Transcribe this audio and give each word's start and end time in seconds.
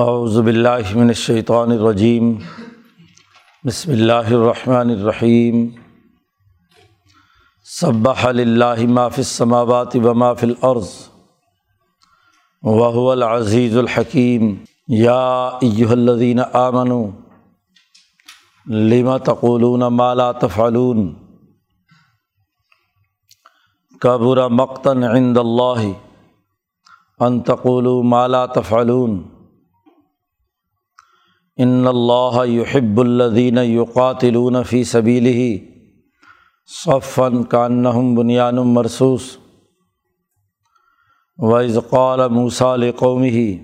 اعوذ 0.00 0.38
باللہ 0.38 0.94
من 0.94 1.06
الشیطان 1.06 1.70
الرجیم۔ 1.70 2.34
بسم 3.64 3.92
اللہ 3.92 4.12
الرحمن 4.12 4.90
الرحیم۔ 4.90 5.68
صبح 7.64 8.30
للہ 8.30 8.86
ما 8.86 9.08
فی 9.08 9.20
السماوات 9.20 9.96
و 9.96 10.14
ما 10.14 10.32
فی 10.34 10.46
الارض 10.46 10.88
وهو 12.62 13.10
العزیز 13.10 13.78
الحکیم۔ 13.78 14.56
یا 14.88 15.46
ایہا 15.46 15.92
الذین 15.92 16.40
آمنوا 16.52 17.06
لما 18.66 19.16
تقولون 19.16 19.80
ما 19.80 20.14
لا 20.14 20.32
تفعلون؟ 20.32 21.14
کبر 24.00 24.48
مقتا 24.48 24.92
عند 24.92 25.38
اللہ 25.38 25.82
ان 27.18 27.40
تقولوا 27.40 28.02
ما 28.02 28.26
لا 28.26 28.46
تفعلون۔ 28.46 29.37
ان 31.58 31.86
اللہ 31.86 32.46
یحب 32.46 33.00
الذین 33.00 33.58
یقاتلون 33.58 34.62
فی 34.62 34.84
سبیلہ 34.84 35.68
صفا 36.84 37.28
کانہم 37.50 38.14
بنیان 38.14 38.56
مرسوس 38.56 39.36
وَإِذْ 41.38 41.78
قَالَ 41.90 42.28
مُوسَىٰ 42.28 42.76
لِقَوْمِهِ 42.76 43.58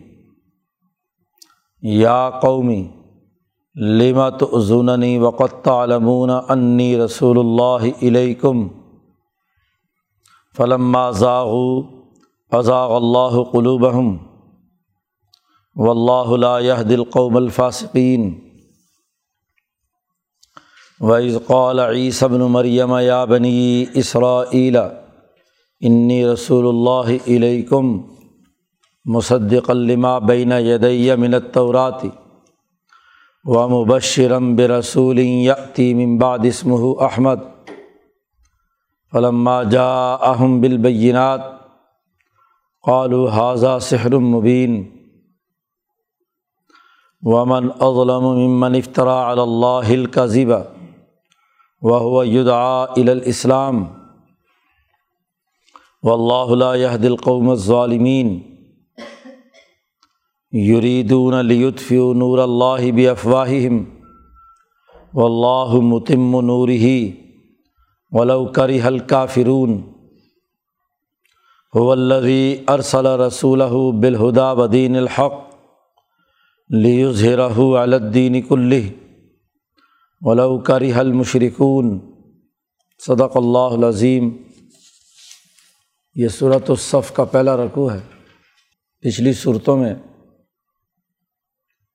یا 1.83 2.31
قومی 2.31 2.89
لِمَ 3.77 4.29
تُؤْذُونَنِي 4.39 5.19
وَقَدْ 5.19 5.63
تَعْلَمُونَ 5.63 6.31
أَنِّي 6.31 6.99
رَسُولُ 6.99 7.39
اللَّهِ 7.39 7.93
إِلَيْكُمْ 8.03 8.69
فَلَمَّا 10.57 11.11
زَاغُوا 11.11 11.83
أَزَاغَ 12.53 12.97
اللَّهُ 12.97 13.45
قُلُوبَهُمْ 13.45 14.34
واللہ 15.77 16.37
لا 16.37 16.59
يهدي 16.59 16.95
القوم 16.95 17.37
الفاسقین 17.37 18.39
وَإِذْ 21.01 21.39
قَالَ 21.39 21.81
عِيسَى 21.81 22.25
ابْنُ 22.25 22.41
مَرْيَمَ 22.41 22.97
يَا 22.97 23.25
بَنِي 23.25 23.89
إِسْرَائِيلَ 23.99 24.77
إِنِّي 25.85 26.27
رَسُولُ 26.27 26.67
اللَّهِ 26.67 27.21
إِلَيْكُمْ 27.27 28.07
مُصَدِّقًا 29.07 29.75
لِمَا 29.75 30.19
بَيْنَ 30.19 30.53
يَدَيَّ 30.53 31.17
مِنَ 31.17 31.35
التَّوْرَاةِ 31.35 32.03
وَمُبَشِّرًا 33.47 34.39
بِرَسُولٍ 34.39 35.19
يَأْتِي 35.19 35.95
مِن 35.95 36.19
بَعْدِ 36.19 36.47
اسْمُهُ 36.47 37.05
أَحْمَدُ 37.05 37.41
فَلَمَّا 39.13 39.63
جَاءَهُم 39.65 40.61
بِالْبَيِّنَاتِ 40.61 41.45
قَالُوا 42.83 43.31
هَٰذَا 43.31 43.79
سِحْرٌ 43.79 44.19
مُّبِينٌ 44.19 44.94
ومن 47.25 47.69
اظلم 47.81 48.25
ممن 48.37 48.75
افطرا 48.75 49.21
اللّہ 49.33 49.93
الكذب 49.93 50.51
وهو 51.83 52.23
يدعى 52.23 52.87
الى 52.97 53.13
الاسلام 53.13 53.85
واللہ 56.05 56.55
لا 56.55 56.75
يهدي 56.75 57.07
القوم 57.07 57.49
الظالمین 57.51 58.39
یریدون 60.53 61.35
لیطفئوا 61.47 62.13
نور 62.15 62.39
اللہ 62.39 62.91
بافواہہم 62.97 63.83
واللہ 65.15 65.81
متم 65.85 66.41
نورہ 66.43 66.93
ولو 68.13 68.45
کرہ 68.59 68.85
الکافرون 68.85 69.81
هو 71.75 71.91
الذی 71.93 72.65
ارسل 72.69 73.07
رسولہ 73.21 73.73
بالہدى 74.01 74.53
ودین 74.59 74.97
الحق 74.97 75.54
لیظہرہ 76.83 77.49
علی 77.83 77.95
الدین 77.95 78.43
کلہ 78.43 78.75
ولو 80.21 80.59
کرہ 80.59 80.93
المشرکون 80.95 81.99
صدق 83.07 83.37
اللہ 83.37 83.59
العظیم. 83.59 84.37
یہ 86.15 86.29
صورت 86.29 86.71
الصف 86.71 87.13
کا 87.13 87.25
پہلا 87.25 87.57
رقوع 87.57 87.93
ہے. 87.93 88.01
پچھلی 89.01 89.33
صورتوں 89.33 89.77
میں 89.77 89.95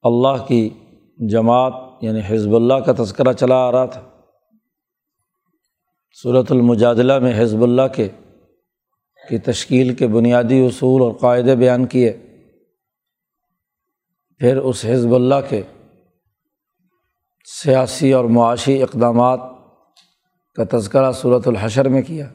اللہ 0.02 0.46
کی 0.48 0.70
جماعت 1.18 1.74
یعنی 2.02 2.20
حزب 2.30 2.56
اللہ 2.56 2.74
کا 2.74 3.04
تذکرہ 3.04 3.34
چلا 3.34 3.56
آ 3.56 3.72
رہا 3.72 3.86
تھا. 3.86 4.10
صورت 6.24 6.52
المجادلہ 6.52 7.20
میں 7.20 7.44
حزب 7.44 7.64
اللہ 7.64 7.88
کے 7.96 8.08
کی 9.30 9.38
تشکیل 9.38 9.96
کے 9.96 10.08
بنیادی 10.08 10.66
اصول 10.66 11.02
اور 11.02 11.14
قاعدے 11.14 11.56
بیان 11.56 11.86
کیے. 11.86 12.29
پھر 14.40 14.58
اس 14.58 14.86
حزب 14.86 15.16
اللہ 15.16 15.36
کے 15.50 15.62
سیاسی 17.64 18.14
اور 18.14 18.26
معاشی 18.26 18.84
اقدامات 18.84 19.40
کا 20.56 20.78
تذکرہ 20.78 21.12
صورت 21.12 21.48
الحشر 21.48 21.90
میں 21.90 22.02
کیا۔ 22.02 22.30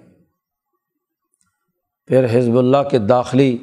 پھر 2.07 2.39
حزب 2.39 2.59
اللہ 2.59 2.89
کے 2.91 2.99
داخلی 2.99 3.59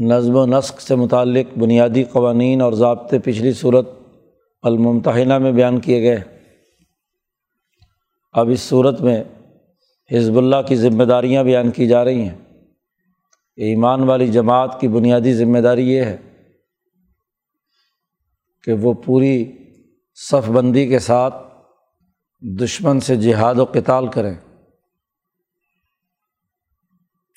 نظم 0.00 0.36
و 0.36 0.46
نسق 0.46 0.80
سے 0.80 0.94
متعلق 0.94 1.58
بنیادی 1.58 2.04
قوانین 2.04 2.60
اور 2.60 2.72
ضابطے 2.72 3.18
پچھلی 3.18 3.52
صورت 3.52 3.88
الممتحنہ 4.62 5.38
میں 5.38 5.52
بیان 5.52 5.80
کیے 5.80 6.02
گئے۔ 6.02 6.22
اب 8.32 8.48
اس 8.48 8.60
صورت 8.60 9.00
میں 9.00 9.24
حزب 10.12 10.38
اللہ 10.38 10.62
کی 10.68 10.76
ذمہ 10.76 11.04
داریاں 11.04 11.44
بیان 11.44 11.70
کی 11.70 11.86
جا 11.86 12.04
رہی 12.04 12.20
ہیں۔ 12.20 12.38
ایمان 13.56 14.02
والی 14.02 14.28
جماعت 14.28 14.80
کی 14.80 14.88
بنیادی 14.88 15.34
ذمہ 15.34 15.58
داری 15.58 15.90
یہ 15.90 16.04
ہے 16.04 16.16
کہ 18.66 18.72
وہ 18.72 18.92
پوری 18.92 19.52
صف 20.14 20.48
بندی 20.48 20.88
کے 20.88 20.98
ساتھ 20.98 21.34
دشمن 22.62 23.00
سے 23.00 23.16
جہاد 23.16 23.54
و 23.54 23.66
کتال 23.66 24.06
کریں۔ 24.06 24.34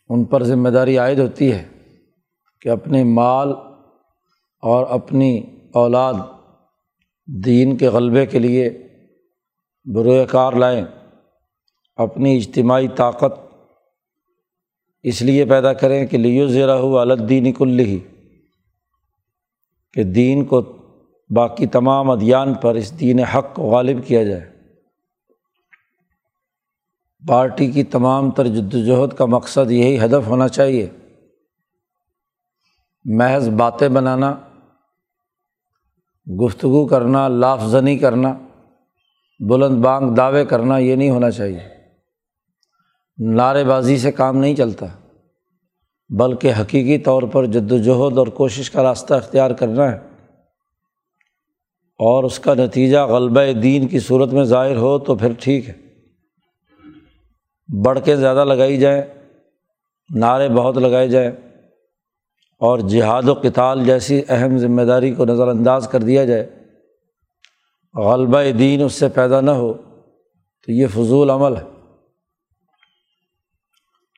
ان 0.09 0.25
پر 0.25 0.43
ذمہ 0.43 0.69
داری 0.69 0.97
عائد 0.97 1.19
ہوتی 1.19 1.51
ہے 1.53 1.67
کہ 2.61 2.69
اپنے 2.69 3.03
مال 3.03 3.49
اور 4.61 4.87
اپنی 4.89 5.41
اولاد 5.73 6.13
دین 7.45 7.77
کے 7.77 7.87
غلبے 7.87 8.25
کے 8.25 8.39
لیے 8.39 8.69
بروئے 9.85 10.25
کار 10.25 10.53
لائیں، 10.53 10.85
اپنی 11.95 12.37
اجتماعی 12.37 12.87
طاقت 12.87 13.39
اس 15.03 15.21
لیے 15.21 15.45
پیدا 15.45 15.73
کریں 15.73 16.07
کہ 16.07 16.17
لیو 16.17 16.47
زیرہ 16.47 16.71
ہو 16.71 16.97
الدین 16.97 17.53
کل 17.53 17.79
ہی 17.79 17.99
کہ 19.93 20.03
دین 20.03 20.45
کو 20.45 20.78
باقی 21.35 21.65
تمام 21.67 22.09
ادیان 22.09 22.53
پر 22.53 22.75
اس 22.75 22.99
دین 22.99 23.19
حق 23.19 23.55
کو 23.55 23.63
غالب 23.63 24.07
کیا 24.07 24.23
جائے۔ 24.23 24.51
پارٹی 27.27 27.71
کی 27.71 27.83
تمام 27.83 28.31
تر 28.31 28.47
جدوجہد 28.47 29.17
کا 29.17 29.25
مقصد 29.25 29.71
یہی 29.71 30.05
ہدف 30.05 30.27
ہونا 30.27 30.47
چاہیے۔ 30.47 30.89
محض 33.05 33.49
باتیں 33.49 33.89
بنانا، 33.89 34.35
گفتگو 36.45 36.87
کرنا 36.87 37.27
لافزنی 37.27 37.97
کرنا، 37.97 38.37
بلند 39.39 39.83
بانگ 39.83 40.15
دعوے 40.15 40.45
کرنا، 40.45 40.77
یہ 40.77 40.95
نہیں 40.95 41.09
ہونا 41.09 41.31
چاہیے۔ 41.31 41.67
نعرے 43.17 43.63
بازی 43.63 43.97
سے 43.97 44.11
کام 44.11 44.37
نہیں 44.37 44.55
چلتا، 44.55 44.85
بلکہ 46.09 46.53
حقیقی 46.61 46.97
طور 46.97 47.23
پر 47.23 47.45
جد 47.45 47.71
وجہد 47.71 48.17
اور 48.17 48.27
کوشش 48.27 48.71
کا 48.71 48.83
راستہ 48.83 49.13
اختیار 49.13 49.51
کرنا 49.51 49.91
ہے۔ 49.91 50.08
اور 51.99 52.23
اس 52.23 52.39
کا 52.39 52.53
نتیجہ 52.53 52.99
غلبہ 52.99 53.51
دین 53.51 53.87
کی 53.87 53.99
صورت 53.99 54.33
میں 54.33 54.43
ظاہر 54.43 54.75
ہو 54.75 54.99
تو 54.99 55.15
پھر 55.15 55.33
ٹھیک 55.39 55.69
ہے۔ 55.69 55.73
بڑھ 57.85 57.99
کے 58.05 58.15
زیادہ 58.15 58.45
لگائی 58.45 58.77
جائیں، 58.77 59.01
نعرے 60.15 60.49
بہت 60.49 60.77
لگائے 60.77 61.07
جائیں 61.07 61.31
اور 62.59 62.79
جہاد 62.79 63.29
و 63.29 63.35
کتال 63.35 63.85
جیسی 63.85 64.21
اہم 64.29 64.57
ذمہ 64.57 64.81
داری 64.81 65.15
کو 65.15 65.25
نظر 65.25 65.47
انداز 65.47 65.87
کر 65.87 65.99
دیا 65.99 66.25
جائے۔ 66.25 66.49
غلبہ 67.95 68.51
دین 68.59 68.83
اس 68.83 68.93
سے 68.93 69.09
پیدا 69.09 69.41
نہ 69.41 69.51
ہو 69.51 69.73
تو 70.65 70.71
یہ 70.71 70.87
فضول 70.87 71.29
عمل 71.29 71.57
ہے۔ 71.57 71.63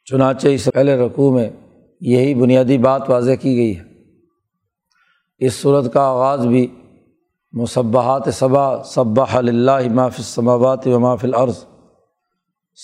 چنانچہ 0.06 0.48
اس 0.48 0.70
پہلے 0.74 0.96
رقوع 0.96 1.32
میں 1.32 1.50
یہی 2.02 2.34
بنیادی 2.34 2.78
بات 2.78 3.10
واضح 3.10 3.32
کی 3.32 3.58
گئی 3.58 3.78
ہے۔ 3.78 3.84
اس 5.38 5.54
صورت 5.54 5.94
کا 5.94 6.02
آغاز 6.02 6.48
بھی 6.48 6.68
مصبحات 7.52 8.22
صبا 8.34 8.84
صبح 8.84 9.26
اللہ 9.32 9.94
ماف 9.94 10.16
السماوات 10.18 10.88
و 10.88 11.00
ماف 11.00 11.24
العرض 11.24 11.66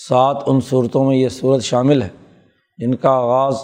سات 0.08 0.42
ان 0.46 0.60
صورتوں 0.60 1.04
میں 1.04 1.16
یہ 1.16 1.28
صورت 1.28 1.62
شامل 1.62 2.02
ہے، 2.02 2.08
جن 2.78 2.94
کا 2.94 3.10
آغاز 3.10 3.56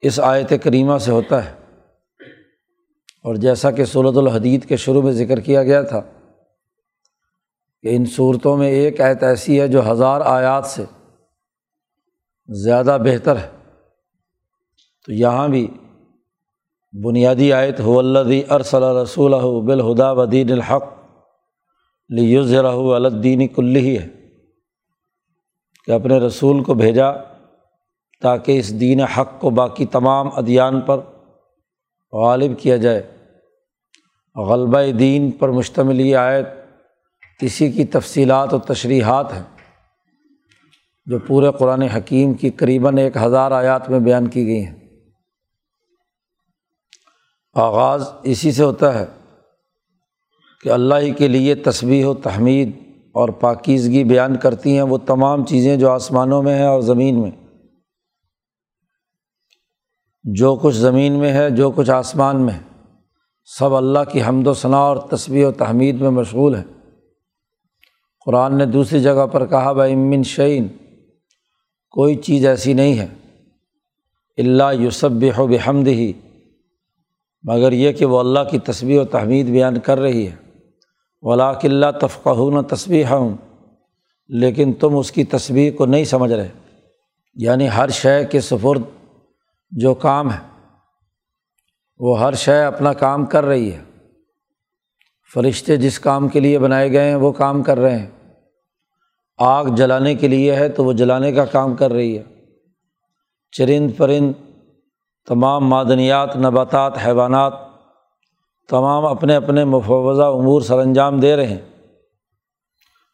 اس 0.00 0.20
آیت 0.20 0.52
کریمہ 0.62 0.98
سے 0.98 1.10
ہوتا 1.10 1.44
ہے۔ 1.44 1.54
اور 3.22 3.34
جیسا 3.34 3.70
کہ 3.70 3.84
صورت 3.84 4.16
الحدید 4.16 4.68
کے 4.68 4.76
شروع 4.76 5.02
میں 5.02 5.12
ذکر 5.12 5.40
کیا 5.40 5.62
گیا 5.62 5.82
تھا 5.82 6.00
کہ 7.82 7.96
ان 7.96 8.06
صورتوں 8.06 8.56
میں 8.56 8.68
ایک 8.68 9.00
آیت 9.00 9.22
ایسی 9.22 9.60
ہے 9.60 9.68
جو 9.68 9.92
ہزار 9.92 10.20
آیات 10.20 10.66
سے 10.66 10.84
زیادہ 12.48 12.98
بہتر 13.04 13.36
ہے۔ 13.36 13.50
تو 15.06 15.12
یہاں 15.12 15.48
بھی 15.48 15.66
بنیادی 17.02 17.52
آیت 17.52 17.80
ہو 17.80 17.98
اللہ 17.98 18.52
ارسل 18.52 18.82
رسول 18.82 19.66
بالہدا 19.66 20.10
ودین 20.10 20.52
الحق 20.52 20.84
لیزر 22.08 22.64
الدین 22.64 23.48
کل 23.48 23.76
ہی 23.76 23.98
ہے 23.98 24.08
کہ 25.86 25.92
اپنے 25.92 26.18
رسول 26.18 26.64
کو 26.64 26.74
بھیجا 26.74 27.12
تاکہ 28.22 28.58
اس 28.58 28.80
دین 28.80 29.00
حق 29.00 29.40
کو 29.40 29.50
باقی 29.50 29.86
تمام 29.86 30.28
ادیان 30.36 30.80
پر 30.80 31.00
غالب 32.12 32.58
کیا 32.58 32.76
جائے۔ 32.76 33.02
غلبہ 34.36 34.90
دین 34.98 35.30
پر 35.30 35.48
مشتمل 35.48 36.00
یہ 36.00 36.16
آیت 36.16 36.48
کسی 37.40 37.72
کی 37.72 37.84
تفصیلات 37.84 38.54
و 38.54 38.58
تشریحات 38.58 39.32
ہیں 39.32 39.66
جو 41.06 41.18
پورے 41.18 41.46
قرآن 41.58 41.82
حکیم 41.82 42.34
کی 42.34 42.50
قریباً 42.50 42.98
ایک 42.98 43.16
ہزار 43.16 43.50
آیات 43.50 43.90
میں 43.90 43.98
بیان 43.98 44.28
کی 44.28 44.46
گئی 44.46 44.66
ہیں۔ 44.66 44.83
آغاز 47.54 48.08
اسی 48.22 48.52
سے 48.52 48.64
ہوتا 48.64 48.98
ہے 48.98 49.06
کہ 50.62 50.68
اللہ 50.68 50.94
ہی 50.94 51.12
کے 51.12 51.28
لیے 51.28 51.54
تصویح 51.54 52.06
و 52.06 52.14
تحمید 52.14 52.70
اور 53.12 53.28
پاکیزگی 53.28 54.04
بیان 54.04 54.36
کرتی 54.36 54.74
ہیں 54.74 54.82
وہ 54.82 54.98
تمام 54.98 55.44
چیزیں 55.44 55.76
جو 55.76 55.90
آسمانوں 55.90 56.42
میں 56.42 56.54
ہیں 56.54 56.66
اور 56.66 56.80
زمین 56.80 57.22
میں۔ 57.22 57.30
جو 60.24 60.56
کچھ 60.56 60.76
زمین 60.76 61.12
میں 61.12 61.32
ہے، 61.32 61.50
جو 61.50 61.70
کچھ 61.70 61.90
آسمان 61.90 62.40
میں۔ 62.40 62.60
سب 63.58 63.74
اللہ 63.74 63.98
کی 64.12 64.22
حمد 64.22 64.46
و 64.46 64.54
ثناء 64.54 64.78
اور 64.78 64.96
تصویر 64.96 65.46
و 65.46 65.52
تحمید 65.52 66.00
میں 66.00 66.10
مشغول 66.10 66.54
ہے 66.54 66.62
قرآن 68.24 68.58
نے 68.58 68.66
دوسری 68.66 69.02
جگہ 69.02 69.26
پر 69.26 69.46
کہا 69.46 69.72
بھائی 69.72 69.92
امن 69.92 70.22
شعین 70.22 70.68
کوئی 71.90 72.14
چیز 72.14 72.46
ایسی 72.46 72.72
نہیں 72.72 72.98
ہے۔ 72.98 73.08
اللہ 74.38 74.72
یوسب 74.72 75.10
و 75.38 75.46
بحمد 75.46 75.86
ہی 75.86 76.12
مگر 77.44 77.72
یہ 77.72 77.92
کہ 77.92 78.04
وہ 78.04 78.20
اللہ 78.20 78.40
کی 78.50 78.58
تصویر 78.58 79.00
و 79.00 79.04
تحمید 79.04 79.46
بیان 79.46 79.80
کر 79.80 79.98
رہی 79.98 80.28
ہے۔ 80.28 80.36
ولاک 81.22 81.60
اللہ 81.64 81.86
تفقہ 82.00 82.50
نہ 82.50 82.60
تصویر 82.60 83.04
ہوں 83.10 83.36
لیکن 84.28 84.72
تم 84.72 84.96
اس 84.96 85.12
کی 85.12 85.24
تصویر 85.24 85.72
کو 85.72 85.86
نہیں 85.86 86.04
سمجھ 86.04 86.32
رہے۔ 86.32 86.48
یعنی 87.34 87.68
ہر 87.68 87.88
شے 87.88 88.24
کے 88.24 88.40
سفرد 88.40 88.82
جو 89.70 89.94
کام 89.94 90.32
ہے، 90.32 90.66
وہ 91.98 92.20
ہر 92.20 92.34
شے 92.34 92.62
اپنا 92.62 92.92
کام 92.92 93.26
کر 93.26 93.44
رہی 93.44 93.72
ہے۔ 93.72 93.82
فرشتے 95.34 95.76
جس 95.76 95.98
کام 95.98 96.28
کے 96.28 96.40
لیے 96.40 96.58
بنائے 96.58 96.92
گئے 96.92 97.08
ہیں، 97.08 97.14
وہ 97.14 97.32
کام 97.32 97.62
کر 97.62 97.78
رہے 97.78 97.98
ہیں۔ 97.98 98.10
آگ 99.38 99.64
جلانے 99.64 100.14
کے 100.14 100.28
لیے 100.28 100.54
ہے 100.54 100.68
تو 100.68 100.84
وہ 100.84 100.92
جلانے 100.92 101.32
کا 101.32 101.44
کام 101.44 101.76
کر 101.76 101.92
رہی 101.92 102.18
ہے۔ 102.18 102.22
چرند 103.52 103.90
پرند 103.96 104.32
تمام 105.28 105.68
معدنیات، 105.68 106.36
نباتات، 106.36 106.98
حیوانات 107.06 107.52
تمام 108.68 109.04
اپنے 109.06 109.36
اپنے 109.36 109.64
مفوضہ 109.64 110.22
امور 110.22 110.60
سر 110.60 110.78
انجام 110.78 111.20
دے 111.20 111.36
رہے 111.36 111.46
ہیں۔ 111.46 111.60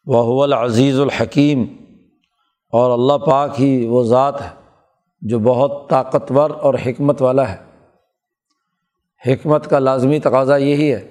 وہ 0.05 0.43
العزیز 0.43 0.99
الحکیم، 0.99 1.63
اور 2.73 2.91
اللہ 2.91 3.25
پاک 3.25 3.59
ہی 3.59 3.87
وہ 3.87 4.03
ذات 4.03 4.41
ہے 4.41 4.49
جو 5.21 5.39
بہت 5.39 5.89
طاقتور 5.89 6.49
اور 6.49 6.73
حکمت 6.85 7.21
والا 7.21 7.49
ہے۔ 7.49 7.57
حکمت 9.25 9.69
کا 9.69 9.79
لازمی 9.79 10.19
تقاضا 10.19 10.55
یہی 10.55 10.93
ہے 10.93 11.01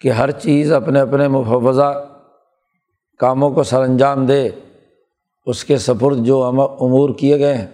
کہ 0.00 0.10
ہر 0.10 0.30
چیز 0.30 0.72
اپنے 0.72 1.00
اپنے 1.00 1.28
مفوضہ 1.28 1.92
کاموں 3.20 3.50
کو 3.50 3.62
سر 3.62 3.82
انجام 3.82 4.26
دے، 4.26 4.48
اس 5.46 5.64
کے 5.64 5.78
سپرد 5.78 6.24
جو 6.24 6.42
امور 6.44 7.10
کیے 7.14 7.38
گئے 7.38 7.54
ہیں۔ 7.54 7.66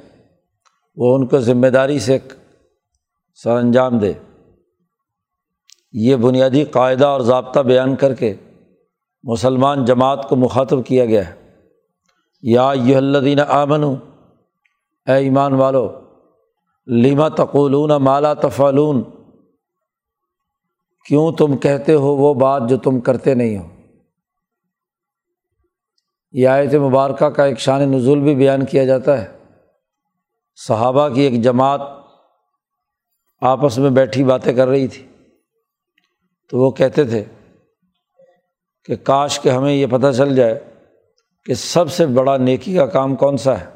وہ 0.97 1.17
ان 1.17 1.27
کو 1.27 1.39
ذمہ 1.39 1.67
داری 1.67 1.99
سے 1.99 2.19
سر 3.35 3.51
انجام 3.51 3.99
دے۔ 3.99 4.13
یہ 5.93 6.17
بنیادی 6.17 6.65
قاعدہ 6.65 7.07
اور 7.07 7.21
ضابطہ 7.21 7.61
بیان 7.61 7.97
کر 7.97 8.15
کے 8.15 8.35
مسلمان 9.23 9.85
جماعت 9.85 10.29
کو 10.29 10.37
مخاطب 10.37 10.87
کیا 10.87 11.05
گیا 11.05 11.29
ہے۔ 11.29 11.35
یا 12.43 12.73
یہ 12.75 12.97
اللہ 12.97 13.41
آمن 13.41 13.85
اے 15.07 15.13
ایمان 15.13 15.53
والو 15.53 16.01
لیما 16.87 17.29
تقولون 17.29 17.91
مالا 17.91 18.35
تفالون 18.35 19.03
کیوں 21.09 21.33
تم 21.33 21.57
کہتے 21.57 21.95
ہو 21.95 22.17
وہ 22.17 22.35
بات 22.35 22.63
جو 22.69 22.77
تم 22.77 23.01
کرتے 23.01 23.35
نہیں 23.35 23.59
ہو؟ 23.59 23.69
یہ 26.33 26.49
آیت 26.49 26.75
مبارکہ 26.75 27.27
کا 27.27 27.45
ایک 27.45 27.59
شان 27.59 27.93
نزول 27.93 28.21
بھی 28.21 28.35
بیان 28.35 28.65
کیا 28.65 28.85
جاتا 28.85 29.23
ہے۔ 29.23 29.42
صحابہ 30.57 31.09
کی 31.09 31.21
ایک 31.21 31.43
جماعت 31.43 31.81
آپس 33.41 33.79
میں 33.79 33.91
بیٹھی 33.91 34.25
باتیں 34.25 34.53
کر 34.53 34.69
رہی 34.69 34.89
تھی۔ 34.89 35.09
تو 36.51 36.59
وہ 36.59 36.71
کہتے 36.71 37.05
تھے 37.05 37.25
کہ 38.85 38.97
کاش 38.97 39.41
کہ 39.41 39.49
ہمیں 39.49 39.73
یہ 39.73 39.87
پتہ 39.87 40.13
چل 40.17 40.37
جائے 40.37 40.75
کہ 41.45 41.55
سب 41.55 41.93
سے 41.93 42.07
بڑا 42.07 42.37
نیکی 42.37 42.77
کا 42.77 42.87
کام 42.87 43.17
کون 43.17 43.37
سا 43.37 43.61
ہے۔ 43.61 43.71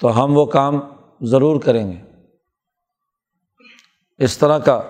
تو 0.00 0.24
ہم 0.24 0.36
وہ 0.36 0.46
کام 0.46 0.80
ضرور 1.20 1.60
کریں 1.60 1.92
گے۔ 1.92 2.00
اس 4.18 4.38
طرح 4.38 4.58
کا 4.58 4.82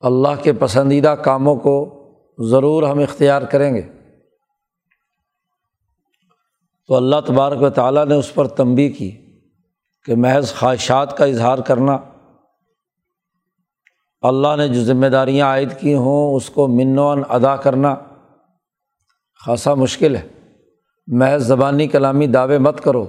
اللہ 0.00 0.42
کے 0.42 0.52
پسندیدہ 0.52 1.08
کاموں 1.08 1.56
کو 1.56 2.02
ضرور 2.38 2.82
ہم 2.82 2.98
اختیار 2.98 3.42
کریں 3.42 3.74
گے۔ 3.74 3.95
تو 6.86 6.94
اللہ 6.94 7.16
تبارک 7.26 7.62
و 7.62 7.70
تعالیٰ 7.70 8.06
نے 8.06 8.14
اس 8.14 8.34
پر 8.34 8.46
تنبی 8.46 8.88
کی 8.88 9.16
کہ 10.04 10.16
محض 10.16 10.54
خواہشات 10.54 11.16
کا 11.16 11.24
اظہار 11.24 11.58
کرنا۔ 11.58 11.98
اللہ 14.22 14.56
نے 14.56 14.68
جو 14.68 14.84
ذمہ 14.84 15.06
داریاں 15.06 15.46
عائد 15.46 15.72
کی 15.80 15.94
ہوں، 15.94 16.34
اس 16.34 16.50
کو 16.50 16.68
منوان 16.68 17.22
ادا 17.28 17.56
کرنا 17.56 17.94
خاصا 19.46 19.74
مشکل 19.74 20.16
ہے۔ 20.16 20.28
محض 21.06 21.46
زبانی 21.46 21.86
کلامی 21.86 22.26
دعوے 22.26 22.58
مت 22.58 22.80
کرو۔ 22.80 23.06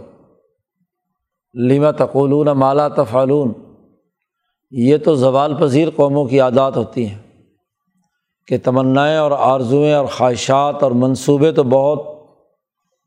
لیما 1.53 1.91
تقولون 1.91 2.47
مالا 2.47 2.87
تفعلون۔ 2.87 3.53
یہ 4.71 4.97
تو 4.97 5.15
زوال 5.15 5.53
پذیر 5.59 5.87
قوموں 5.95 6.25
کی 6.25 6.39
عادات 6.39 6.77
ہوتی 6.77 7.07
ہیں 7.07 7.17
کہ 8.47 8.57
تمنائیں 8.63 9.17
اور 9.17 9.31
آرزوئیں 9.31 9.93
اور 9.93 10.05
خواہشات 10.05 10.83
اور 10.83 10.91
منصوبے 10.91 11.51
تو 11.51 11.63
بہت 11.63 12.16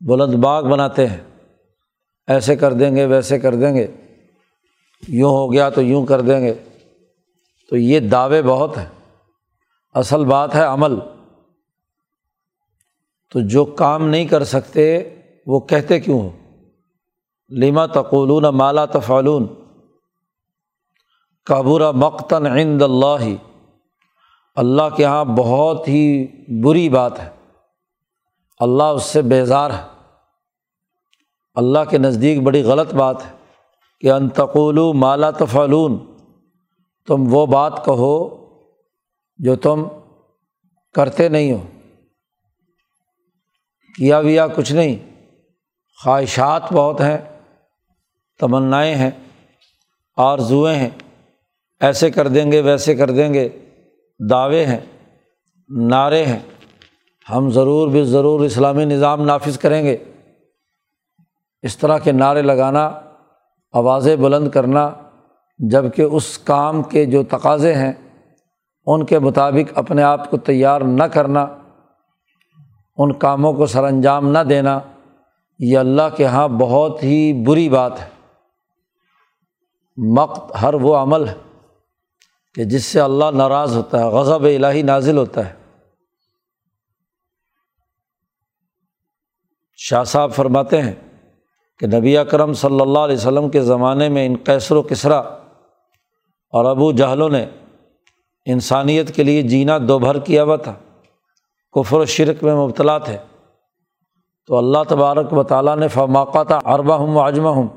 بلند 0.07 0.33
باغ 0.33 0.63
بناتے 0.63 1.07
ہیں۔ 1.07 1.17
ایسے 2.27 2.55
کر 2.55 2.73
دیں 2.73 2.95
گے، 2.95 3.05
ویسے 3.05 3.39
کر 3.39 3.55
دیں 3.55 3.75
گے۔ 3.75 3.87
یوں 5.07 5.31
ہو 5.31 5.53
گیا 5.53 5.69
تو 5.69 5.81
یوں 5.81 6.05
کر 6.05 6.21
دیں 6.21 6.41
گے۔ 6.41 6.53
تو 7.69 7.77
یہ 7.77 7.99
دعوے 7.99 8.41
بہت 8.41 8.77
ہیں۔ 8.77 8.89
اصل 9.93 10.25
بات 10.25 10.55
ہے 10.55 10.63
عمل۔ 10.63 10.99
تو 13.29 13.39
جو 13.39 13.65
کام 13.65 14.07
نہیں 14.07 14.25
کر 14.25 14.43
سکتے، 14.43 15.15
وہ 15.47 15.59
کہتے 15.59 15.99
کیوں 15.99 16.21
ہو؟ 16.21 16.29
لیما 17.49 17.85
تقولون 17.85 18.43
مالا 18.43 18.85
تفعلون۔ 18.85 19.47
کابورہ 21.45 21.91
مقتن 21.91 22.45
عند 22.45 22.81
اللہ۔ 22.81 23.35
اللہ 24.55 24.95
کے 24.97 25.03
یہاں 25.03 25.25
بہت 25.25 25.87
ہی 25.87 26.27
بری 26.63 26.89
بات 26.89 27.19
ہے۔ 27.19 27.29
اللہ 28.59 28.83
اس 28.83 29.03
سے 29.03 29.21
بیزار 29.21 29.71
ہے۔ 29.71 29.90
اللہ 31.53 31.79
کے 31.89 31.97
نزدیک 31.97 32.41
بڑی 32.41 32.63
غلط 32.63 32.93
بات 32.93 33.25
ہے 33.25 33.31
کہ 33.99 34.11
انتقول 34.11 34.97
مالا 34.97 35.31
تفعلون، 35.31 35.99
تم 37.07 37.33
وہ 37.33 37.45
بات 37.45 37.85
کہو 37.85 38.45
جو 39.37 39.55
تم 39.55 39.83
کرتے 40.93 41.29
نہیں 41.29 41.51
ہو۔ 41.51 41.63
کیا 43.97 44.17
ویا 44.17 44.47
کچھ 44.47 44.73
نہیں۔ 44.73 45.11
خواہشات 46.03 46.73
بہت 46.73 47.01
ہیں، 47.01 47.17
تمنائیں 48.39 48.95
ہیں، 48.95 49.11
آرزوئیں 50.17 50.75
ہیں۔ 50.75 50.89
ایسے 51.79 52.11
کر 52.11 52.27
دیں 52.27 52.51
گے، 52.51 52.61
ویسے 52.61 52.95
کر 52.95 53.11
دیں 53.11 53.33
گے۔ 53.33 53.49
دعوے 54.29 54.65
ہیں، 54.65 54.79
نعرے 55.69 56.25
ہیں۔ 56.25 56.39
ہم 57.29 57.49
ضرور 57.49 57.87
بھی 57.87 58.03
ضرور 58.03 58.39
اسلامی 58.39 58.85
نظام 58.85 59.21
نافذ 59.21 59.57
کریں 59.57 59.85
گے۔ 59.85 59.97
اس 61.61 61.77
طرح 61.77 61.97
کے 61.97 62.11
نعرے 62.11 62.41
لگانا، 62.41 62.99
آوازیں 63.73 64.15
بلند 64.15 64.49
کرنا 64.49 64.89
جبکہ 65.59 66.01
اس 66.01 66.37
کام 66.37 66.83
کے 66.83 67.05
جو 67.05 67.23
تقاضے 67.23 67.73
ہیں، 67.73 67.93
ان 68.85 69.05
کے 69.05 69.19
مطابق 69.19 69.77
اپنے 69.77 70.03
آپ 70.03 70.29
کو 70.29 70.37
تیار 70.37 70.81
نہ 70.81 71.03
کرنا، 71.03 71.45
ان 72.97 73.13
کاموں 73.13 73.53
کو 73.53 73.65
سر 73.65 73.83
انجام 73.83 74.31
نہ 74.31 74.39
دینا، 74.39 74.79
یہ 75.59 75.77
اللہ 75.77 76.15
کے 76.17 76.23
یہاں 76.23 76.47
بہت 76.47 77.03
ہی 77.03 77.43
بری 77.45 77.69
بات 77.69 78.01
ہے۔ 78.01 78.09
مقت 79.97 80.51
ہر 80.61 80.73
وہ 80.73 80.95
عمل 80.95 81.27
ہے 81.27 81.33
کہ 82.53 82.63
جس 82.63 82.85
سے 82.85 83.01
اللہ 83.01 83.25
ناراض 83.33 83.77
ہوتا 83.77 83.99
ہے، 83.99 84.03
غضب 84.03 84.43
الہی 84.43 84.81
نازل 84.81 85.17
ہوتا 85.17 85.49
ہے۔ 85.49 85.53
شاہ 89.77 90.03
صاحب 90.03 90.31
فرماتے 90.33 90.81
ہیں 90.81 91.10
کہ 91.81 91.87
نبی 91.87 92.17
اکرم 92.17 92.53
صلی 92.53 92.81
اللہ 92.81 92.99
علیہ 92.99 93.15
وسلم 93.15 93.49
کے 93.49 93.61
زمانے 93.61 94.09
میں 94.09 94.25
ان 94.25 94.35
کیسر 94.35 94.75
و 94.75 94.81
کسرا 94.81 95.17
اور 96.53 96.65
ابو 96.65 96.91
جہلوں 96.91 97.29
نے 97.29 97.45
انسانیت 98.45 99.15
کے 99.15 99.23
لیے 99.23 99.41
جینا 99.41 99.77
دو 99.87 99.99
بھر 99.99 100.19
کیا 100.19 100.43
ہوا 100.43 100.55
تھا، 100.55 100.73
کفر 101.71 101.97
و 101.97 102.05
شرک 102.05 102.43
میں 102.43 102.55
مبتلا 102.55 102.97
تھے۔ 102.97 103.17
تو 104.47 104.57
اللہ 104.57 104.77
تبارک 104.87 105.33
و 105.33 105.43
تعالیٰ 105.43 105.77
نے 105.77 105.87
فماقہ 105.87 106.43
تھا 106.43 106.59
اربا 106.65 106.95
ہوں 106.95 107.21
عجمہ 107.21 107.49
ہوں 107.49 107.67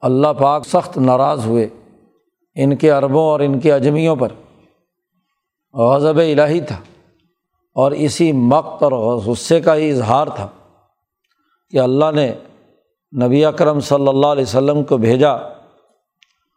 اللہ 0.00 0.32
پاک 0.38 0.66
سخت 0.66 0.98
ناراض 0.98 1.46
ہوئے 1.46 1.68
ان 2.54 2.76
کے 2.76 2.90
عربوں 2.90 3.22
اور 3.22 3.40
ان 3.40 3.60
کے 3.60 3.72
اجمیوں 3.72 4.16
پر۔ 4.16 4.28
غضب 5.74 6.18
الہی 6.18 6.60
تھا 6.60 6.76
اور 7.74 7.92
اسی 7.92 8.32
مقت 8.32 8.82
اور 8.82 8.92
غصے 8.92 9.60
کا 9.60 9.76
ہی 9.76 9.90
اظہار 9.90 10.26
تھا 10.26 10.48
کہ 11.70 11.80
اللہ 11.80 12.10
نے 12.14 12.34
نبی 13.12 13.44
اکرم 13.44 13.80
صلی 13.80 14.08
اللہ 14.08 14.26
علیہ 14.26 14.42
وسلم 14.42 14.84
کو 14.84 14.96
بھیجا 14.96 15.36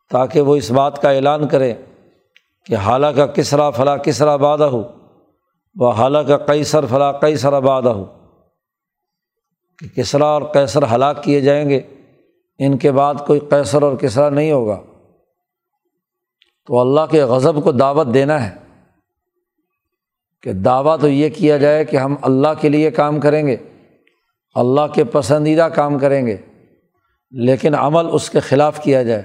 تاکہ 0.10 0.42
وہ 0.42 0.56
اس 0.56 0.72
بات 0.72 1.02
کا 1.02 1.10
اعلان 1.10 1.48
کرے 1.48 1.74
کہ 2.66 2.76
حالہ 2.76 3.08
کا 3.08 3.26
کسرا 3.26 3.70
فلاں 3.70 3.98
کسرا 3.98 4.36
بادہ 4.36 4.64
ہو 4.64 4.84
وہ 5.76 5.92
حالہ 5.92 6.18
کا 6.18 6.38
کئی 6.38 6.64
سر 6.64 6.86
فلاں 6.86 7.14
کئی 7.14 7.36
سر 7.36 7.54
آبادہ 7.54 7.90
ہو 7.90 8.06
کہ 9.80 9.88
کسرا 9.96 10.26
اور 10.26 10.42
کیسر 10.42 10.84
ہلاک 10.96 11.24
کیے 11.24 11.42
جائیں 11.42 11.70
گے، 11.70 11.82
ان 12.60 12.78
کے 12.78 12.92
بعد 12.92 13.16
کوئی 13.28 13.40
کیسر 13.40 13.82
اور 13.82 13.96
کسرا 13.96 14.30
نہیں 14.30 14.52
ہوگا۔ 14.52 14.82
تو 16.68 16.80
اللہ 16.80 17.02
کے 17.10 17.24
غضب 17.24 17.64
کو 17.64 17.72
دعوت 17.72 18.08
دینا 18.14 18.50
ہے 18.50 18.56
کہ 20.44 20.54
دعویٰ 20.54 21.00
تو 21.02 21.08
یہ 21.08 21.30
کیا 21.30 21.58
جائے 21.58 21.86
کہ 21.86 21.98
ہم 21.98 22.16
اللہ 22.22 22.48
کے 22.62 22.70
لیے 22.70 22.92
کام 22.92 23.20
کریں 23.20 23.48
گے۔ 23.48 23.58
اللہ 24.56 24.88
کے 24.96 25.04
پسندیدہ 25.04 25.62
کام 25.62 26.00
کریں 26.00 26.28
گے، 26.28 26.38
لیکن 27.32 27.76
عمل 27.76 28.06
اس 28.12 28.30
کے 28.30 28.40
خلاف 28.40 28.84
کیا 28.84 29.04
جائے۔ 29.04 29.24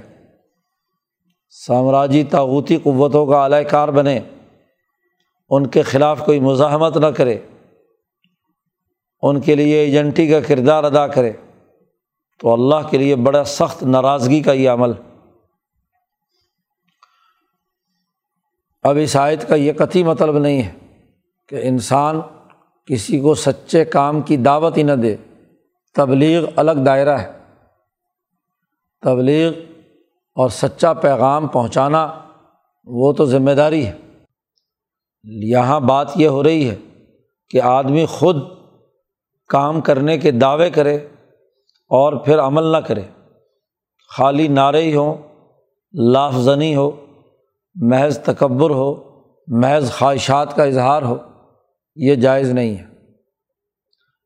سامراجی 1.50 2.25
تاغوتی 2.25 2.76
قوتوں 2.76 3.26
کا 3.26 3.42
اعلی 3.42 3.64
کار 3.64 3.88
بنے، 3.88 4.21
ان 5.50 5.66
کے 5.66 5.83
خلاف 5.83 6.25
کوئی 6.25 6.40
مزاحمت 6.40 6.97
نہ 6.97 7.06
کرے، 7.06 7.38
ان 9.23 9.40
کے 9.40 9.54
لیے 9.54 9.78
ایجنٹی 9.78 10.28
کا 10.28 10.40
کردار 10.40 10.85
ادا 10.85 11.06
کرے۔ 11.06 11.33
تو 12.40 12.52
اللہ 12.52 12.88
کے 12.90 12.99
لیے 12.99 13.16
بڑا 13.16 13.45
سخت 13.45 13.83
ناراضگی 13.83 14.42
کا 14.42 14.52
یہ 14.52 14.71
عمل۔ 14.71 14.92
اب 18.83 18.99
اس 19.02 19.16
آیت 19.16 19.49
کا 19.49 19.54
یہ 19.54 19.73
قطعی 19.73 20.02
مطلب 20.02 20.38
نہیں 20.38 20.62
ہے 20.62 20.73
کہ 21.49 21.61
انسان 21.62 22.21
کسی 22.87 23.21
کو 23.21 23.35
سچے 23.35 23.85
کام 23.85 24.21
کی 24.21 24.37
دعوت 24.37 24.76
ہی 24.76 24.83
نہ 24.83 24.93
دے۔ 24.93 25.16
تبلیغ 25.95 26.45
الگ 26.57 26.73
دائرہ 26.73 27.19
ہے۔ 27.19 27.33
تبلیغ 29.02 29.52
اور 30.35 30.49
سچا 30.49 30.93
پیغام 30.93 31.47
پہنچانا 31.47 32.23
وہ 32.85 33.12
تو 33.12 33.25
ذمہ 33.25 33.50
داری 33.50 33.87
ہے۔ 33.87 33.93
یہاں 35.25 35.81
بات 35.81 36.09
یہ 36.16 36.28
ہو 36.28 36.43
رہی 36.43 36.71
ہے 36.71 36.76
کہ 37.50 37.62
آدمی 37.62 38.07
خود 38.07 38.37
کام 39.49 39.81
کرنے 39.81 40.19
کے 40.19 40.31
دعوے 40.31 40.71
کرے 40.71 40.97
اور 41.88 42.12
پھر 42.12 42.40
عمل 42.40 42.62
نہ 42.62 42.76
کرے۔ 42.76 43.02
خالی 44.16 44.49
نعرے 44.49 44.83
ہی 44.83 44.97
ہوں 44.97 45.14
لافزنی 46.12 46.76
ہو، 46.76 47.07
محض 47.75 48.19
تکبر 48.19 48.71
ہو، 48.71 49.21
محض 49.47 49.93
خواہشات 49.93 50.57
کا 50.57 50.64
اظہار 50.64 51.02
ہو۔ 51.02 51.16
یہ 51.97 52.15
جائز 52.15 52.50
نہیں 52.50 52.76
ہے۔ 52.76 52.85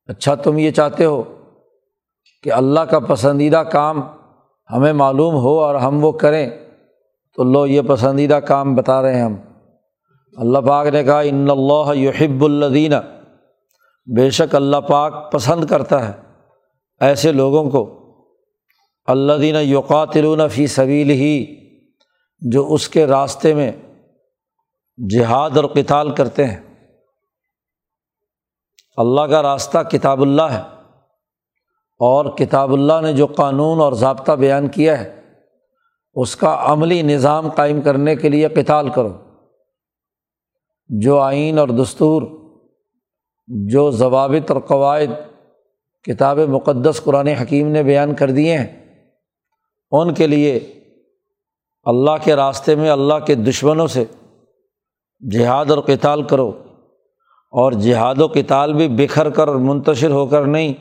اچھا 0.08 0.34
تم 0.34 0.58
یہ 0.58 0.70
چاہتے 0.70 1.04
ہو 1.04 1.22
کہ 2.42 2.52
اللہ 2.52 2.80
کا 2.80 2.98
پسندیدہ 2.98 3.56
کام 3.56 4.02
ہمیں 4.72 4.92
معلوم 4.92 5.34
ہو 5.34 5.60
اور 5.60 5.74
ہم 5.74 6.04
وہ 6.04 6.12
کریں، 6.12 6.50
تو 7.36 7.44
لو 7.44 7.66
یہ 7.66 7.82
پسندیدہ 7.88 8.34
کام 8.34 8.74
بتا 8.74 9.02
رہے 9.02 9.14
ہیں 9.14 9.22
ہم۔ 9.22 9.36
اللہ 10.36 10.58
پاک 10.58 10.86
نے 10.86 11.04
کہا، 11.04 11.20
ان 11.20 11.48
اللہ 11.50 11.96
یحب 11.96 12.44
الدینہ 12.44 12.94
بے 14.16 14.30
شک 14.30 14.54
اللہ 14.54 14.76
پاک 14.76 15.32
پسند 15.32 15.64
کرتا 15.64 16.08
ہے 16.08 16.12
ایسے 17.00 17.32
لوگوں 17.32 17.70
کو۔ 17.70 18.00
اللہ 19.06 19.32
دینہ 19.40 19.58
یوقاتلون 19.58 20.48
فی 20.48 20.66
سبیل 20.66 21.10
ہی 21.10 21.56
جو 22.40 22.72
اس 22.72 22.88
کے 22.88 23.06
راستے 23.06 23.54
میں 23.54 23.72
جہاد 25.10 25.50
اور 25.56 25.64
کتال 25.64 26.10
کرتے 26.10 26.46
ہیں۔ 26.46 26.69
اللہ 28.96 29.20
کا 29.20 29.42
راستہ 29.42 29.78
کتاب 29.78 30.22
اللہ 30.22 30.42
ہے 30.42 30.60
اور 31.98 32.36
کتاب 32.36 32.72
اللہ 32.72 33.00
نے 33.02 33.12
جو 33.12 33.26
قانون 33.26 33.80
اور 33.80 33.92
ضابطہ 33.92 34.32
بیان 34.32 34.68
کیا 34.68 35.00
ہے، 35.00 35.20
اس 36.14 36.36
کا 36.36 36.58
عملی 36.60 37.02
نظام 37.02 37.50
قائم 37.50 37.80
کرنے 37.80 38.16
کے 38.16 38.28
لیے 38.28 38.48
کتال 38.48 38.88
کرو۔ 38.88 39.12
جو 40.88 41.18
آئین 41.18 41.58
اور 41.58 41.68
دستور، 41.68 42.22
جو 43.46 43.90
ضوابط 43.90 44.50
اور 44.50 44.60
قواعد 44.60 45.30
کتاب 46.02 46.38
مقدس 46.38 47.00
قرآن 47.04 47.26
حکیم 47.26 47.68
نے 47.68 47.82
بیان 47.82 48.14
کر 48.14 48.30
دیے 48.30 48.58
ہیں، 48.58 48.96
ان 49.90 50.14
کے 50.14 50.26
لیے 50.26 50.56
اللہ 51.84 52.24
کے 52.24 52.36
راستے 52.36 52.74
میں 52.74 52.90
اللہ 52.90 53.14
کے 53.26 53.34
دشمنوں 53.34 53.86
سے 53.86 54.04
جہاد 55.30 55.66
اور 55.66 55.78
کتال 55.78 56.22
کرو۔ 56.22 56.52
اور 57.52 57.72
جہاد 57.72 58.20
و 58.20 58.28
کتال 58.28 58.72
بھی 58.72 58.88
بکھر 58.88 59.30
کر 59.30 59.48
منتشر 59.48 60.10
ہو 60.10 60.26
کر 60.26 60.44
نہیں، 60.46 60.72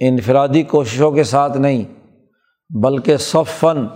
انفرادی 0.00 0.62
کوششوں 0.62 1.10
کے 1.10 1.24
ساتھ 1.24 1.56
نہیں، 1.56 1.84
بلکہ 2.70 3.16
صف 3.16 3.58
فن 3.60 3.86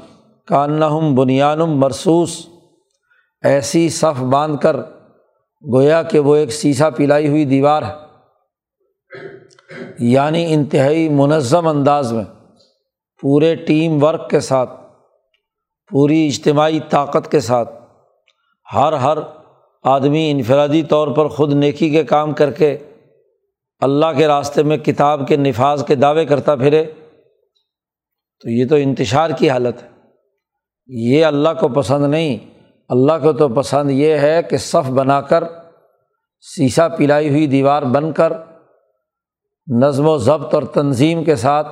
کانہم 0.48 1.14
بنیانم 1.14 1.78
مرسوس 1.78 2.38
ایسی 3.44 3.88
صف 3.88 4.22
باندھ 4.22 4.60
کر 4.62 4.76
گویا 5.64 6.02
کہ 6.02 6.18
وہ 6.18 6.36
ایک 6.36 6.52
سیسا 6.52 6.90
پلائی 6.90 7.28
ہوئی 7.28 7.44
دیوار 7.44 7.82
ہے 7.82 7.94
یعنی 9.98 10.44
انتہائی 10.54 11.08
منظم 11.08 11.66
انداز 11.66 12.12
میں 12.12 12.24
پورے 13.22 13.54
ٹیم 13.54 14.02
ورک 14.02 14.28
کے 14.30 14.40
ساتھ، 14.40 14.70
پوری 15.90 16.26
اجتماعی 16.26 16.80
طاقت 16.90 17.30
کے 17.30 17.40
ساتھ، 17.40 17.72
ہر 18.74 18.92
ہر 18.92 19.18
آدمی 19.82 20.30
انفرادی 20.30 20.82
طور 20.82 21.08
پر 21.08 21.28
خود 21.28 21.52
نیکی 21.52 21.90
کے 21.90 22.04
کام 22.04 22.32
کر 22.32 22.50
کے 22.50 22.78
اللہ 23.80 24.06
کے 24.16 24.26
راستے 24.26 24.62
میں 24.62 24.76
کتاب 24.76 25.28
کے 25.28 25.36
نفاذ 25.36 25.84
کے 25.84 25.94
دعوے 25.94 26.26
کرتا 26.26 26.56
پھرے، 26.56 26.84
تو 28.40 28.50
یہ 28.50 28.68
تو 28.68 28.74
انتشار 28.74 29.30
کی 29.38 29.50
حالت 29.50 29.82
ہے۔ 29.82 29.88
یہ 30.86 31.24
اللہ 31.24 31.48
کو 31.60 31.68
پسند 31.68 32.10
نہیں۔ 32.10 32.36
اللہ 32.88 33.12
کو 33.22 33.32
تو 33.32 33.48
پسند 33.48 33.90
یہ 33.90 34.14
ہے 34.14 34.42
کہ 34.42 34.56
صف 34.56 34.90
بنا 34.90 35.20
کر 35.20 35.44
سیسا 36.40 36.88
پلائی 36.88 37.28
ہوئی 37.28 37.46
دیوار 37.46 37.82
بن 37.82 38.12
کر، 38.12 38.32
نظم 39.82 40.08
و 40.08 40.18
ضبط 40.18 40.54
اور 40.54 40.62
تنظیم 40.62 41.24
کے 41.24 41.36
ساتھ، 41.36 41.68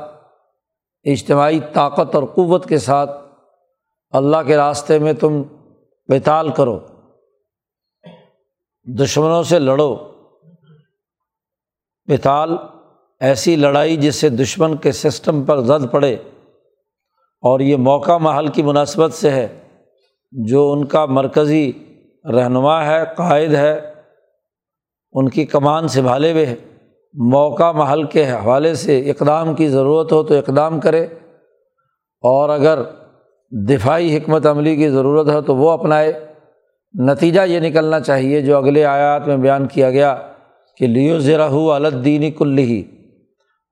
اجتماعی 1.04 1.60
طاقت 1.72 2.14
اور 2.14 2.22
قوت 2.22 2.68
کے 2.68 2.78
ساتھ 2.78 3.10
اللہ 4.10 4.36
کے 4.46 4.56
راستے 4.56 4.98
میں 4.98 5.12
تم 5.12 5.42
بیتال 6.08 6.50
کرو۔ 6.50 6.80
دشمنوں 8.88 9.42
سے 9.42 9.58
لڑو۔ 9.58 9.96
مثال، 12.06 12.56
ایسی 13.20 13.56
لڑائی 13.56 13.96
جس 13.96 14.16
سے 14.16 14.28
دشمن 14.28 14.76
کے 14.76 14.92
سسٹم 14.92 15.44
پر 15.44 15.60
زد 15.60 15.92
پڑے 15.92 16.14
اور 17.40 17.60
یہ 17.60 17.76
موقع 17.76 18.16
محل 18.18 18.48
کی 18.48 18.62
مناسبت 18.62 19.12
سے 19.12 19.30
ہے، 19.30 19.58
جو 20.32 20.72
ان 20.72 20.84
کا 20.84 21.06
مرکزی 21.06 21.72
رہنما 22.24 22.86
ہے، 22.86 23.04
قائد 23.16 23.54
ہے، 23.54 23.92
ان 25.12 25.28
کی 25.28 25.44
کمان 25.44 25.88
سنبھالے 25.88 26.32
ہوئے 26.32 26.46
ہے۔ 26.46 26.56
موقع 27.14 27.72
محل 27.72 28.02
کے 28.02 28.30
حوالے 28.30 28.74
سے 28.74 29.10
اقدام 29.10 29.54
کی 29.54 29.68
ضرورت 29.68 30.12
ہو 30.12 30.22
تو 30.22 30.34
اقدام 30.34 30.80
کرے۔ 30.80 31.04
اور 32.20 32.48
اگر 32.48 32.82
دفاعی 33.50 34.16
حکمت 34.16 34.46
عملی 34.46 34.76
کی 34.76 34.88
ضرورت 34.88 35.28
ہے 35.28 35.42
تو 35.42 35.56
وہ 35.56 35.70
اپنائے۔ 35.70 36.28
نتیجہ 36.94 37.40
یہ 37.40 37.60
نکلنا 37.60 38.00
چاہیے 38.00 38.40
جو 38.40 38.56
اگلے 38.56 38.84
آیات 38.84 39.26
میں 39.26 39.36
بیان 39.36 39.68
کیا 39.68 39.90
گیا 39.90 40.16
کہ 40.76 40.86
لیو 40.86 41.18
ذرا 41.18 41.48
ہو 41.48 41.72
الدینی 41.72 42.30
کل 42.30 42.58
ہی 42.58 42.82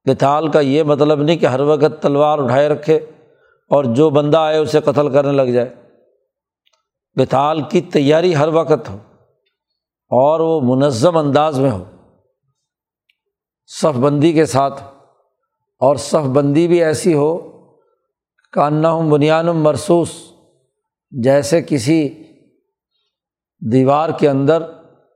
کتال 0.05 0.49
کا 0.49 0.61
یہ 0.61 0.83
مطلب 0.83 1.23
نہیں 1.23 1.37
کہ 1.37 1.47
ہر 1.47 1.61
وقت 1.61 2.03
تلوار 2.03 2.39
اٹھائے 2.39 2.69
رکھے 2.69 2.97
اور 3.71 3.85
جو 3.85 4.11
بندہ 4.11 4.39
آئے 4.39 4.59
اسے 4.59 4.81
قتل 4.81 5.13
کرنے 5.13 5.33
لگ 5.33 5.43
جائے۔ 5.43 5.75
کتال 7.17 7.63
کی 7.63 7.81
تیاری 7.81 8.37
ہر 8.37 8.49
وقت 8.49 8.91
ہو 8.91 8.99
اور 10.09 10.41
وہ 10.41 10.77
منظم 10.77 11.17
انداز 11.17 11.61
میں 11.61 11.71
ہو۔ 11.71 11.85
صف 13.67 13.99
بندی 13.99 14.33
کے 14.33 14.47
ساتھ۔ 14.47 14.83
اور 15.79 15.97
صف 15.97 16.27
بندی 16.27 16.69
بھی 16.69 16.85
ایسی 16.85 17.15
ہو 17.15 17.53
کاننا 18.53 18.99
بنیان 18.99 19.47
مرسوس 19.47 20.09
جیسے 21.11 21.63
کسی 21.63 22.23
دیوار 23.61 24.09
کے 24.19 24.29
اندر 24.29 24.63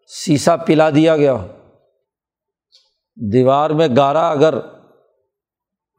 سیسا 0.06 0.56
پلا 0.56 0.90
دیا 0.90 1.16
گیا۔ 1.16 1.32
ہو 1.32 1.47
دیوار 3.32 3.70
میں 3.70 3.88
گارا 3.97 4.30
اگر 4.30 4.54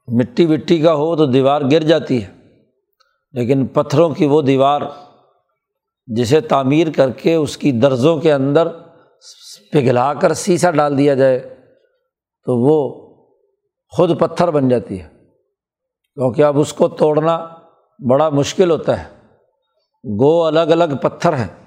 مٹی 0.07 0.45
وٹی 0.45 0.81
کا 0.81 0.93
ہو 0.93 1.15
تو 1.15 1.25
دیوار 1.25 1.62
گر 1.71 1.83
جاتی 1.83 2.24
ہے، 2.24 2.33
لیکن 3.31 3.65
پتھروں 3.65 4.10
کی 4.10 4.25
وہ 4.25 4.41
دیوار 4.41 4.81
جسے 6.07 6.41
تعمیر 6.41 6.88
کر 6.95 7.12
کے 7.12 7.36
اس 7.36 7.57
کی 7.57 7.71
درزوں 7.71 8.17
کے 8.17 8.33
اندر 8.33 8.67
پگھلا 9.71 10.13
کر 10.13 10.33
سیسا 10.33 10.71
ڈال 10.71 10.98
دیا 10.98 11.13
جائے 11.13 11.39
تو 12.45 12.57
وہ 12.57 13.07
خود 13.88 14.19
پتھر 14.19 14.51
بن 14.51 14.69
جاتی 14.69 15.01
ہے۔ 15.01 15.07
کیونکہ 16.13 16.41
اب 16.41 16.60
اس 16.60 16.74
کو 16.74 16.88
توڑنا 16.88 17.48
بڑا 18.10 18.29
مشکل 18.29 18.71
ہوتا 18.71 19.03
ہے۔ 19.03 19.10
گو 20.19 20.45
الگ 20.45 20.60
الگ 20.60 20.95
پتھر 21.01 21.33
ہیں۔ 21.33 21.61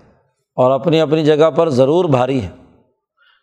اور 0.57 0.71
اپنی 0.71 1.01
اپنی 1.01 1.25
جگہ 1.25 1.51
پر 1.51 1.69
ضرور 1.69 2.05
بھاری 2.05 2.43
ہے 2.43 2.49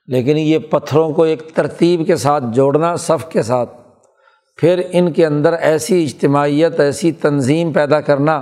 لیکن 0.08 0.38
یہ 0.38 0.58
پتھروں 0.60 1.14
کو 1.14 1.24
ایک 1.24 1.44
ترتیب 1.54 2.08
کے 2.08 2.16
ساتھ 2.16 2.44
جوڑنا، 2.54 2.96
صف 2.96 3.26
کے 3.30 3.42
ساتھ 3.42 3.70
پھر 4.58 4.82
ان 4.92 5.12
کے 5.12 5.26
اندر 5.26 5.54
ایسی 5.54 6.04
اجتماعیت، 6.04 6.80
ایسی 6.80 7.12
تنظیم 7.12 7.72
پیدا 7.72 8.02
کرنا 8.02 8.42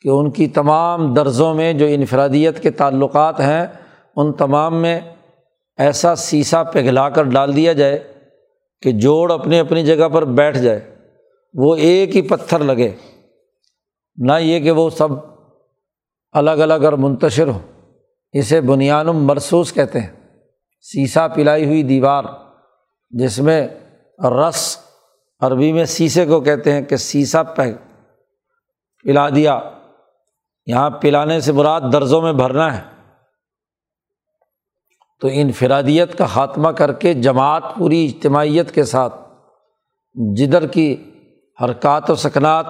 کہ 0.00 0.08
ان 0.08 0.30
کی 0.30 0.46
تمام 0.46 1.14
درزوں 1.14 1.54
میں 1.54 1.72
جو 1.72 1.86
انفرادیت 1.88 2.62
کے 2.62 2.70
تعلقات 2.70 3.40
ہیں، 3.40 3.66
ان 4.16 4.32
تمام 4.32 4.82
میں 4.82 5.00
ایسا 5.78 6.14
سیسا 6.14 6.62
پگھلا 6.62 7.08
کر 7.08 7.22
ڈال 7.22 7.56
دیا 7.56 7.72
جائے 7.72 8.12
کہ 8.82 8.92
جوڑ 8.92 9.32
اپنی 9.32 9.58
اپنی 9.58 9.86
جگہ 9.86 10.08
پر 10.08 10.24
بیٹھ 10.24 10.58
جائے۔ 10.58 10.94
وہ 11.54 11.76
ایک 11.76 12.16
ہی 12.16 12.22
پتھر 12.22 12.58
لگے۔ 12.58 12.92
نہ 14.16 14.32
یہ 14.40 14.60
کہ 14.60 14.70
وہ 14.70 14.90
سب 14.90 15.08
الگ 16.36 16.50
الگ 16.50 16.84
اور 16.84 16.92
منتشر 16.92 17.48
ہو۔ 17.48 17.58
اسے 18.32 18.60
بنیاد 18.60 19.04
مرسوس 19.04 19.72
کہتے 19.72 20.00
ہیں۔ 20.00 20.10
سیسا 20.80 21.28
پلائی 21.28 21.64
ہوئی 21.64 21.82
دیوار، 21.82 22.24
جس 23.10 23.38
میں 23.38 23.68
رس 24.30 24.78
عربی 25.40 25.72
میں 25.72 25.84
سیسے 25.84 26.26
کو 26.26 26.40
کہتے 26.40 26.72
ہیں 26.72 26.82
کہ 26.82 26.96
سیسا 26.96 27.42
پہ 27.42 27.74
پلا 29.02 29.28
دیا۔ 29.28 29.60
یہاں 30.66 30.90
پلانے 30.90 31.40
سے 31.40 31.52
مراد 31.52 31.80
درزوں 31.92 32.22
میں 32.22 32.32
بھرنا 32.32 32.76
ہے۔ 32.76 32.82
تو 35.20 35.28
انفرادیت 35.32 36.18
کا 36.18 36.26
خاتمہ 36.26 36.68
کر 36.68 36.92
کے 36.92 37.14
جماعت 37.14 37.62
پوری 37.78 38.06
اجتماعیت 38.06 38.74
کے 38.74 38.84
ساتھ 38.84 39.14
جدھر 40.36 40.66
کی 40.66 41.10
حرکات 41.62 42.10
و 42.10 42.14
سکنات 42.14 42.66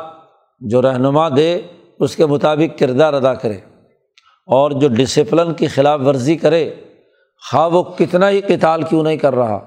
جو 0.61 0.83
رہنما 0.83 1.29
دے 1.29 1.63
اس 2.01 2.17
کے 2.17 2.27
مطابق 2.27 2.79
کردار 2.79 3.13
ادا 3.13 3.35
کرے 3.35 3.57
اور 4.47 4.71
جو 4.71 4.89
ڈسپلن 4.89 5.55
کی 5.55 5.67
خلاف 5.67 6.01
ورزی 6.07 6.37
کرے، 6.37 6.75
خواہ 7.51 7.69
وہ 7.69 7.83
کتنا 7.83 8.31
ہی 8.31 8.41
کتال 8.41 8.83
کیوں 8.83 9.03
نہیں 9.03 9.17
کر 9.17 9.35
رہا۔ 9.35 9.61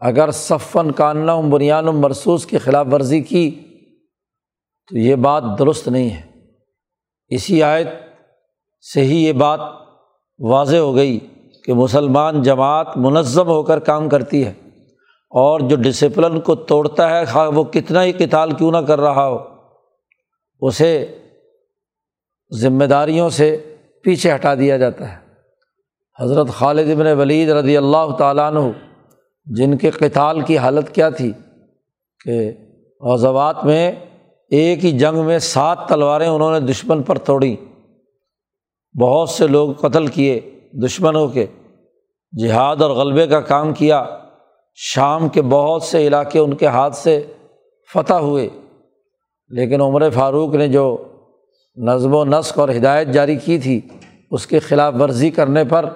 اگر 0.00 0.30
صفن 0.30 0.92
کاننا 0.92 1.40
بنیان 1.40 1.84
مرسوس 1.84 2.46
کی 2.46 2.58
خلاف 2.58 2.86
ورزی 2.92 3.20
کی، 3.20 3.50
تو 4.90 4.98
یہ 4.98 5.14
بات 5.14 5.42
درست 5.58 5.88
نہیں 5.88 6.10
ہے۔ 6.10 6.22
اسی 7.28 7.62
آیت 7.62 7.88
سے 8.94 9.00
ہی 9.00 9.24
یہ 9.26 9.32
بات 9.32 9.60
واضح 10.38 10.76
ہو 10.76 10.94
گئی 10.94 11.18
کہ 11.64 11.72
مسلمان 11.72 12.42
جماعت 12.42 12.96
منظم 12.96 13.46
ہو 13.46 13.62
کر 13.62 13.78
کام 13.78 14.08
کرتی 14.08 14.46
ہے 14.46 14.52
اور 15.30 15.60
جو 15.60 15.76
ڈسپلن 15.76 16.40
کو 16.40 16.54
توڑتا 16.54 17.10
ہے، 17.10 17.24
خواہ 17.24 17.48
وہ 17.48 17.64
کتنا 17.64 18.04
ہی 18.04 18.12
کتال 18.12 18.52
کیوں 18.52 18.72
نہ 18.72 18.76
کر 18.76 19.00
رہا 19.00 19.26
ہو۔ 19.26 19.57
اسے 20.60 21.18
ذمہ 22.60 22.84
داریوں 22.84 23.30
سے 23.30 23.74
پیچھے 24.02 24.34
ہٹا 24.34 24.54
دیا 24.54 24.76
جاتا 24.76 25.12
ہے۔ 25.12 25.28
حضرت 26.20 26.48
خالد 26.48 26.90
ابن 26.90 27.20
ولید 27.20 27.50
رضی 27.50 27.76
اللہ 27.76 28.16
تعالیٰ 28.18 28.50
عنہ، 28.50 28.70
جن 29.44 29.78
کے 29.78 29.90
کتال 29.90 30.40
کی 30.40 30.58
حالت 30.58 30.94
کیا 30.94 31.10
تھی 31.10 31.32
کہ 32.24 32.52
غزوات 33.00 33.64
میں 33.64 33.92
ایک 34.50 34.84
ہی 34.84 34.98
جنگ 34.98 35.24
میں 35.24 35.38
سات 35.38 35.88
تلواریں 35.88 36.28
انہوں 36.28 36.60
نے 36.60 36.66
دشمن 36.66 37.02
پر 37.02 37.18
توڑیں۔ 37.18 37.56
بہت 39.00 39.28
سے 39.28 39.46
لوگ 39.46 39.72
قتل 39.72 40.06
کیے 40.06 40.40
دشمنوں 40.84 41.28
کے۔ 41.28 41.46
جہاد 42.38 42.82
اور 42.82 42.90
غلبے 42.90 43.26
کا 43.26 43.40
کام 43.40 43.72
کیا۔ 43.72 44.04
شام 44.74 45.28
کے 45.28 45.42
بہت 45.42 45.82
سے 45.82 46.06
علاقے 46.06 46.38
ان 46.38 46.56
کے 46.56 46.66
ہاتھ 46.66 46.96
سے 46.96 47.22
فتح 47.94 48.14
ہوئے۔ 48.14 48.48
لیکن 49.50 49.80
عمر 49.80 50.08
فاروق 50.10 50.54
نے 50.54 50.68
جو 50.68 50.86
نظم 51.76 52.14
و 52.14 52.24
نسق 52.24 52.58
اور 52.58 52.68
ہدایت 52.68 53.08
جاری 53.08 53.36
کی 53.36 53.58
تھی، 53.58 53.80
اس 54.30 54.46
کے 54.46 54.58
خلاف 54.58 54.94
ورزی 55.00 55.30
کرنے 55.30 55.64
پر 55.64 55.88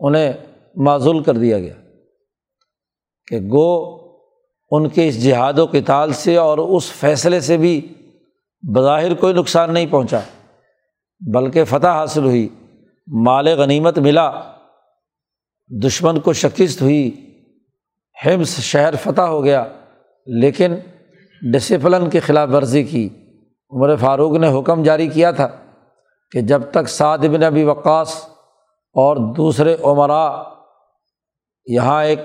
انہیں 0.00 0.32
معذول 0.76 1.22
کر 1.22 1.36
دیا 1.36 1.58
گیا 1.58 1.74
کہ 3.28 3.38
گو 3.52 3.70
ان 4.70 4.88
کے 4.88 5.08
اس 5.08 5.22
جہاد 5.22 5.58
و 5.58 5.66
کتال 5.66 6.12
سے 6.12 6.36
اور 6.36 6.58
اس 6.58 6.90
فیصلے 6.92 7.40
سے 7.40 7.56
بھی 7.56 7.80
بظاہر 8.62 9.14
کوئی 9.14 9.34
نقصان 9.34 9.72
نہیں 9.74 9.86
پہنچا، 9.90 10.20
بلکہ 11.20 11.64
فتح 11.64 11.94
حاصل 11.96 12.24
ہوئی، 12.24 12.48
مال 13.08 13.48
غنیمت 13.58 13.98
ملا، 13.98 14.30
دشمن 15.70 16.20
کو 16.20 16.32
شکست 16.32 16.82
ہوئی، 16.82 17.10
ہمس 18.16 18.58
شہر 18.62 18.94
فتح 19.02 19.22
ہو 19.22 19.44
گیا، 19.44 19.64
لیکن 20.26 20.74
ڈسپلن 21.52 22.10
کی 22.10 22.20
خلاف 22.20 22.48
ورزی 22.52 22.82
کی۔ 22.82 23.08
عمر 23.70 23.96
فاروق 23.96 24.32
نے 24.32 24.58
حکم 24.58 24.82
جاری 24.82 25.08
کیا 25.08 25.30
تھا 25.30 25.48
کہ 26.30 26.40
جب 26.40 26.62
تک 26.70 26.88
سعد 26.88 27.18
بن 27.18 27.42
ابی 27.42 27.64
وقاص 27.64 28.24
اور 28.92 29.16
دوسرے 29.16 29.76
عمرا 29.82 30.42
یہاں 31.66 32.04
ایک 32.04 32.18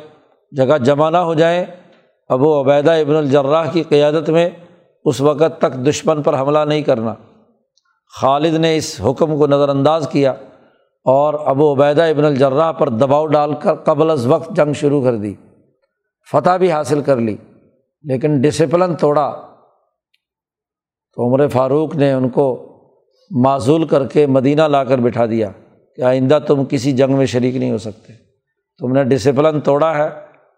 جگہ 0.58 0.78
جمع 0.78 1.10
نہ 1.10 1.18
ہو 1.18 1.34
جائیں، 1.34 1.66
ابو 2.30 2.62
عبیدہ 2.62 2.92
ابن 2.92 3.16
الجراح 3.16 3.66
کی 3.72 3.84
قیادت 3.84 4.30
میں 4.30 4.50
اس 5.06 5.22
وقت 5.22 5.62
تک 5.62 5.74
دشمن 5.74 6.24
پر 6.24 6.40
حملہ 6.40 6.60
نہیں 6.60 6.82
کرنا۔ 6.82 7.14
خالد 8.22 8.54
نے 8.54 8.78
اس 8.78 9.02
حکم 9.10 9.38
کو 9.38 9.48
نظر 9.48 9.70
انداز 9.70 10.08
کیا 10.12 10.32
اور 11.06 11.34
ابو 11.46 11.74
عبیدہ 11.74 12.04
ابن 12.04 12.26
الجراح 12.26 12.72
پر 12.72 12.90
دباؤ 12.90 13.26
ڈال 13.26 13.54
کر 13.54 13.76
قبل 13.76 14.10
از 14.10 14.28
وقت 14.28 14.56
جنگ 14.56 14.74
شروع 14.74 15.04
کر 15.04 15.16
دی۔ 15.16 15.34
فتح 16.32 16.58
بھی 16.58 16.72
حاصل 16.72 17.02
کر 17.02 17.16
لی۔ 17.16 17.38
لیکن 18.02 18.42
ڈسپلن 18.42 18.96
توڑا۔ 18.96 19.56
تو 21.14 21.28
عمر 21.28 21.48
فاروق 21.48 21.96
نے 21.96 22.12
ان 22.12 22.30
کو 22.30 22.66
معذول 23.44 23.88
کر 23.88 24.08
کے 24.08 24.28
مدینہ 24.28 24.62
لا 24.62 24.84
کر 24.84 24.98
بٹھا 24.98 25.26
دیا 25.26 25.52
کہ 25.96 26.02
آئندہ 26.02 26.40
تم 26.48 26.66
کسی 26.66 26.92
جنگ 26.92 27.18
میں 27.18 27.26
شریک 27.26 27.56
نہیں 27.56 27.72
ہو 27.72 27.78
سکتے۔ 27.78 28.14
تم 28.80 28.92
نے 28.92 29.04
ڈسپلن 29.04 29.62
توڑا 29.62 29.98
ہے، 29.98 30.10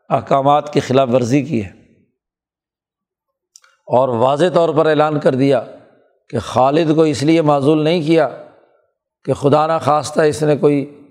احکامات 0.09 0.73
کی 0.73 0.79
خلاف 0.79 1.09
ورزی 1.13 1.41
کی 1.41 1.63
ہے۔ 1.65 1.81
اور 3.87 4.09
واضح 4.09 4.45
طور 4.53 4.69
پر 4.77 4.85
اعلان 4.85 5.19
کر 5.19 5.35
دیا 5.35 5.65
کہ 6.29 6.39
خالد 6.39 6.95
کو 6.95 7.01
اس 7.01 7.23
لیے 7.23 7.41
معذول 7.41 7.83
نہیں 7.83 8.01
کیا 8.01 8.29
کہ 9.23 9.33
خدا 9.33 9.67
نہ 9.67 9.71
خواستہ 9.83 10.21
اس 10.21 10.43
نے 10.43 10.57
کوئی 10.57 11.01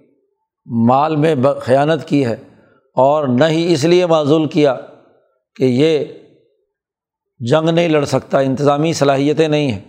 مال 0.67 1.17
میں 1.17 1.35
خیانت 1.61 2.05
کی 2.05 2.27
ہے 2.27 2.37
اور 2.95 3.29
نہ 3.29 3.45
ہی 3.45 3.73
اس 3.73 3.85
لیے 3.85 4.07
معذول 4.07 4.49
کیا 4.49 4.77
کہ 5.57 5.65
یہ 5.65 6.05
جنگ 7.41 7.69
نہیں 7.69 7.89
لڑ 7.89 8.05
سکتا، 8.05 8.39
انتظامی 8.39 8.93
صلاحیتیں 8.93 9.49
نہیں 9.49 9.73
ہیں۔ 9.73 9.81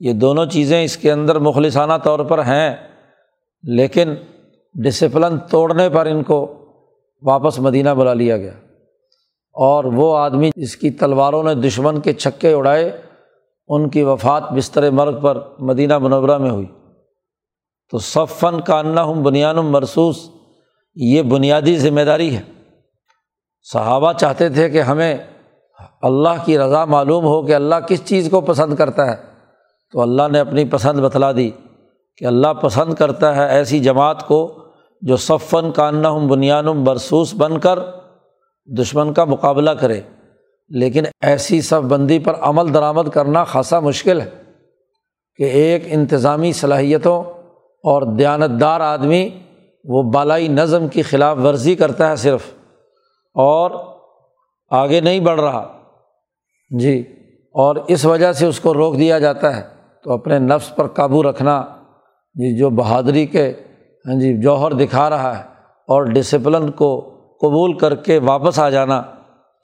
یہ 0.00 0.12
دونوں 0.12 0.46
چیزیں 0.46 0.84
اس 0.84 0.96
کے 0.96 1.12
اندر 1.12 1.38
مخلصانہ 1.38 1.92
طور 2.04 2.18
پر 2.18 2.38
ہیں، 2.38 2.76
لیکن 3.62 4.14
ڈسپلن 4.74 5.38
توڑنے 5.50 5.88
پر 5.88 6.06
ان 6.06 6.22
کو 6.22 6.54
واپس 7.22 7.58
مدینہ 7.58 7.90
بلا 7.90 8.14
لیا 8.14 8.36
گیا۔ 8.36 8.52
اور 9.52 9.84
وہ 9.84 10.16
آدمی 10.16 10.50
جس 10.56 10.76
کی 10.76 10.90
تلواروں 10.90 11.42
نے 11.42 11.54
دشمن 11.54 12.00
کے 12.00 12.12
چھکے 12.12 12.52
اڑائے، 12.52 13.00
ان 13.68 13.88
کی 13.88 14.02
وفات 14.02 14.52
بستر 14.52 14.90
مرگ 14.90 15.20
پر 15.20 15.38
مدینہ 15.58 15.98
منورہ 15.98 16.38
میں 16.38 16.50
ہوئی۔ 16.50 16.66
تو 17.90 17.98
سب 17.98 18.28
فن 18.28 18.60
کا 18.60 18.78
انا 18.78 19.04
ہم 19.04 19.22
بنیان 19.22 19.56
مرسوس 19.56 20.30
یہ 20.94 21.22
بنیادی 21.22 21.76
ذمہ 21.76 22.00
داری 22.00 22.36
ہے۔ 22.36 22.42
صحابہ 23.72 24.12
چاہتے 24.12 24.48
تھے 24.48 24.70
کہ 24.70 24.82
ہمیں 24.82 25.16
اللہ 26.02 26.44
کی 26.44 26.58
رضا 26.58 26.84
معلوم 26.84 27.24
ہو 27.24 27.42
کہ 27.42 27.54
اللہ 27.54 27.74
کس 27.88 28.04
چیز 28.04 28.28
کو 28.30 28.40
پسند 28.40 28.74
کرتا 28.74 29.10
ہے، 29.10 29.16
تو 29.92 30.00
اللہ 30.00 30.28
نے 30.32 30.40
اپنی 30.40 30.64
پسند 30.64 31.00
بتلا 31.00 31.32
دی 31.32 31.50
کہ 32.18 32.24
اللہ 32.24 32.52
پسند 32.52 32.94
کرتا 32.94 33.36
ہے 33.36 33.48
ایسی 33.48 33.78
جماعت 33.78 34.26
کو 34.28 34.58
جو 35.02 35.16
صفن 35.16 35.72
کانّم 35.72 36.26
بنیان 36.28 36.84
برسوس 36.84 37.34
بن 37.34 37.58
کر 37.58 37.78
دشمن 38.78 39.12
کا 39.12 39.24
مقابلہ 39.24 39.70
کرے۔ 39.70 40.00
لیکن 40.68 41.04
ایسی 41.20 41.60
صف 41.60 41.86
بندی 41.88 42.18
پر 42.18 42.34
عمل 42.40 42.74
درآمد 42.74 43.08
کرنا 43.08 43.44
خاصا 43.44 43.80
مشکل 43.80 44.20
ہے 44.20 44.28
کہ 45.38 45.44
ایک 45.44 45.84
انتظامی 45.86 46.52
صلاحیتوں 46.52 47.22
اور 47.84 48.02
دیانتدار 48.16 48.80
آدمی 48.80 49.28
وہ 49.84 50.02
بالائی 50.02 50.48
نظم 50.48 50.88
کی 50.88 51.02
خلاف 51.02 51.38
ورزی 51.44 51.74
کرتا 51.74 52.08
ہے 52.10 52.16
صرف، 52.16 52.40
اور 53.34 53.70
آگے 54.70 55.00
نہیں 55.00 55.20
بڑھ 55.20 55.40
رہا۔ 55.40 55.68
جی۔ 56.78 57.00
اور 57.54 57.76
اس 57.76 58.04
وجہ 58.04 58.32
سے 58.32 58.46
اس 58.46 58.60
کو 58.60 58.74
روک 58.74 58.98
دیا 58.98 59.18
جاتا 59.18 59.56
ہے۔ 59.56 59.62
تو 60.04 60.12
اپنے 60.12 60.38
نفس 60.38 60.76
پر 60.76 60.86
قابو 60.86 61.22
رکھنا۔ 61.22 61.64
جی 62.34 62.58
جو 62.58 62.70
بہادری 62.70 63.26
کے 63.26 63.52
ہاں 64.06 64.20
جی 64.20 64.40
جوہر 64.40 64.72
دکھا 64.72 65.10
رہا 65.10 65.38
ہے 65.38 65.42
اور 65.88 66.02
ڈسپلن 66.02 66.70
کو 66.70 67.00
قبول 67.40 67.78
کر 67.78 67.94
کے 67.94 68.18
واپس 68.18 68.58
آ 68.58 68.70
جانا 68.70 69.00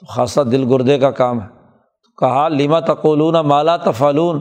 تو 0.01 0.07
خاصا 0.07 0.43
دل 0.43 0.75
گردے 0.75 0.99
کا 0.99 1.11
کام 1.11 1.43
ہے۔ 1.43 1.47
تو 1.47 2.27
کہا 2.27 2.49
لیما 2.49 2.81
تقولون 2.81 3.35
مالا 3.35 3.77
تفالون 3.77 4.41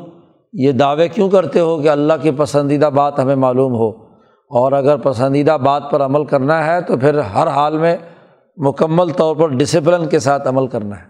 یہ 0.53 0.71
دعوے 0.71 1.07
کیوں 1.07 1.29
کرتے 1.29 1.59
ہو 1.59 1.81
کہ 1.81 1.89
اللہ 1.89 2.13
کی 2.21 2.31
پسندیدہ 2.31 2.85
بات 2.85 3.19
ہمیں 3.19 3.35
معلوم 3.35 3.73
ہو؟ 3.75 3.89
اور 4.49 4.71
اگر 4.71 4.97
پسندیدہ 4.97 5.57
بات 5.63 5.83
پر 5.91 6.01
عمل 6.05 6.25
کرنا 6.25 6.65
ہے 6.65 6.81
تو 6.81 6.97
پھر 6.97 7.19
ہر 7.19 7.47
حال 7.47 7.77
میں 7.77 7.97
مکمل 8.57 9.09
طور 9.09 9.35
پر 9.35 9.47
ڈسپلن 9.47 10.09
کے 10.09 10.19
ساتھ 10.19 10.47
عمل 10.47 10.67
کرنا 10.67 10.99
ہے۔ 10.99 11.05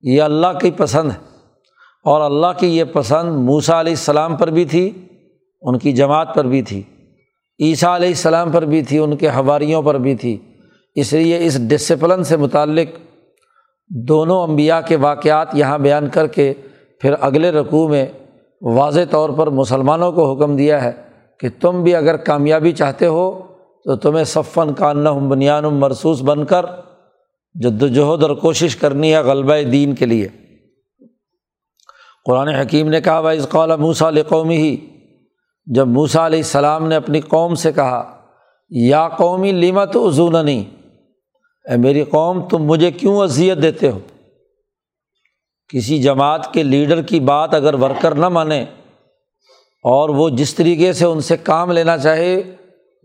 یہ 0.00 0.22
اللہ 0.22 0.58
کی 0.60 0.70
پسند 0.70 1.10
ہے۔ 1.10 1.36
اور 2.04 2.20
اللہ 2.20 2.46
کی 2.58 2.76
یہ 2.76 2.84
پسند 2.84 3.36
موسا 3.36 3.80
علیہ 3.80 3.92
السلام 3.92 4.36
پر 4.36 4.48
بھی 4.48 4.64
تھی، 4.64 4.90
ان 5.62 5.78
کی 5.78 5.92
جماعت 5.92 6.34
پر 6.34 6.44
بھی 6.44 6.62
تھی۔ 6.62 6.82
عیسیٰ 7.60 7.94
علیہ 7.94 8.08
السلام 8.08 8.50
پر 8.50 8.62
بھی 8.62 8.82
تھی، 8.82 8.98
ان 8.98 9.16
کے 9.16 9.28
حواریوں 9.28 9.82
پر 9.82 9.98
بھی 9.98 10.14
تھی۔ 10.14 10.38
اس 10.94 11.12
لیے 11.12 11.46
اس 11.46 11.68
ڈسپلن 11.68 12.24
سے 12.24 12.36
متعلق 12.36 12.88
دونوں 13.88 14.42
انبیاء 14.42 14.80
کے 14.80 14.96
واقعات 14.96 15.48
یہاں 15.54 15.78
بیان 15.78 16.08
کر 16.08 16.26
کے 16.26 16.54
پھر 17.00 17.14
اگلے 17.20 17.50
رقوع 17.50 17.88
میں 17.88 18.06
واضح 18.60 19.00
طور 19.10 19.30
پر 19.30 19.46
مسلمانوں 19.46 20.12
کو 20.12 20.32
حکم 20.32 20.56
دیا 20.56 20.84
ہے 20.84 20.92
کہ 21.40 21.48
تم 21.60 21.82
بھی 21.82 21.94
اگر 21.94 22.16
کامیابی 22.16 22.72
چاہتے 22.72 23.06
ہو 23.06 23.40
تو 23.84 23.96
تمہیں 23.96 24.24
صفن 24.24 24.74
کاننا 24.74 25.12
بنیان 25.12 25.64
مرسوس 25.64 26.22
بن 26.22 26.44
کر 26.44 26.66
جد 27.54 27.82
وجہد 27.82 28.22
اور 28.22 28.30
کوشش 28.30 28.76
کرنی 28.76 29.14
ہے 29.14 29.20
غلبہ 29.20 29.62
دین 29.72 29.94
کے 29.94 30.06
لیے۔ 30.06 30.28
قرآن 32.24 32.48
حکیم 32.48 32.88
نے 32.88 33.00
کہا 33.00 33.20
بھائی 33.20 33.40
قول 33.40 33.76
موسا 33.76 34.08
علیہ 34.08 34.22
قومی 34.22 34.56
ہی 34.56 34.76
جب 35.66 35.88
موسا 35.88 36.26
علیہ 36.26 36.38
السلام 36.38 36.88
نے 36.88 36.96
اپنی 36.96 37.20
قوم 37.20 37.54
سے 37.54 37.72
کہا، 37.72 38.20
یا 38.70 39.08
قومی 39.08 39.52
لیمت 39.52 39.96
ازون 39.96 40.44
نہیں 40.46 40.64
اے 41.70 41.76
میری 41.76 42.04
قوم، 42.04 42.48
تم 42.48 42.64
مجھے 42.64 42.90
کیوں 42.90 43.20
اذیت 43.20 43.62
دیتے 43.62 43.90
ہو؟ 43.90 43.98
کسی 45.68 46.02
جماعت 46.02 46.52
کے 46.52 46.62
لیڈر 46.62 47.02
کی 47.02 47.20
بات 47.20 47.54
اگر 47.54 47.74
ورکر 47.74 48.14
نہ 48.14 48.28
مانے 48.28 48.62
اور 49.84 50.08
وہ 50.08 50.28
جس 50.28 50.54
طریقے 50.54 50.92
سے 50.92 51.04
ان 51.04 51.20
سے 51.20 51.36
کام 51.36 51.70
لینا 51.70 51.98
چاہے 51.98 52.42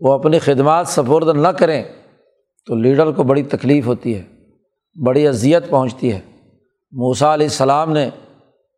وہ 0.00 0.12
اپنی 0.12 0.38
خدمات 0.38 0.88
سپرد 0.88 1.36
نہ 1.36 1.48
کریں 1.48 1.82
تو 2.66 2.74
لیڈر 2.74 3.10
کو 3.12 3.22
بڑی 3.22 3.42
تکلیف 3.42 3.86
ہوتی 3.86 4.14
ہے، 4.16 4.22
بڑی 4.96 5.26
اذیت 5.26 5.68
پہنچتی 5.70 6.12
ہے۔ 6.12 6.20
موسا 6.92 7.32
علیہ 7.34 7.46
السلام 7.46 7.92
نے 7.92 8.08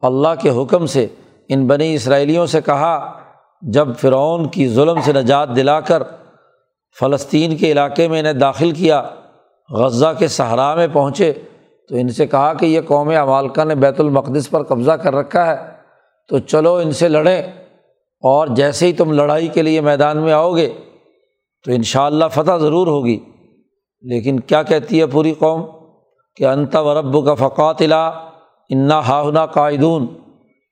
اللہ 0.02 0.34
کے 0.40 0.50
حکم 0.50 0.86
سے 0.86 1.06
ان 1.48 1.66
بنی 1.66 1.94
اسرائیلیوں 1.94 2.46
سے 2.46 2.60
کہا، 2.60 3.20
جب 3.62 3.88
فرعون 3.98 4.48
کی 4.48 4.68
ظلم 4.68 5.00
سے 5.00 5.12
نجات 5.12 5.56
دلا 5.56 5.80
کر 5.80 6.02
فلسطین 6.96 7.56
کے 7.56 7.72
علاقے 7.72 8.08
میں 8.08 8.18
انہیں 8.20 8.32
داخل 8.32 8.70
کیا، 8.70 9.02
غزہ 9.70 10.12
کے 10.18 10.28
صحرا 10.28 10.74
میں 10.74 10.86
پہنچے، 10.92 11.32
تو 11.90 11.96
ان 11.96 12.08
سے 12.08 12.26
کہا 12.26 12.52
کہ 12.54 12.66
یہ 12.66 12.80
قوم 12.86 13.08
عمالکہ 13.08 13.64
نے 13.64 13.74
بیت 13.74 14.00
المقدس 14.00 14.50
پر 14.50 14.62
قبضہ 14.62 14.92
کر 14.92 15.14
رکھا 15.14 15.46
ہے، 15.46 15.56
تو 16.30 16.38
چلو 16.38 16.74
ان 16.74 16.92
سے 16.92 17.08
لڑیں 17.08 17.42
اور 18.22 18.46
جیسے 18.46 18.86
ہی 18.86 18.92
تم 18.92 19.12
لڑائی 19.12 19.48
کے 19.48 19.62
لیے 19.62 19.80
میدان 19.80 20.18
میں 20.18 20.32
آؤ 20.32 20.56
گے 20.56 20.72
تو 21.64 21.72
ان 21.72 21.82
شاء 21.82 22.04
اللہ 22.04 22.24
فتح 22.32 22.56
ضرور 22.56 22.86
ہوگی۔ 22.86 23.18
لیکن 24.02 24.40
کیا 24.40 24.62
کہتی 24.62 25.00
ہے 25.00 25.06
پوری 25.06 25.34
قوم؟ 25.38 25.62
کہ 26.36 26.44
انتا 26.44 26.80
و 26.80 26.94
رب 26.94 27.26
کا 27.26 27.34
فقات 27.34 27.82
علا 27.82 28.08
انا 28.68 28.98
ہاہنا 28.98 29.46
قائدون 29.46 30.06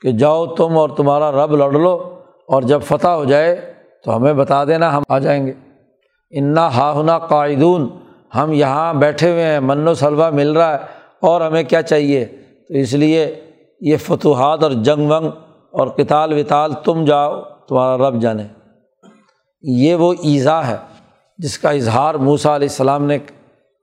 کہ 0.00 0.12
جاؤ 0.12 0.46
تم 0.46 0.78
اور 0.78 0.88
تمہارا 0.88 1.32
رب 1.32 1.56
لڑ 1.56 1.72
لو، 1.72 2.14
اور 2.48 2.62
جب 2.62 2.80
فتح 2.82 3.08
ہو 3.08 3.24
جائے 3.24 3.74
تو 4.04 4.16
ہمیں 4.16 4.32
بتا 4.32 4.64
دینا، 4.64 4.96
ہم 4.96 5.02
آ 5.08 5.18
جائیں 5.18 5.46
گے۔ 5.46 5.52
انا 6.30 6.66
ہاہنا 6.66 7.18
قائدون 7.18 7.88
ہم 8.34 8.52
یہاں 8.52 8.94
بیٹھے 8.94 9.30
ہوئے 9.30 9.42
ہیں 9.42 9.60
من 9.60 9.88
و 9.88 9.94
سلوا 9.94 10.30
مل 10.30 10.52
رہا 10.52 10.72
ہے، 10.72 10.78
اور 11.22 11.40
ہمیں 11.40 11.62
کیا 11.62 11.82
چاہیے؟ 11.82 12.24
تو 12.68 12.74
اس 12.74 12.92
لیے 12.92 13.40
یہ 13.80 13.96
فتوحات 13.96 14.62
اور 14.62 14.70
جنگ 14.70 15.10
ونگ 15.10 15.26
اور 15.70 15.88
کتال 15.88 16.32
وطال 16.32 16.72
تم 16.84 17.04
جاؤ، 17.04 17.42
تمہارا 17.68 18.10
رب 18.10 18.20
جانے۔ 18.20 18.44
یہ 19.62 19.94
وہ 19.94 20.12
ایزا 20.12 20.68
ہے 20.68 20.76
جس 21.38 21.58
کا 21.58 21.70
اظہار 21.70 22.14
موسا 22.14 22.56
علیہ 22.56 22.68
السلام 22.68 23.04
نے 23.04 23.18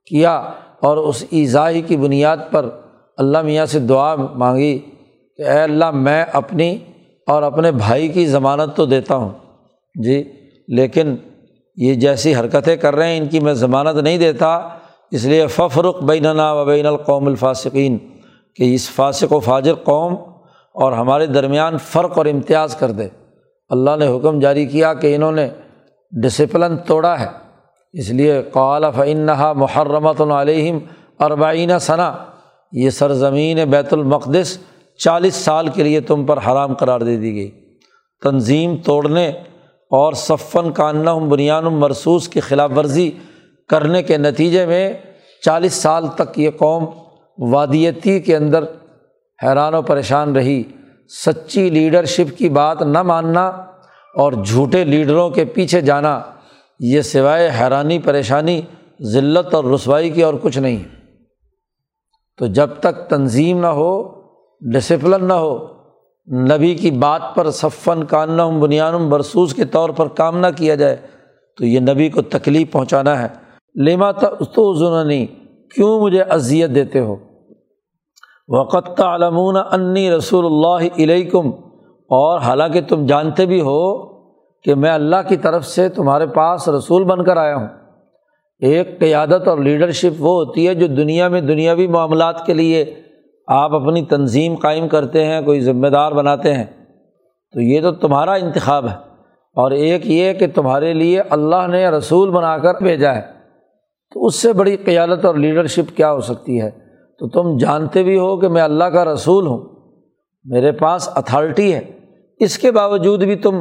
کیا 0.06 0.36
اور 0.82 0.98
اس 0.98 1.24
ایزا 1.30 1.70
ہی 1.70 1.82
کی 1.82 1.98
بنیاد 1.98 2.38
پر 2.52 2.70
اللہ 3.18 3.42
میاں 3.42 3.66
سے 3.66 3.80
دعا 3.80 4.16
مانگی 4.16 4.80
کہ 5.38 5.42
اے 5.42 5.62
اللہ 5.62 5.92
میں 5.92 6.26
اپنی 6.34 6.78
اور 7.28 7.44
اپنے 7.44 7.72
بھائی 7.72 8.08
کی 8.08 8.26
ضمانت 8.26 8.76
تو 8.76 8.86
دیتا 8.86 9.16
ہوں۔ 9.16 9.30
جی 10.04 10.24
لیکن 10.68 11.16
یہ 11.76 11.94
جیسی 11.94 12.36
حرکتیں 12.36 12.76
کر 12.76 12.96
رہے 12.96 13.08
ہیں، 13.08 13.18
ان 13.18 13.28
کی 13.28 13.40
میں 13.40 13.54
ضمانت 13.54 13.96
نہیں 13.96 14.18
دیتا، 14.18 14.70
اس 15.12 15.24
لیے 15.24 15.48
ففرق 15.48 16.04
بیننا 16.04 16.54
و 16.54 16.66
بین 16.66 16.86
القوم 16.86 17.28
الفاصقین 17.28 17.98
کہ 18.56 18.76
اس 18.76 18.90
فاسق 18.90 19.34
و 19.34 19.40
فاجر 19.40 19.74
قوم 19.74 20.14
اور 20.74 20.92
ہمارے 20.92 21.26
درمیان 21.26 21.78
فرق 21.78 22.18
اور 22.18 22.26
امتیاز 22.26 22.76
کر 22.76 22.92
دے۔ 22.92 23.08
اللہ 23.70 23.90
نے 24.00 24.08
حکم 24.08 24.40
جاری 24.40 24.66
کیا 24.66 24.94
کہ 24.94 25.16
انہوں 25.16 25.32
نے 25.32 25.50
ڈسپلن 26.24 26.78
توڑا 26.78 27.20
ہے۔ 27.20 27.28
اس 27.94 28.10
لیے 28.10 28.42
قال 28.52 28.84
فنحا 28.96 29.54
محرمۃ 29.54 30.32
علیہم 30.32 30.80
اربعین 31.20 31.80
ثنا 31.80 32.14
یہ 32.72 32.90
سرزمین 32.90 33.70
بیت 33.70 33.94
المقدس 33.94 34.58
چالیس 34.98 35.36
سال 35.36 35.68
کے 35.68 35.84
لیے 35.84 36.02
تم 36.02 36.26
پر 36.26 36.38
حرام 36.38 36.74
قرار 36.74 37.00
دے 37.00 37.18
دی 37.18 37.36
گئی۔ 37.36 37.52
تنظیم 38.22 38.76
توڑنے 38.78 39.28
اور 39.92 40.14
صفن 40.14 40.72
کاننا 40.72 41.14
بنیان 41.18 41.66
مرسوس 41.66 42.28
کی 42.28 42.40
خلاف 42.40 42.72
ورزی 42.76 43.12
کرنے 43.70 44.04
کے 44.04 44.18
نتیجے 44.18 44.66
میں 44.66 44.94
چالیس 45.42 45.74
سال 45.74 46.08
تک 46.08 46.40
یہ 46.40 46.50
قوم 46.58 46.86
وادیتی 47.38 48.20
کے 48.20 48.36
اندر 48.36 48.64
حیران 49.44 49.74
و 49.74 49.82
پریشان 49.82 50.36
رہی۔ 50.36 50.64
سچی 51.26 51.70
لیڈرشپ 51.70 52.38
کی 52.38 52.50
بات 52.50 52.82
نہ 52.82 53.02
ماننا 53.02 53.52
اور 54.16 54.32
جھوٹے 54.32 54.84
لیڈروں 54.84 55.30
کے 55.30 55.46
پیچھے 55.46 55.82
جانا، 55.82 56.22
یہ 56.80 57.02
سوائے 57.02 57.50
حیرانی، 57.60 58.00
پریشانی، 58.00 58.62
ذلت 59.02 59.54
اور 59.54 59.64
رسوائی 59.64 60.10
کی 60.10 60.24
اور 60.24 60.34
کچھ 60.42 60.58
نہیں۔ 60.58 60.84
تو 62.38 62.46
جب 62.46 62.70
تک 62.80 63.10
تنظیم 63.10 63.60
نہ 63.60 63.68
ہو 63.68 64.22
ڈسپلن 64.62 65.26
نہ 65.26 65.34
ہو، 65.34 65.68
نبی 66.28 66.76
کی 66.76 66.92
بات 66.92 67.22
پر 67.36 67.52
صفن 67.52 68.04
کانم 68.04 68.60
بنیان 68.60 69.10
برسوس 69.10 69.54
کے 69.54 69.66
طور 69.66 69.90
پر 69.90 70.08
کام 70.08 70.40
نہ 70.40 70.48
کیا 70.56 70.76
جائے، 70.76 70.96
تو 71.58 71.66
یہ 71.66 71.80
نبی 71.80 72.10
کو 72.10 72.22
تکلیف 72.22 72.72
پہنچانا 72.72 73.22
ہے۔ 73.22 73.28
لیما 73.76 74.12
تو 74.12 74.74
ظننی 74.80 75.26
کیوں 75.76 76.02
مجھے 76.02 76.22
اذیت 76.22 76.70
دیتے 76.76 77.00
ہو؟ 77.00 77.16
وقت 78.50 79.02
علمون 79.02 79.56
انی 79.72 80.12
رسول 80.12 80.46
اللہ 80.46 81.04
علیکم 81.04 81.52
اور 82.10 82.40
حالانکہ 82.40 82.82
تم 82.82 83.06
جانتے 83.06 83.46
بھی 83.46 83.62
ہو 83.62 84.06
کہ 84.62 84.76
میں 84.76 84.92
اللہ 84.92 85.16
کی 85.30 85.36
طرف 85.36 85.66
سے 85.66 85.90
تمہارے 85.90 86.28
پاس 86.28 86.70
رسول 86.70 87.04
بن 87.04 87.24
کر 87.24 87.38
آیا 87.38 87.56
ہوں۔ 87.56 87.68
ایک 88.60 89.00
قیادت 89.00 89.48
اور 89.48 89.58
لیڈرشپ 89.58 90.16
وہ 90.20 90.46
ہوتی 90.46 90.68
ہے 90.68 90.76
جو 90.76 90.88
دنیا 90.88 91.28
میں 91.28 91.42
دنیاوی 91.42 91.88
معاملات 91.88 92.46
کے 92.46 92.54
لیے 92.54 92.96
آپ 93.48 93.74
اپنی 93.74 94.06
تنظیم 94.06 94.56
قائم 94.56 94.88
کرتے 94.88 95.26
ہیں، 95.26 95.42
کوئی 95.42 95.60
ذمہ 95.60 95.88
دار 95.88 96.12
بناتے 96.12 96.54
ہیں۔ 96.54 96.66
تو 97.54 97.62
یہ 97.62 97.82
تو 97.82 97.92
تمہارا 97.92 98.34
انتخاب 98.34 98.88
ہے۔ 98.88 98.96
اور 99.56 99.72
ایک 99.72 100.08
یہ 100.08 100.34
کہ 100.34 100.48
تمہارے 100.56 100.94
لیے 100.94 101.22
اللہ 101.22 101.68
نے 101.68 101.88
رسول 101.88 102.30
بنا 102.30 102.58
کر 102.58 102.84
بھیجا 102.84 103.16
ہے۔ 103.16 103.22
تو 104.14 104.26
اس 104.26 104.36
سے 104.36 104.54
بڑی 104.54 104.78
قیادت 104.78 105.26
اور 105.26 105.36
لیڈرشپ 105.36 105.98
کیا 105.98 106.12
ہو 106.12 106.22
سکتی 106.22 106.62
ہے؟ 106.62 106.70
تو 107.20 107.28
تم 107.28 107.58
جانتے 107.58 108.04
بھی 108.04 108.20
ہو 108.20 108.38
کہ 108.38 108.48
میں 108.48 108.62
اللہ 108.62 108.84
کا 108.84 109.06
رسول 109.06 109.48
ہوں۔ 109.48 109.66
میرے 110.46 110.72
پاس 110.72 111.10
اتھارٹی 111.16 111.74
ہے۔ 111.74 111.95
اس 112.40 112.58
کے 112.58 112.72
باوجود 112.72 113.24
بھی 113.24 113.36
تم 113.36 113.56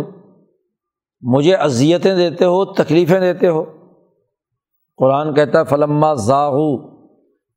مجھے 1.20 1.54
اذیتیں 1.54 2.16
دیتے 2.16 2.44
ہو، 2.44 2.64
تکلیفیں 2.64 3.20
دیتے 3.20 3.48
ہو۔ 3.48 3.64
قرآن 4.96 5.34
کہتا 5.34 5.58
ہے، 5.58 5.64
فلما 5.64 6.14
ذاہو 6.14 6.94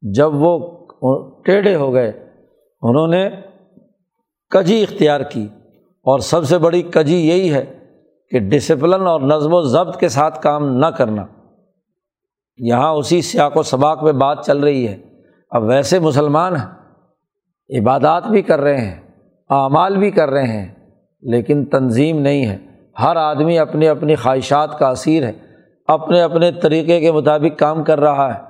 جب 0.01 0.29
وہ 0.33 0.77
ٹیڑھے 1.45 1.75
ہو 1.75 1.93
گئے، 1.93 2.09
انہوں 2.81 3.07
نے 3.07 3.29
کجی 4.49 4.83
اختیار 4.83 5.21
کی۔ 5.21 5.47
اور 5.97 6.19
سب 6.19 6.43
سے 6.43 6.57
بڑی 6.57 6.81
کجی 6.81 7.27
یہی 7.27 7.53
ہے 7.53 7.79
کہ 8.29 8.39
ڈسپلن 8.39 9.07
اور 9.07 9.21
نظم 9.21 9.53
و 9.53 9.61
ضبط 9.61 9.97
کے 9.97 10.09
ساتھ 10.09 10.41
کام 10.41 10.77
نہ 10.77 10.85
کرنا۔ 10.85 11.25
یہاں 12.57 12.93
اسی 12.93 13.21
سیاق 13.21 13.57
و 13.57 13.63
سباق 13.63 14.03
میں 14.03 14.13
بات 14.13 14.45
چل 14.45 14.59
رہی 14.59 14.87
ہے۔ 14.87 14.97
اب 15.49 15.63
ویسے 15.63 15.99
مسلمان 15.99 16.55
ہیں، 16.55 16.67
عبادات 17.79 18.27
بھی 18.27 18.41
کر 18.41 18.61
رہے 18.61 18.77
ہیں، 18.77 19.01
اعمال 19.49 19.97
بھی 19.97 20.11
کر 20.11 20.29
رہے 20.29 20.47
ہیں۔ 20.47 20.76
لیکن 21.21 21.65
تنظیم 21.65 22.19
نہیں 22.19 22.45
ہے۔ 22.45 22.57
ہر 23.01 23.15
آدمی 23.15 23.59
اپنی 23.59 23.87
اپنی 23.87 24.15
خواہشات 24.15 24.79
کا 24.79 24.87
اثیر 24.87 25.23
ہے، 25.23 25.31
اپنے 25.87 26.21
اپنے 26.21 26.51
طریقے 26.51 26.99
کے 26.99 27.11
مطابق 27.11 27.59
کام 27.59 27.83
کر 27.83 27.99
رہا 27.99 28.33
ہے۔ 28.33 28.47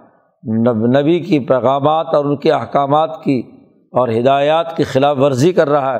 نبی 1.01 1.19
کی 1.19 1.39
پیغامات 1.39 2.07
اور 2.13 2.25
ان 2.25 2.37
کے 2.37 2.51
احکامات 2.51 3.23
کی 3.23 3.39
اور 3.91 4.07
ہدایات 4.07 4.77
کی 4.77 4.83
خلاف 4.83 5.17
ورزی 5.19 5.53
کر 5.53 5.69
رہا 5.69 5.93
ہے۔ 5.93 5.99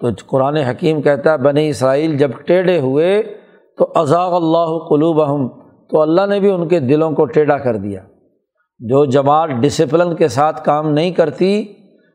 تو 0.00 0.08
قرآن 0.26 0.56
حکیم 0.56 1.02
کہتا 1.02 1.32
ہے، 1.32 1.36
بنی 1.36 1.68
اسرائیل 1.68 2.18
جب 2.18 2.30
ٹیڑھے 2.46 2.80
ہوئے 2.80 3.22
تو 3.78 3.92
ازاغ 3.94 4.34
اللہ 4.34 4.78
قلوب 4.88 5.22
اہم 5.22 5.48
تو 5.90 6.00
اللہ 6.00 6.26
نے 6.26 6.40
بھی 6.40 6.50
ان 6.50 6.68
کے 6.68 6.80
دلوں 6.80 7.12
کو 7.12 7.24
ٹیڑھا 7.24 7.58
کر 7.58 7.76
دیا۔ 7.76 8.00
جو 8.78 9.04
جماعت 9.04 9.48
ڈسپلن 9.48 10.16
کے 10.16 10.28
ساتھ 10.28 10.64
کام 10.64 10.90
نہیں 10.90 11.10
کرتی 11.10 11.60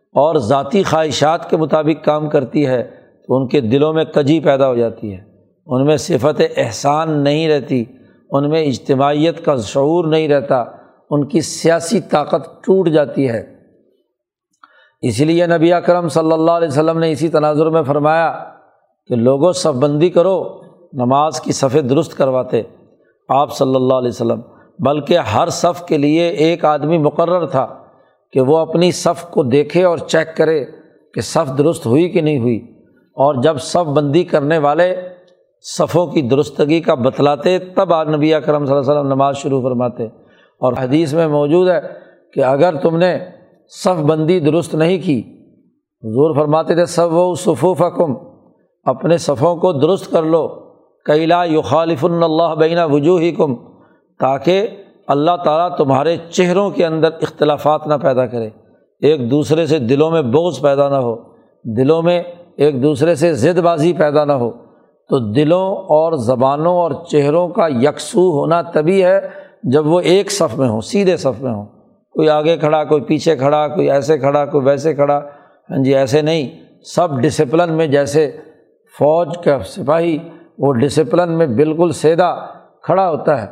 اور 0.07 0.35
ذاتی 0.35 0.83
خواہشات 0.83 1.49
کے 1.49 1.57
مطابق 1.57 2.05
کام 2.05 2.29
کرتی 2.29 2.67
ہے 2.67 2.96
تو 3.27 3.35
ان 3.35 3.47
کے 3.47 3.61
دلوں 3.61 3.93
میں 3.93 4.05
کجی 4.05 4.39
پیدا 4.39 4.67
ہو 4.67 4.75
جاتی 4.75 5.13
ہے۔ 5.13 5.19
ان 5.65 5.85
میں 5.85 5.97
صفت 5.97 6.41
احسان 6.57 7.11
نہیں 7.11 7.49
رہتی، 7.49 7.85
ان 8.31 8.49
میں 8.49 8.63
اجتماعیت 8.63 9.45
کا 9.45 9.55
شعور 9.55 10.05
نہیں 10.05 10.27
رہتا، 10.27 10.63
ان 11.09 11.27
کی 11.27 11.41
سیاسی 11.41 11.99
طاقت 12.01 12.63
ٹوٹ 12.63 12.89
جاتی 12.89 13.29
ہے۔ 13.29 13.55
اسی 15.01 15.25
لیے 15.25 15.47
نبی 15.47 15.73
اکرم 15.73 16.09
صلی 16.09 16.31
اللہ 16.31 16.51
علیہ 16.51 16.67
وسلم 16.67 16.99
نے 16.99 17.11
اسی 17.11 17.27
تناظر 17.27 17.69
میں 17.69 17.83
فرمایا 17.83 18.43
کہ 19.07 19.15
لوگوں، 19.15 19.51
صف 19.51 19.75
بندی 19.79 20.09
کرو، 20.09 20.61
نماز 20.93 21.41
کی 21.41 21.51
صفے 21.51 21.81
درست 21.81 22.17
کرواتے۔ 22.17 22.61
آپ 23.29 23.53
صلی 23.53 23.75
اللہ 23.75 23.93
علیہ 23.93 24.09
وسلم، 24.09 24.41
بلکہ 24.79 25.17
ہر 25.17 25.49
صف 25.49 25.83
کے 25.83 25.97
لیے 25.97 26.27
ایک 26.27 26.65
آدمی 26.65 26.97
مقرر 26.97 27.45
تھا 27.45 27.67
کہ 28.31 28.41
وہ 28.41 28.57
اپنی 28.57 28.91
صف 28.91 29.23
کو 29.23 29.43
دیکھے 29.43 29.83
اور 29.83 29.97
چیک 29.97 30.37
کرے 30.37 30.65
کہ 31.13 31.21
صف 31.21 31.57
درست 31.57 31.85
ہوئی 31.85 32.09
کہ 32.09 32.21
نہیں 32.21 32.39
ہوئی۔ 32.39 32.76
اور 33.17 33.35
جب 33.43 33.57
صف 33.59 33.87
بندی 33.87 34.23
کرنے 34.23 34.57
والے 34.57 34.95
صفوں 35.61 36.07
کی 36.07 36.21
درستگی 36.21 36.79
کا 36.79 36.93
بتلاتے، 36.93 37.59
تب 37.59 37.93
آج 37.93 38.09
نبی 38.09 38.33
اکرم 38.33 38.65
صلی 38.65 38.75
اللہ 38.75 38.91
علیہ 38.91 39.01
وسلم 39.01 39.13
نماز 39.13 39.37
شروع 39.37 39.61
فرماتے۔ 39.61 40.03
اور 40.59 40.73
حدیث 40.73 41.13
میں 41.13 41.27
موجود 41.27 41.69
ہے 41.69 41.81
کہ 42.33 42.43
اگر 42.43 42.75
تم 42.75 42.97
نے 42.97 43.17
صف 43.69 44.01
بندی 44.01 44.39
درست 44.39 44.75
نہیں 44.75 44.97
کی، 44.97 45.19
حضور 46.03 46.35
فرماتے 46.35 46.75
تھے 46.75 46.85
سب 46.85 47.13
و 47.13 47.35
صفوف 47.35 47.81
حکم 47.81 48.13
اپنے 48.83 49.17
صفوں 49.17 49.55
کو 49.55 49.73
درست 49.73 50.11
کر 50.11 50.23
لو 50.23 50.47
کیلا 51.05 51.43
یخالف 51.43 52.05
اللہ 52.05 52.55
بینہ 52.55 52.85
وجوہ 52.91 53.21
کم 53.37 53.55
تاکہ 54.19 54.67
اللہ 55.07 55.31
تعالیٰ 55.45 55.77
تمہارے 55.77 56.17
چہروں 56.29 56.69
کے 56.69 56.85
اندر 56.85 57.09
اختلافات 57.21 57.87
نہ 57.87 57.93
پیدا 58.01 58.25
کرے۔ 58.25 58.49
ایک 59.01 59.31
دوسرے 59.31 59.65
سے 59.65 59.79
دلوں 59.79 60.11
میں 60.11 60.21
بوجھ 60.21 60.61
پیدا 60.61 60.89
نہ 60.89 60.95
ہو، 60.95 61.15
دلوں 61.63 62.01
میں 62.01 62.23
ایک 62.57 62.83
دوسرے 62.83 63.15
سے 63.15 63.33
ضد 63.33 63.59
بازی 63.59 63.93
پیدا 63.93 64.25
نہ 64.25 64.31
ہو۔ 64.31 64.51
تو 65.09 65.33
دلوں 65.33 65.75
اور 65.75 66.13
زبانوں 66.13 66.73
اور 66.73 66.91
چہروں 67.11 67.47
کا 67.47 67.67
یکسو 67.67 68.31
ہونا 68.31 68.61
تبھی 68.61 69.05
ہے 69.05 69.19
جب 69.63 69.87
وہ 69.87 69.99
ایک 69.99 70.31
صف 70.31 70.57
میں 70.57 70.69
ہوں، 70.69 70.81
سیدھے 70.81 71.17
صف 71.17 71.41
میں 71.41 71.53
ہوں۔ 71.53 71.65
کوئی 72.11 72.29
آگے 72.29 72.57
کھڑا، 72.57 72.83
کوئی 72.83 73.01
پیچھے 73.01 73.35
کھڑا، 73.35 73.67
کوئی 73.67 73.91
ایسے 73.91 74.17
کھڑا، 74.17 74.45
کوئی 74.45 74.65
ویسے 74.65 74.93
کھڑا۔ 74.93 75.21
ہاں 75.69 75.83
جی 75.83 75.95
ایسے 75.95 76.21
نہیں۔ 76.21 76.47
سب 76.85 77.19
ڈسپلن 77.21 77.73
میں 77.73 77.87
جیسے 77.87 78.31
فوج 78.99 79.37
کا 79.37 79.59
سپاہی، 79.65 80.17
وہ 80.57 80.73
ڈسپلن 80.73 81.37
میں 81.37 81.47
بالکل 81.47 81.91
سیدھا 81.91 82.35
کھڑا 82.81 83.09
ہوتا 83.09 83.41
ہے۔ 83.41 83.47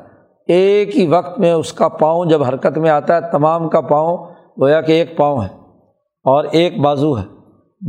ایک 0.48 0.98
ہی 0.98 1.08
وقت 1.08 1.39
میں 1.39 1.52
اس 1.52 1.74
کا 1.74 1.88
پاؤں 1.88 2.26
جب 2.26 2.44
حرکت 2.44 2.78
میں 2.78 2.89
آتا 2.89 3.15
ہے، 3.15 3.22
تمام 3.32 3.70
کا 3.70 3.82
پاؤں 3.82 4.18
گویا 4.62 4.82
کہ 4.82 4.91
ایک 4.91 5.18
پاؤں 5.18 5.41
ہے 5.41 5.58
اور 6.24 6.44
ایک 6.52 6.80
بازو 6.80 7.18
ہے۔ 7.18 7.35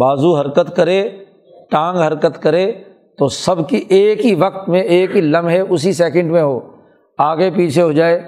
بازو 0.00 0.36
حرکت 0.36 0.76
کرے، 0.76 1.08
ٹانگ 1.70 1.98
حرکت 1.98 2.42
کرے، 2.42 2.72
تو 3.18 3.28
سب 3.28 3.68
کی 3.68 3.84
ایک 3.88 4.26
ہی 4.26 4.34
وقت 4.34 4.68
میں، 4.68 4.80
ایک 4.80 5.16
ہی 5.16 5.20
لمحے 5.20 5.60
اسی 5.60 5.92
سیکنڈ 5.92 6.30
میں 6.30 6.42
ہو، 6.42 6.60
آگے 7.18 7.50
پیچھے 7.50 7.82
ہو 7.82 7.92
جائے، 7.92 8.18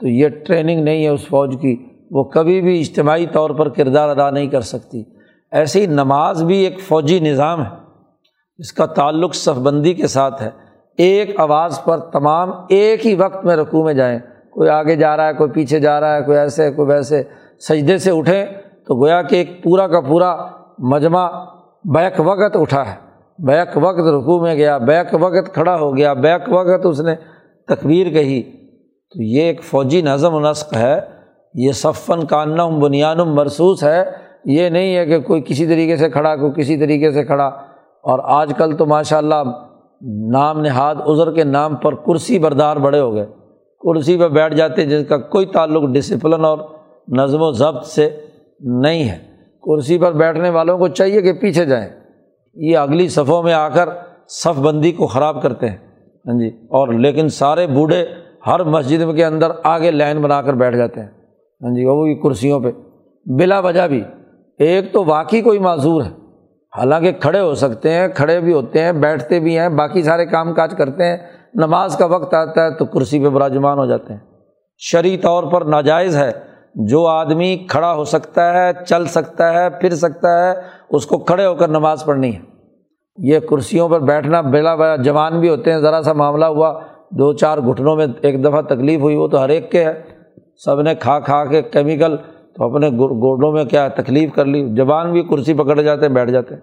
تو 0.00 0.08
یہ 0.08 0.28
ٹریننگ 0.28 0.84
نہیں 0.84 1.04
ہے 1.04 1.08
اس 1.08 1.26
فوج 1.28 1.56
کی۔ 1.60 1.76
وہ 2.10 2.24
کبھی 2.24 2.60
بھی 2.60 2.80
اجتماعی 2.80 3.26
طور 3.26 3.50
پر 3.50 3.68
کردار 3.68 4.08
ادا 4.08 4.30
نہیں 4.30 4.46
کر 4.46 4.60
سکتی۔ 4.60 5.04
ایسی 5.52 5.86
نماز 5.86 6.42
بھی 6.42 6.58
ایک 6.58 6.80
فوجی 6.80 7.20
نظام 7.20 7.60
ہے، 7.60 7.70
اس 8.58 8.72
کا 8.72 8.86
تعلق 8.86 9.34
صف 9.34 9.58
بندی 9.58 9.94
کے 9.94 10.06
ساتھ 10.06 10.42
ہے۔ 10.42 10.50
ایک 10.98 11.40
آواز 11.40 11.84
پر 11.84 11.98
تمام 11.98 12.50
ایک 12.68 13.06
ہی 13.06 13.14
وقت 13.14 13.44
میں 13.44 13.56
رقو 13.56 13.84
میں 13.84 13.94
جائیں۔ 13.94 14.18
کوئی 14.50 14.68
آگے 14.68 14.96
جا 14.96 15.16
رہا 15.16 15.28
ہے، 15.28 15.32
کوئی 15.32 15.50
پیچھے 15.50 15.80
جا 15.80 16.00
رہا 16.00 16.16
ہے، 16.16 16.22
کوئی 16.22 16.38
ایسے، 16.38 16.70
کوئی 16.70 16.88
ویسے، 16.88 17.22
سجدے 17.68 17.98
سے 17.98 18.10
اٹھیں، 18.10 18.44
تو 18.86 19.02
گویا 19.02 19.22
کہ 19.22 19.36
ایک 19.36 19.62
پورا 19.62 19.86
کا 19.86 20.00
پورا 20.00 20.57
مجمع 20.78 21.28
بیک 21.84 22.20
وقت 22.20 22.56
اٹھا 22.56 22.82
ہے۔ 22.86 22.94
بیک 23.38 23.68
وقت 23.76 23.98
رقو 23.98 24.40
میں 24.40 24.54
گیا، 24.54 24.78
بیک 24.78 25.06
وقت 25.20 25.54
کھڑا 25.54 25.76
ہو 25.76 25.96
گیا، 25.96 26.12
بیک 26.12 26.42
وقت 26.48 26.86
اس 26.86 27.00
نے 27.00 27.14
تکبیر 27.66 28.10
کہی۔ 28.10 28.42
تو 29.10 29.22
یہ 29.22 29.42
ایک 29.42 29.62
فوجی 29.62 30.02
نظم 30.02 30.34
و 30.34 30.40
نسق 30.40 30.76
ہے۔ 30.76 31.00
یہ 31.54 31.72
صفن 31.72 32.26
کانم 32.26 32.78
بنیاد 32.78 33.16
مرسوس 33.16 33.84
ہے۔ 33.84 34.04
یہ 34.44 34.68
نہیں 34.68 34.96
ہے 34.96 35.06
کہ 35.06 35.20
کوئی 35.20 35.42
کسی 35.46 35.66
طریقے 35.66 35.96
سے 35.96 36.10
کھڑا، 36.10 36.36
کوئی 36.36 36.52
کسی 36.52 36.76
طریقے 36.76 37.12
سے 37.12 37.24
کھڑا۔ 37.24 37.46
اور 38.02 38.18
آج 38.22 38.52
کل 38.58 38.76
تو 38.76 38.86
ماشاء 38.86 39.18
اللہ 39.18 39.34
نام 40.30 40.60
نہاد 40.60 40.94
عذر 40.94 41.32
کے 41.32 41.44
نام 41.44 41.76
پر 41.76 41.94
کرسی 41.94 42.38
بردار 42.38 42.76
بڑے 42.76 43.00
ہو 43.00 43.14
گئے۔ 43.14 43.26
کرسی 43.80 44.18
پہ 44.18 44.28
بیٹھ 44.28 44.54
جاتے 44.54 44.86
جس 44.86 45.08
کا 45.08 45.18
کوئی 45.18 45.46
تعلق 45.46 45.82
ڈسپلن 45.92 46.44
اور 46.44 46.58
نظم 47.08 47.42
و 47.42 47.52
ضبط 47.52 47.86
سے 47.86 48.20
نہیں 48.60 49.08
ہے۔ 49.08 49.27
کرسی 49.68 49.98
پر 49.98 50.12
بیٹھنے 50.12 50.50
والوں 50.50 50.78
کو 50.78 50.88
چاہیے 50.88 51.22
کہ 51.22 51.32
پیچھے 51.32 51.64
جائیں۔ 51.64 51.88
یہ 52.54 52.78
اگلی 52.78 53.08
صفوں 53.08 53.42
میں 53.42 53.52
آ 53.52 53.68
کر 53.68 53.88
صف 54.28 54.58
بندی 54.58 54.92
کو 54.92 55.06
خراب 55.06 55.42
کرتے 55.42 55.68
ہیں۔ 55.68 55.76
ہاں 56.26 56.38
جی 56.38 56.48
اور 56.48 56.88
لیکن 56.88 57.28
سارے 57.28 57.66
بوڑھے 57.66 58.06
ہر 58.46 58.64
مسجد 58.64 59.16
کے 59.16 59.24
اندر 59.24 59.50
آگے 59.64 59.90
لائن 59.90 60.22
بنا 60.22 60.42
کر 60.42 60.52
بیٹھ 60.52 60.76
جاتے 60.76 61.00
ہیں۔ 61.00 61.08
ہاں 61.62 61.74
جی 61.74 61.84
وہ 61.84 62.04
بھی 62.04 62.14
کرسیوں 62.14 62.60
پہ۔ 62.60 62.70
بلا 63.26 63.58
وجہ 63.58 63.88
بھی، 63.88 64.04
ایک 64.58 64.92
تو 64.92 65.04
واقعی 65.04 65.40
کوئی 65.40 65.58
معذور 65.58 66.02
ہے۔ 66.02 66.10
حالانکہ 66.78 67.12
کھڑے 67.12 67.40
ہو 67.40 67.54
سکتے 67.54 67.92
ہیں، 67.92 68.08
کھڑے 68.08 68.40
بھی 68.40 68.52
ہوتے 68.52 68.82
ہیں، 68.82 68.92
بیٹھتے 68.92 69.40
بھی 69.40 69.58
ہیں، 69.58 69.68
باقی 69.68 70.02
سارے 70.02 70.26
کام 70.26 70.54
کاج 70.54 70.74
کرتے 70.78 71.04
ہیں۔ 71.04 71.16
نماز 71.54 71.96
کا 71.96 72.06
وقت 72.06 72.34
آتا 72.34 72.64
ہے 72.64 72.74
تو 72.74 72.84
کرسی 72.84 73.20
پہ 73.20 73.28
براجمان 73.28 73.78
ہو 73.78 73.86
جاتے 73.86 74.12
ہیں۔ 74.12 74.20
شرعی 74.78 75.16
طور 75.16 75.44
پر 75.44 75.62
ناجائز 75.62 76.16
ہے۔ 76.16 76.47
جو 76.86 77.06
آدمی 77.06 77.56
کھڑا 77.68 77.94
ہو 77.94 78.04
سکتا 78.04 78.52
ہے، 78.52 78.70
چل 78.88 79.06
سکتا 79.06 79.52
ہے، 79.52 79.70
پھر 79.70 79.94
سکتا 79.94 80.48
ہے، 80.48 80.54
اس 80.90 81.06
کو 81.06 81.18
کھڑے 81.18 81.46
ہو 81.46 81.54
کر 81.54 81.68
نماز 81.68 82.04
پڑھنی 82.04 82.34
ہے۔ 82.34 82.40
یہ 83.16 83.38
کرسیوں 83.38 83.88
پر 83.88 84.00
بیٹھنا 84.00 84.40
بلا 84.40 84.74
بلا 84.74 84.96
جوان 84.96 85.40
بھی 85.40 85.48
ہوتے 85.48 85.72
ہیں۔ 85.72 85.78
ذرا 85.78 86.02
سا 86.02 86.12
معاملہ 86.12 86.44
ہوا، 86.44 86.80
دو 87.10 87.32
چار 87.32 87.58
گھٹنوں 87.58 87.96
میں 87.96 88.06
ایک 88.22 88.44
دفعہ 88.44 88.62
تکلیف 88.62 89.00
ہوئی، 89.00 89.16
وہ 89.16 89.28
تو 89.28 89.44
ہر 89.44 89.48
ایک 89.48 89.70
کے 89.70 89.84
ہے۔ 89.84 90.02
سب 90.64 90.80
نے 90.80 90.94
کھا 90.94 91.20
کھا 91.20 91.44
کے 91.44 91.62
کیمیکل 91.62 92.16
تو 92.56 92.64
اپنے 92.64 92.88
گوڈوں 92.88 93.52
میں 93.52 93.64
کیا 93.64 93.88
تکلیف 93.88 94.34
کر 94.34 94.44
لی۔ 94.44 94.68
جوان 94.68 95.12
بھی 95.12 95.22
کرسی 95.22 95.54
پکڑ 95.54 95.80
جاتے 95.80 96.06
ہیں، 96.06 96.12
بیٹھ 96.12 96.30
جاتے 96.30 96.54
ہیں۔ 96.54 96.60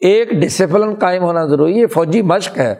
ایک 0.00 0.30
ڈسپلن 0.30 0.94
قائم 0.94 1.22
ہونا 1.22 1.44
ضروری 1.44 1.72
یہ 1.72 1.86
فوجی 1.86 2.22
مشق 2.22 2.58
ہے۔ 2.58 2.74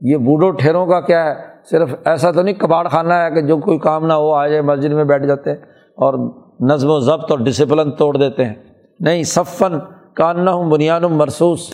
یہ 0.00 0.16
بوڑھوں 0.16 0.52
ٹھہروں 0.52 0.86
کا 0.86 1.00
کیا 1.00 1.24
ہے 1.24 1.49
صرف 1.64 1.94
ایسا 2.04 2.30
تو 2.30 2.42
نہیں، 2.42 2.54
کباڑ 2.54 2.88
خانہ 2.88 3.14
ہے 3.14 3.30
کہ 3.30 3.40
جو 3.40 3.56
کوئی 3.56 3.78
کام 3.78 4.06
نہ 4.06 4.12
ہو، 4.12 4.32
آ 4.32 4.46
جائے، 4.46 4.62
مسجد 4.62 4.92
میں 4.92 5.04
بیٹھ 5.04 5.26
جاتے 5.26 5.50
ہیں 5.50 5.56
اور 5.96 6.14
نظم 6.60 6.90
و 6.90 7.00
ضبط 7.00 7.30
اور 7.30 7.38
ڈسپلن 7.38 7.90
توڑ 7.90 8.16
دیتے 8.16 8.44
ہیں۔ 8.44 8.54
نہیں 9.00 9.22
صفن 9.22 9.72
کان 10.14 10.44
نہ 10.44 10.50
ہوں 10.50 10.70
بنیاد 10.70 11.00
مرسوس 11.00 11.72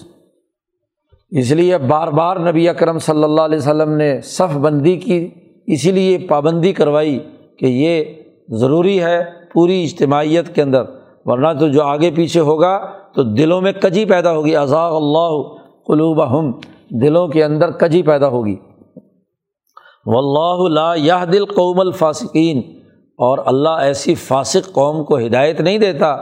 اس 1.31 1.53
لیے 1.53 1.79
بار 1.79 2.09
بار 2.09 2.37
نبی 2.37 2.69
اکرم 2.69 2.99
صلی 2.99 3.25
اللہ 3.25 3.41
علیہ 3.41 3.59
وسلم 3.59 3.91
نے 3.91 4.21
صف 4.21 4.57
بندی 4.57 4.97
کی، 4.97 5.31
اسی 5.67 5.93
لیے 5.93 6.19
پابندی 6.19 6.73
کروائی 6.73 7.19
کہ 7.59 7.67
یہ 7.67 8.05
ضروری 8.49 9.03
ہے 9.03 9.25
پوری 9.53 9.85
اجتماعیت 9.85 10.55
کے 10.55 10.63
اندر۔ 10.63 10.83
ورنہ 11.25 11.49
تو 11.61 11.69
جو 11.69 11.83
آگے 11.83 12.11
پیچھے 12.11 12.41
ہوگا 12.41 12.79
تو 13.15 13.23
دلوں 13.23 13.61
میں 13.61 13.73
کجی 13.73 14.05
پیدا 14.05 14.33
ہوگی۔ 14.33 14.57
ازاغ 14.57 14.97
اللہ 14.97 15.43
قلوب 15.87 16.39
ہم 16.39 16.53
دلوں 16.91 17.29
کے 17.29 17.45
اندر 17.45 17.71
کجی 17.71 18.03
پیدا 18.03 18.29
ہوگی۔ 18.29 18.57
و 20.07 20.19
اللہ 20.19 20.75
لا 20.75 20.95
یہ 20.95 21.25
دل 21.33 21.45
قوم 21.45 21.81
الفاسقین۔ 21.81 22.63
اور 23.19 23.39
اللہ 23.47 23.69
ایسی 23.69 24.15
فاسق 24.15 24.73
قوم 24.73 25.05
کو 25.05 25.19
ہدایت 25.19 25.61
نہیں 25.61 25.79
دیتا۔ 25.79 26.17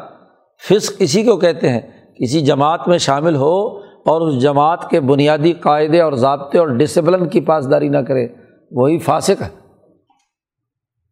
فسق 0.68 0.92
اسی 0.99 1.23
کو 1.23 1.37
کہتے 1.37 1.68
ہیں، 1.68 1.81
کسی 2.20 2.40
جماعت 2.40 2.88
میں 2.88 2.99
شامل 2.99 3.37
ہو 3.37 3.79
اور 3.79 4.20
اس 4.20 4.42
جماعت 4.42 4.90
کے 4.90 5.01
بنیادی 5.01 5.53
قاعدے 5.53 6.01
اور 6.01 6.12
ضابطے 6.12 6.59
اور 6.59 6.68
ڈسپلن 6.68 7.29
کی 7.29 7.40
پاسداری 7.40 7.88
نہ 7.88 7.99
کرے۔ 7.99 8.29
وہی 8.70 8.99
فاسق 8.99 9.42
ہے۔ 9.42 9.49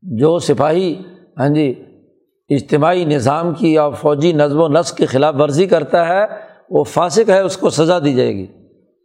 جو 0.03 0.39
سپاہی 0.39 0.95
ہاں 1.39 1.49
جی 1.49 1.75
اجتماعی 2.49 3.05
نظام 3.05 3.55
کی 3.55 3.79
اور 3.79 3.93
فوجی 3.93 4.33
نظم 4.33 4.61
و 4.61 4.69
نسق 4.69 4.97
کی 4.97 5.07
خلاف 5.07 5.35
ورزی 5.39 5.67
کرتا 5.67 6.09
ہے، 6.09 6.25
وہ 6.71 6.85
فاسق 6.85 7.31
ہے، 7.31 7.41
اس 7.41 7.57
کو 7.57 7.71
سزا 7.71 7.99
دی 7.99 8.15
جائے 8.15 8.35
گی۔ 8.35 8.47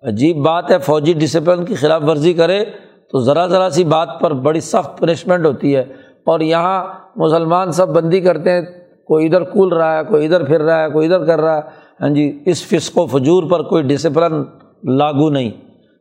عجیب 0.03 0.38
بات 0.38 0.71
ہے، 0.71 0.80
فوجی 0.80 1.13
ڈسپلن 1.13 1.65
کی 1.65 1.75
خلاف 1.75 2.03
ورزی 2.03 2.34
کرے 2.34 2.65
تو 3.11 3.19
ذرا 3.19 3.47
ذرا 3.47 3.69
سی 3.69 3.83
بات 3.83 4.09
پر 4.19 4.33
بڑی 4.33 4.59
سخت 4.59 4.99
پنشمنٹ 4.99 5.45
ہوتی 5.45 5.75
ہے 5.75 5.83
اور 6.25 6.39
یہاں 6.39 6.83
مسلمان 7.15 7.71
سب 7.71 7.89
بندی 7.89 8.21
کرتے 8.21 8.51
ہیں، 8.51 8.61
کوئی 9.05 9.25
ادھر 9.25 9.43
کول 9.43 9.73
رہا 9.73 9.97
ہے، 9.97 10.03
کوئی 10.03 10.25
ادھر 10.25 10.43
پھر 10.43 10.61
رہا 10.61 10.83
ہے، 10.83 10.89
کوئی 10.89 11.13
ادھر 11.13 11.25
کر 11.25 11.41
رہا 11.41 11.55
ہے۔ 11.55 11.61
ہاں 12.01 12.09
جی 12.09 12.43
اس 12.45 12.65
فسق 12.65 12.97
و 12.97 13.05
فجور 13.05 13.43
پر 13.43 13.63
کوئی 13.63 13.83
ڈسپلن 13.83 14.43
لاگو 14.83 15.29
نہیں۔ 15.29 15.51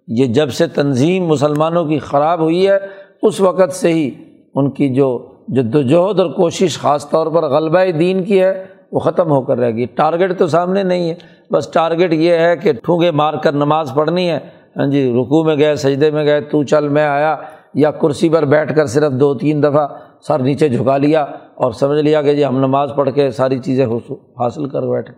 یہ 0.09 0.27
جب 0.27 0.51
سے 0.51 0.67
تنظیم 0.67 1.27
مسلمانوں 1.27 1.85
کی 1.85 1.99
خراب 1.99 2.41
ہوئی 2.41 2.69
ہے، 2.69 2.79
اس 3.23 3.41
وقت 3.41 3.73
سے 3.73 3.89
ہی 3.89 4.11
ان 4.55 4.71
کی 4.71 4.95
جو 4.95 5.29
جد 5.49 5.75
وجہد 5.75 6.21
اور 6.21 6.31
کوشش 6.31 6.79
خاص 6.79 7.11
طور 7.11 7.27
پر 7.27 7.43
غلبہ 7.43 7.99
دین 7.99 8.25
کی 8.25 8.41
ہے، 8.41 8.65
وہ 8.93 9.01
ختم 9.01 9.31
ہو 9.31 9.41
کر 9.41 9.59
رہے 9.59 9.71
گی 9.71 9.85
ٹارگیٹ 9.85 10.39
تو 10.39 10.47
سامنے 10.47 10.83
نہیں 10.83 11.11
ہے، 11.11 11.15
بس 11.51 11.69
ٹارگیٹ 11.69 12.13
یہ 12.13 12.33
ہے 12.33 12.57
کہ 12.57 12.73
ٹھونگے 12.73 13.11
مار 13.11 13.35
کر 13.35 13.53
نماز 13.53 13.93
پڑھنی 13.95 14.31
ہے۔ 14.31 14.39
ہاں 14.77 14.87
جی 14.87 15.13
رکو 15.13 15.45
میں 15.45 15.57
گئے، 15.57 15.77
سجدے 15.77 16.11
میں 16.11 16.25
گئے، 16.25 16.41
تو 16.41 16.65
چل 16.65 16.89
میں 16.89 17.07
آیا، 17.07 17.37
یا 17.75 17.91
کرسی 17.91 18.29
پر 18.29 18.45
بیٹھ 18.45 18.77
کر 18.77 18.87
صرف 18.87 19.13
دو 19.13 19.35
تین 19.35 19.63
دفعہ 19.63 19.87
سر 20.27 20.39
نیچے 20.39 20.69
جھکا 20.69 20.97
لیا 20.97 21.23
اور 21.55 21.73
سمجھ 21.73 22.01
لیا 22.01 22.23
کہ 22.23 22.35
جی 22.35 22.45
ہم 22.45 22.59
نماز 22.59 22.91
پڑھ 22.97 23.11
کے 23.15 23.31
ساری 23.31 23.59
چیزیں 23.59 23.87
حاصل 23.87 24.69
کر 24.69 24.83
بیٹھے۔ 24.83 25.13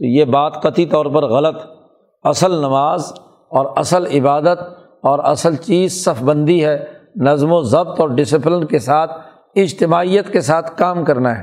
تو 0.00 0.04
یہ 0.04 0.24
بات 0.24 0.62
قطعی 0.62 0.86
طور 0.86 1.06
پر 1.06 1.22
غلط، 1.22 1.56
اصل 2.24 2.52
نماز 2.52 3.12
اور 3.50 3.66
اصل 3.76 4.06
عبادت 4.06 4.58
اور 5.02 5.18
اصل 5.18 5.54
چیز 5.56 6.04
صف 6.04 6.22
بندی 6.22 6.64
ہے، 6.64 6.84
نظم 7.16 7.52
و 7.52 7.62
ضبط 7.62 8.00
اور 8.00 8.08
ڈسپلن 8.08 8.64
کے 8.64 8.78
ساتھ، 8.78 9.12
اجتماعیت 9.54 10.32
کے 10.32 10.40
ساتھ 10.40 10.78
کام 10.78 11.04
کرنا 11.04 11.38
ہے۔ 11.38 11.42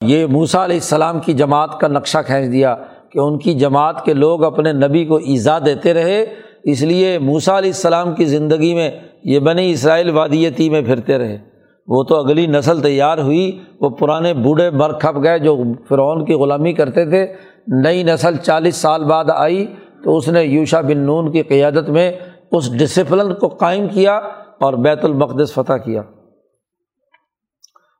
یہ 0.00 0.26
موسا 0.26 0.64
علیہ 0.64 0.76
السلام 0.76 1.20
کی 1.20 1.32
جماعت 1.32 1.80
کا 1.80 1.88
نقشہ 1.88 2.18
کھینچ 2.26 2.52
دیا 2.52 2.74
کہ 3.12 3.18
ان 3.18 3.38
کی 3.38 3.54
جماعت 3.54 4.04
کے 4.04 4.14
لوگ 4.14 4.44
اپنے 4.44 4.72
نبی 4.72 5.04
کو 5.04 5.16
ایزا 5.16 5.58
دیتے 5.58 5.94
رہے 5.94 6.24
اس 6.64 6.82
لیے 6.82 7.18
موسا 7.18 7.58
علیہ 7.58 7.70
السلام 7.70 8.14
کی 8.14 8.24
زندگی 8.24 8.74
میں 8.74 8.90
یہ 9.24 9.38
بنی 9.38 9.70
اسرائیل 9.70 10.10
وادیتی 10.10 10.70
میں 10.70 10.82
پھرتے 10.82 11.18
رہے۔ 11.18 11.38
وہ 11.86 12.02
تو 12.02 12.16
اگلی 12.16 12.46
نسل 12.46 12.80
تیار 12.80 13.18
ہوئی، 13.18 13.58
وہ 13.80 13.88
پرانے 13.88 14.34
بوڑھے 14.34 14.70
مر 14.70 14.92
کھپ 14.92 15.22
گئے 15.22 15.38
جو 15.38 15.62
فرعون 15.88 16.24
کی 16.24 16.34
غلامی 16.34 16.72
کرتے 16.72 17.04
تھے۔ 17.04 17.26
نئی 17.66 18.02
نسل 18.02 18.36
چالیس 18.36 18.76
سال 18.76 19.04
بعد 19.04 19.24
آئی 19.36 19.66
تو 20.04 20.16
اس 20.16 20.28
نے 20.28 20.42
یوشا 20.42 20.80
بن 20.80 20.98
نون 20.98 21.32
کی 21.32 21.42
قیادت 21.42 21.88
میں 21.88 22.12
اس 22.52 22.78
ڈسپلن 22.78 23.34
کو 23.34 23.48
قائم 23.48 23.88
کیا 23.88 24.16
اور 24.60 24.72
بیت 24.72 25.04
المقدس 25.04 25.52
فتح 25.54 25.72
کیا۔ 25.72 26.02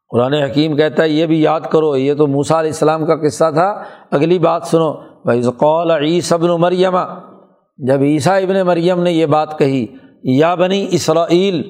قرآن 0.09 0.35
حکیم 0.35 0.77
کہتا 0.77 1.03
ہے، 1.03 1.09
یہ 1.09 1.27
بھی 1.27 1.43
یاد 1.43 1.61
کرو، 1.61 1.97
یہ 1.97 2.15
تو 2.15 2.27
موسا 2.27 2.61
علیہ 2.61 2.71
السلام 2.71 3.07
کا 3.07 3.17
قصہ 3.17 3.51
تھا۔ 3.55 3.83
اگلی 4.11 4.39
بات 4.39 4.63
سنو۔ 4.65 4.93
بھائی 5.25 5.43
قول 5.57 5.91
عیسی 5.91 6.35
ابن 6.35 6.49
مریم 6.49 6.97
جب 7.89 8.03
عیسیٰ 8.03 8.43
ابن 8.43 8.61
مریم 8.67 9.03
نے 9.03 9.13
یہ 9.13 9.27
بات 9.27 9.59
کہی، 9.59 9.87
یا 10.23 10.55
بنی 10.55 10.87
اسرائیل، 10.91 11.63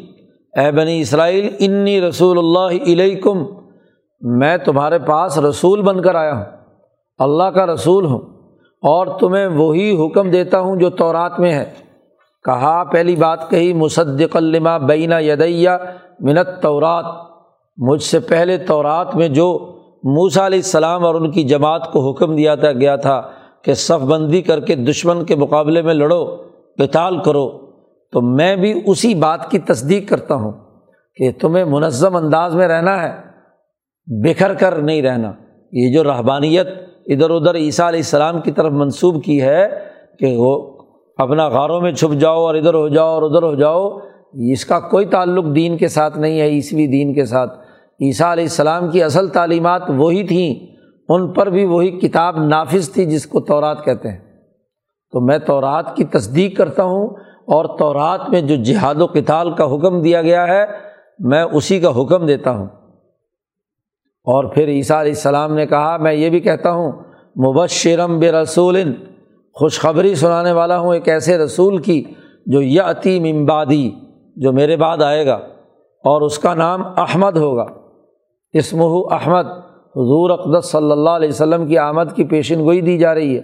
اے 0.54 0.70
بنی 0.72 1.00
اسرائیل، 1.00 1.48
انی 1.58 2.00
رسول 2.00 2.38
اللہ 2.38 2.90
علیکم، 2.92 3.44
میں 4.22 4.56
تمہارے 4.56 4.98
پاس 4.98 5.38
رسول 5.38 5.82
بن 5.82 6.02
کر 6.02 6.14
آیا 6.14 6.34
ہوں، 6.34 6.44
اللہ 7.18 7.50
کا 7.54 7.66
رسول 7.66 8.04
ہوں، 8.04 8.18
اور 8.82 9.06
تمہیں 9.20 9.46
وہی 9.46 9.90
حکم 9.96 10.30
دیتا 10.30 10.60
ہوں 10.60 10.76
جو 10.76 10.90
تورات 10.90 11.40
میں 11.40 11.52
ہے۔ 11.52 11.64
کہا، 12.44 12.84
پہلی 12.84 13.16
بات 13.16 13.50
کہی 13.50 13.72
مصدق 13.72 14.36
الما 14.36 14.76
بینہ 14.78 15.14
یدیہ 15.20 15.70
منت 16.20 16.48
تورات 16.62 17.04
مجھ 17.78 18.02
سے 18.02 18.20
پہلے 18.20 18.56
تورات 18.58 19.14
میں 19.16 19.28
جو 19.28 19.46
موسا 20.04 20.46
علیہ 20.46 20.58
السلام 20.58 21.04
اور 21.04 21.14
ان 21.14 21.30
کی 21.30 21.42
جماعت 21.44 21.92
کو 21.92 22.10
حکم 22.10 22.34
دیا 22.36 22.54
تھا 22.54 22.72
گیا 22.72 22.96
تھا 22.96 23.20
کہ 23.64 23.74
صف 23.74 24.04
بندی 24.04 24.42
کر 24.42 24.60
کے 24.60 24.74
دشمن 24.74 25.24
کے 25.24 25.36
مقابلے 25.36 25.82
میں 25.82 25.94
لڑو 25.94 26.36
قتال 26.78 27.22
کرو۔ 27.22 27.50
تو 28.12 28.20
میں 28.20 28.56
بھی 28.56 28.80
اسی 28.86 29.14
بات 29.14 29.50
کی 29.50 29.58
تصدیق 29.58 30.08
کرتا 30.08 30.34
ہوں 30.34 30.52
کہ 31.14 31.30
تمہیں 31.40 31.64
منظم 31.64 32.16
انداز 32.16 32.54
میں 32.54 32.68
رہنا 32.68 33.02
ہے، 33.02 33.12
بکھر 34.06 34.54
کر 34.54 34.74
نہیں 34.76 35.02
رہنا۔ 35.02 35.32
یہ 35.72 35.92
جو 35.92 36.04
رحبانیت 36.04 36.66
ادھر 37.06 37.30
ادھر 37.30 37.54
عیسیٰ 37.54 37.86
علیہ 37.86 37.98
السلام 37.98 38.40
کی 38.40 38.50
طرف 38.50 38.72
منسوب 38.72 39.24
کی 39.24 39.42
ہے 39.42 39.68
کہ 40.18 40.34
وہ 40.36 40.78
اپنا 41.16 41.48
غاروں 41.48 41.80
میں 41.80 41.92
چھپ 41.92 42.20
جاؤ 42.20 42.40
اور 42.40 42.54
ادھر 42.54 42.74
ہو 42.74 42.88
جاؤ 42.88 43.08
اور 43.08 43.22
ادھر 43.22 43.42
ہو 43.42 43.54
جاؤ، 43.54 43.98
اس 44.34 44.64
کا 44.64 44.80
کوئی 44.80 45.06
تعلق 45.06 45.44
دین 45.54 45.76
کے 45.76 45.88
ساتھ 45.88 46.18
نہیں 46.18 46.40
ہے، 46.40 46.46
عیسوی 46.48 46.86
دین 46.86 47.14
کے 47.14 47.24
ساتھ۔ 47.24 47.58
عیسیٰ 48.00 48.32
علیہ 48.32 48.44
السلام 48.44 48.90
کی 48.90 49.02
اصل 49.02 49.28
تعلیمات 49.28 49.82
وہی 49.88 50.26
تھیں۔ 50.26 50.69
ان 51.14 51.32
پر 51.32 51.46
بھی 51.46 51.64
وہی 51.64 51.90
کتاب 51.90 52.44
نافذ 52.44 52.90
تھی 52.90 53.04
جس 53.04 53.26
کو 53.26 53.40
تورات 53.40 53.84
کہتے 53.84 54.10
ہیں۔ 54.10 54.18
تو 55.12 55.20
میں 55.20 55.38
تورات 55.38 55.96
کی 55.96 56.04
تصدیق 56.04 56.58
کرتا 56.58 56.82
ہوں 56.82 57.06
اور 57.46 57.78
تورات 57.78 58.20
میں 58.28 58.40
جو 58.40 58.54
جہاد 58.56 58.94
و 58.94 59.06
کتال 59.06 59.54
کا 59.54 59.64
حکم 59.64 60.02
دیا 60.02 60.22
گیا 60.22 60.46
ہے، 60.46 60.64
میں 61.18 61.42
اسی 61.42 61.80
کا 61.80 62.00
حکم 62.00 62.26
دیتا 62.26 62.50
ہوں۔ 62.50 62.66
اور 64.24 64.44
پھر 64.44 64.68
عیسیٰ 64.68 65.00
علیہ 65.00 65.12
السلام 65.12 65.54
نے 65.54 65.66
کہا، 65.66 65.96
میں 65.96 66.12
یہ 66.12 66.30
بھی 66.30 66.40
کہتا 66.40 66.70
ہوں، 66.70 66.92
مبشرم 67.36 68.18
بے 68.18 68.32
رسول 68.32 68.92
خوشخبری 69.54 70.14
سنانے 70.14 70.52
والا 70.52 70.78
ہوں 70.78 70.94
ایک 70.94 71.08
ایسے 71.08 71.38
رسول 71.38 71.78
کی 71.78 72.04
جو 72.46 72.62
یتی 72.62 73.32
ممبادی 73.32 73.90
جو 74.36 74.52
میرے 74.52 74.76
بعد 74.76 75.02
آئے 75.02 75.26
گا 75.26 75.34
اور 76.04 76.22
اس 76.22 76.38
کا 76.38 76.54
نام 76.54 76.82
احمد 76.96 77.36
ہوگا۔ 77.36 77.66
اسمہ 78.52 79.14
احمد۔ 79.14 79.69
حضور 79.96 80.30
اقدس 80.30 80.70
صلی 80.70 80.90
اللہ 80.90 81.10
علیہ 81.10 81.28
وسلم 81.28 81.66
کی 81.66 81.78
آمد 81.78 82.12
کی 82.16 82.24
پیشن 82.24 82.60
گوئی 82.60 82.80
دی 82.80 82.98
جا 82.98 83.14
رہی 83.14 83.34
ہے 83.34 83.40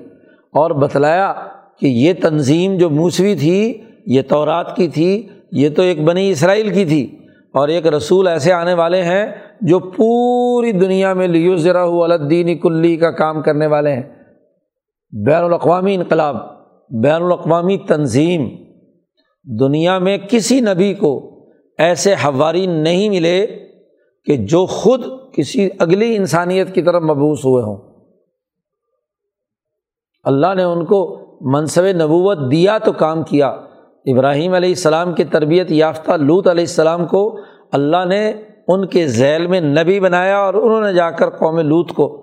اور 0.55 0.71
بتلایا 0.71 1.33
کہ 1.81 1.87
یہ 1.87 2.13
تنظیم 2.23 2.77
جو 2.77 2.91
موسوی 2.91 3.35
تھی، 3.35 3.83
یہ 4.07 4.23
تورات 4.23 4.77
کی 4.77 4.89
تھی، 4.89 5.29
یہ 5.53 5.69
تو 5.69 5.83
ایک 5.83 6.05
بنی 6.05 6.31
اسرائیل 6.31 6.69
کی 6.75 6.85
تھی 6.85 7.17
اور 7.55 7.69
ایک 7.69 7.87
رسول 7.87 8.27
ایسے 8.27 8.53
آنے 8.53 8.75
والے 8.75 9.03
ہیں 9.03 9.27
جو 9.61 9.79
پوری 9.79 10.73
دنیا 10.73 11.13
میں 11.15 11.29
لیو 11.29 11.57
ذرا 11.57 11.83
الدین 11.83 12.59
کلی 12.59 12.97
کا 12.97 13.11
کام 13.11 13.43
کرنے 13.43 13.67
والے 13.67 13.93
ہیں۔ 13.93 14.03
بین 15.27 15.45
الاقوامی 15.45 15.95
انقلاب، 15.95 16.37
بین 16.91 17.23
الاقوامی 17.23 17.77
تنظیم، 17.77 18.49
دنیا 19.61 19.99
میں 19.99 20.19
کسی 20.31 20.61
نبی 20.61 20.95
کو 20.95 21.15
ایسے 21.79 22.15
حواری 22.15 22.67
نہیں 22.67 23.09
ملے 23.09 23.47
کہ 24.27 24.37
جو 24.37 24.67
خود 24.67 25.01
کسی 25.33 25.69
اگلی 25.79 26.17
انسانیت 26.17 26.75
کی 26.75 26.83
طرف 26.83 27.03
مبوس 27.03 27.39
ہوئے 27.45 27.65
ہوں۔ 27.65 27.77
اللہ 30.25 30.55
نے 30.55 30.63
ان 30.63 30.85
کو 30.85 31.27
منصب 31.41 31.83
نبوت 31.85 32.39
دیا 32.51 32.79
تو 32.79 32.93
کام 32.93 33.23
کیا۔ 33.23 33.49
ابراہیم 34.07 34.53
علیہ 34.55 34.69
السلام 34.69 35.13
کی 35.13 35.25
تربیت 35.25 35.73
یافتہ 35.73 36.13
لوت 36.13 36.49
علیہ 36.49 36.63
السلام 36.63 37.07
کو 37.07 37.39
اللہ 37.73 38.05
نے 38.05 38.33
ان 38.69 38.87
کے 38.87 39.07
ذیل 39.07 39.47
میں 39.47 39.61
نبی 39.61 40.01
بنایا 40.01 40.39
اور 40.39 40.55
انہوں 40.55 40.81
نے 40.81 40.95
جا 40.95 41.11
کر 41.11 41.31
قوم 41.31 41.59
لوت 41.59 41.93
کو 41.93 42.23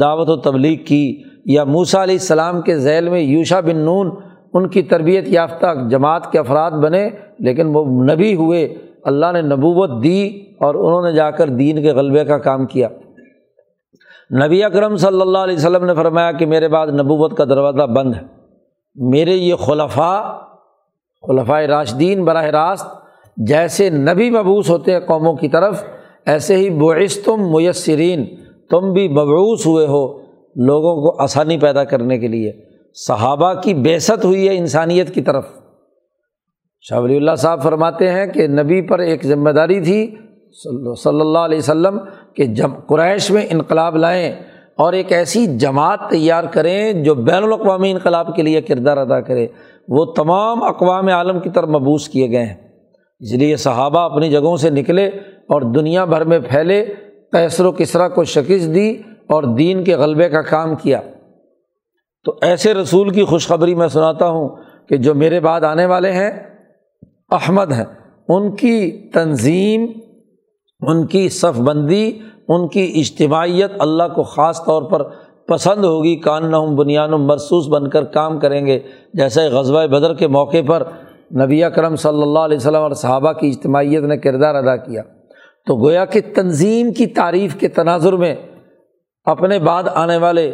دعوت 0.00 0.28
و 0.28 0.36
تبلیغ 0.36 0.84
کی۔ 0.84 1.22
یا 1.44 1.64
موسا 1.64 2.02
علیہ 2.02 2.14
السلام 2.14 2.60
کے 2.60 2.78
ذیل 2.78 3.08
میں 3.08 3.20
یوشا 3.20 3.60
بن 3.60 3.76
نون، 3.76 4.10
ان 4.54 4.68
کی 4.68 4.82
تربیت 4.82 5.28
یافتہ 5.28 5.66
جماعت 5.90 6.32
کے 6.32 6.38
افراد 6.38 6.70
بنے، 6.70 7.08
لیکن 7.38 7.66
وہ 7.66 7.84
نبی 7.84 8.34
ہوئے۔ 8.34 8.74
اللہ 9.04 9.32
نے 9.32 9.42
نبوت 9.42 10.04
دی 10.04 10.40
اور 10.60 10.74
انہوں 10.74 11.02
نے 11.02 11.12
جا 11.12 11.30
کر 11.30 11.48
دین 11.48 11.82
کے 11.82 11.92
غلبے 11.92 12.24
کا 12.24 12.38
کام 12.38 12.66
کیا۔ 12.66 12.88
نبی 14.46 14.64
اکرم 14.64 14.96
صلی 14.96 15.20
اللہ 15.20 15.38
علیہ 15.38 15.56
وسلم 15.56 15.84
نے 15.84 15.94
فرمایا 15.94 16.32
کہ 16.32 16.46
میرے 16.46 16.68
بعد 16.68 16.86
نبوت 16.86 17.36
کا 17.36 17.44
دروازہ 17.44 17.86
بند 17.86 18.14
ہے۔ 18.14 18.20
میرے 18.94 19.34
یہ 19.34 19.54
خلفاء 19.54 20.22
خلفۂ 21.28 21.62
راشدین 21.62 22.24
براہ 22.24 22.44
راست 22.44 22.86
جیسے 23.36 23.90
نبی 23.90 24.30
مبوس 24.30 24.70
ہوتے 24.70 24.92
ہیں 24.92 25.00
قوموں 25.00 25.34
کی 25.34 25.48
طرف، 25.48 25.84
ایسے 26.26 26.56
ہی 26.56 26.70
بعث 26.70 27.18
تم 27.24 27.52
میسرین، 27.52 28.24
تم 28.70 28.92
بھی 28.92 29.08
مبعوث 29.08 29.66
ہوئے 29.66 29.86
ہو 29.86 30.18
لوگوں 30.56 30.96
کو 30.96 31.22
آسانی 31.22 31.58
پیدا 31.58 31.84
کرنے 31.84 32.18
کے 32.18 32.28
لیے۔ 32.28 32.52
صحابہ 32.94 33.54
کی 33.54 33.74
بیست 33.74 34.24
ہوئی 34.24 34.48
ہے 34.48 34.58
انسانیت 34.58 35.14
کی 35.14 35.20
طرف۔ 35.20 35.44
شاہ 36.88 37.00
ولی 37.00 37.16
اللہ 37.16 37.34
صاحب 37.38 37.62
فرماتے 37.62 38.10
ہیں 38.10 38.26
کہ 38.26 38.46
نبی 38.46 38.82
پر 38.82 38.98
ایک 38.98 39.26
ذمہ 39.26 39.50
داری 39.50 39.80
تھی، 39.80 40.14
صلی 41.04 41.20
اللہ 41.20 41.38
علیہ 41.38 41.58
وسلم، 41.58 41.98
کہ 42.34 42.44
جب 42.44 42.70
قریش 42.86 43.30
میں 43.30 43.46
انقلاب 43.50 43.96
لائیں 43.96 44.32
اور 44.76 44.92
ایک 44.92 45.12
ایسی 45.12 45.58
جماعت 45.58 45.98
تیار 46.10 46.44
کریں 46.44 46.92
جو 46.92 47.14
بین 47.14 47.42
الاقوامی 47.42 47.90
انقلاب 47.90 48.36
کے 48.36 48.42
لیے 48.42 48.60
کردار 48.60 48.96
ادا 48.96 49.20
کرے۔ 49.20 49.46
وہ 49.88 50.04
تمام 50.04 50.62
اقوام 50.62 51.08
عالم 51.08 51.40
کی 51.40 51.50
طرف 51.50 51.68
مبوس 51.68 52.08
کیے 52.08 52.30
گئے 52.30 52.46
ہیں۔ 52.46 52.54
اس 53.20 53.32
لیے 53.32 53.56
صحابہ 53.56 54.00
اپنی 54.00 54.30
جگہوں 54.30 54.56
سے 54.56 54.70
نکلے 54.70 55.06
اور 55.48 55.62
دنیا 55.62 56.04
بھر 56.04 56.24
میں 56.24 56.38
پھیلے 56.38 56.84
کیسر 57.32 57.64
و 57.64 57.72
کسرا 57.72 58.08
کو 58.08 58.24
شکست 58.24 58.74
دی 58.74 58.90
اور 59.28 59.42
دین 59.42 59.84
کے 59.84 59.96
غلبے 59.96 60.28
کا 60.28 60.42
کام 60.42 60.74
کیا۔ 60.74 61.00
تو 62.24 62.34
ایسے 62.42 62.74
رسول 62.74 63.10
کی 63.10 63.24
خوشخبری 63.24 63.74
میں 63.74 63.88
سناتا 63.88 64.28
ہوں 64.28 64.48
کہ 64.88 64.96
جو 64.96 65.14
میرے 65.14 65.40
بعد 65.40 65.60
آنے 65.60 65.86
والے 65.86 66.12
ہیں 66.12 66.47
احمد 67.30 67.72
ہیں۔ 67.72 67.84
ان 68.28 68.56
کی 68.56 68.90
تنظیم، 69.14 69.86
ان 70.80 71.06
کی 71.06 71.28
صف 71.28 71.60
بندی 71.60 72.18
ان 72.48 72.68
کی 72.68 72.92
اجتماعیت 72.94 73.72
اللہ 73.78 74.02
کو 74.14 74.22
خاص 74.22 74.64
طور 74.64 74.82
پر 74.82 75.02
پسند 75.48 75.84
ہوگی۔ 75.84 76.16
کان 76.16 76.50
نہ 76.50 76.56
بنیاد 76.56 77.08
و 77.08 77.18
مرسوس 77.18 77.68
بن 77.68 77.90
کر 77.90 78.04
کام 78.04 78.40
کریں 78.40 78.66
گے۔ 78.66 78.78
جیسے 79.14 79.40
غزبۂ 79.40 79.84
بدر 79.84 80.14
کے 80.14 80.28
موقع 80.28 80.56
پر 80.66 80.82
نبی 81.34 81.62
کرم 81.74 81.96
صلی 81.96 82.22
اللہ 82.22 82.38
علیہ 82.38 82.56
وسلم 82.56 82.82
اور 82.82 82.90
صحابہ 82.90 83.32
کی 83.32 83.48
اجتماعیت 83.48 84.02
نے 84.02 84.16
کردار 84.16 84.54
ادا 84.54 84.76
کیا۔ 84.76 85.02
تو 85.66 85.76
گویا 85.76 86.04
کہ 86.04 86.20
تنظیم 86.34 86.92
کی 86.92 87.06
تعریف 87.06 87.60
کے 87.60 87.68
تناظر 87.68 88.12
میں 88.12 88.34
اپنے 89.24 89.58
بعد 89.58 89.82
آنے 89.94 90.16
والے 90.16 90.52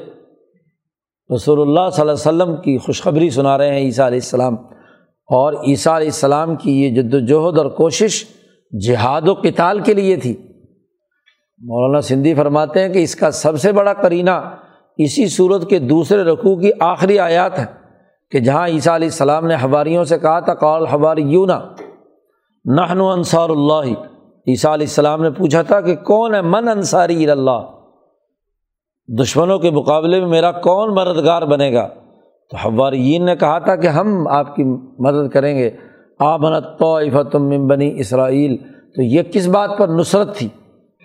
رسول 1.35 1.61
اللہ 1.61 1.91
صلی 1.93 2.01
اللہ 2.01 2.13
علیہ 2.13 2.53
وسلم 2.53 2.57
کی 2.57 2.79
خوشخبری 2.79 3.31
سنا 3.31 3.59
رہے 3.59 3.69
ہیں 3.69 3.85
عیسیٰ 3.87 4.07
علیہ 4.07 4.17
السلام۔ 4.17 4.57
اور 5.27 5.53
عیسیٰ 5.53 5.93
علیہ 5.93 6.07
السلام 6.07 6.57
کی 6.57 6.83
یہ 6.83 7.03
جد 7.03 7.15
وجہد 7.15 7.59
اور 7.59 7.67
کوشش 7.67 8.25
جہاد 8.87 9.29
و 9.29 9.35
کتال 9.35 9.81
کے 9.81 9.95
لیے 9.95 10.17
تھی۔ 10.17 10.37
مولانا 11.59 12.01
سندھی 12.01 12.35
فرماتے 12.35 12.81
ہیں 12.81 12.89
کہ 12.89 12.99
اس 12.99 13.17
کا 13.17 13.31
سب 13.31 13.61
سے 13.61 13.73
بڑا 13.73 13.93
کرینہ 13.93 14.31
اسی 14.99 15.27
صورت 15.27 15.69
کے 15.71 15.79
دوسرے 15.79 16.23
رقوع 16.23 16.57
کی 16.57 16.71
آخری 16.81 17.19
آیات 17.19 17.59
ہے 17.59 17.65
کہ 18.31 18.41
جہاں 18.41 18.69
عیسیٰ 18.69 18.95
علیہ 18.95 19.09
السلام 19.09 19.47
نے 19.47 19.55
حواریوں 19.55 20.05
سے 20.05 20.19
کہا 20.19 20.41
تھا، 20.41 20.55
قال 20.55 20.87
حواری 20.87 21.23
یونا 21.23 21.61
نہن 22.65 23.01
انصار 23.01 23.49
اللہ۔ 23.49 23.91
عیسیٰ 24.47 24.73
علیہ 24.73 24.87
السلام 24.87 25.23
نے 25.23 25.31
پوچھا 25.31 25.63
تھا 25.63 25.81
کہ 25.81 25.97
کون 25.97 26.35
ہے 26.35 26.43
من 26.43 26.69
انصاری 26.69 27.31
اللہ؟ 27.31 27.61
دشمنوں 29.21 29.59
کے 29.59 29.71
مقابلے 29.71 30.21
میں 30.21 30.29
میرا 30.29 30.53
کون 30.53 30.95
مددگار 30.95 31.43
بنے 31.43 31.73
گا؟ 31.73 31.89
تو 32.55 32.69
حوارین 32.69 33.25
نے 33.25 33.37
کہا 33.37 33.59
تھا 33.59 33.77
کہ 33.77 33.87
ہم 33.87 34.29
آپ 34.29 34.57
کی 34.57 34.65
مدد 34.99 35.33
کریں 35.33 35.59
گے۔ 35.59 35.71
آمنت 36.19 36.79
طوفتم 36.79 37.49
من 37.49 37.67
بنی 37.67 38.01
اسرائیل۔ 38.01 38.57
تو 38.97 39.03
یہ 39.03 39.23
کس 39.23 39.47
بات 39.47 39.71
پر 39.79 39.89
نصرت 39.89 40.37
تھی؟ 40.37 40.49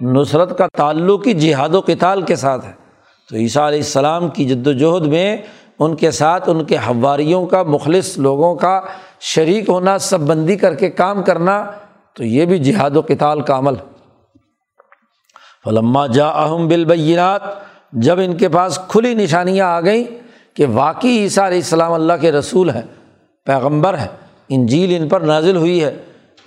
نصرت 0.01 0.57
کا 0.57 0.67
تعلق 0.77 1.27
ہی 1.27 1.33
جہاد 1.33 1.75
و 1.75 1.81
کتال 1.81 2.21
کے 2.21 2.35
ساتھ 2.35 2.65
ہے۔ 2.65 2.71
تو 3.29 3.35
عیسیٰ 3.35 3.67
علیہ 3.67 3.79
السلام 3.79 4.29
کی 4.29 4.45
جد 4.45 4.67
وجہد 4.67 5.07
میں 5.07 5.37
ان 5.79 5.95
کے 5.95 6.11
ساتھ 6.11 6.49
ان 6.49 6.63
کے 6.63 6.75
حواریوں 6.75 7.45
کا، 7.45 7.63
مخلص 7.63 8.17
لوگوں 8.17 8.55
کا 8.55 8.81
شریک 9.19 9.69
ہونا، 9.69 9.97
سب 9.97 10.19
بندی 10.19 10.55
کر 10.55 10.75
کے 10.75 10.89
کام 10.89 11.23
کرنا، 11.23 11.71
تو 12.13 12.23
یہ 12.23 12.45
بھی 12.45 12.57
جہاد 12.57 12.91
و 12.95 13.01
کتال 13.01 13.41
کا 13.41 13.57
عمل۔ 13.57 13.73
فلما 15.65 16.07
جا 16.07 16.27
اہم 16.27 16.67
بالبینات، 16.67 17.41
جب 17.93 18.19
ان 18.19 18.37
کے 18.37 18.49
پاس 18.49 18.79
کھلی 18.87 19.13
نشانیاں 19.13 19.67
آ 19.67 19.81
گئیں 19.81 20.28
کہ 20.59 20.65
واقعی 20.73 21.17
عیسیٰ 21.17 21.45
علیہ 21.45 21.57
السلام 21.57 21.93
اللہ 21.93 22.13
کے 22.21 22.31
رسول 22.31 22.69
ہیں، 22.69 22.81
پیغمبر 23.45 23.97
ہیں، 23.97 24.07
انجیل 24.49 25.01
ان 25.01 25.09
پر 25.09 25.21
نازل 25.21 25.55
ہوئی 25.55 25.83
ہے۔ 25.83 25.95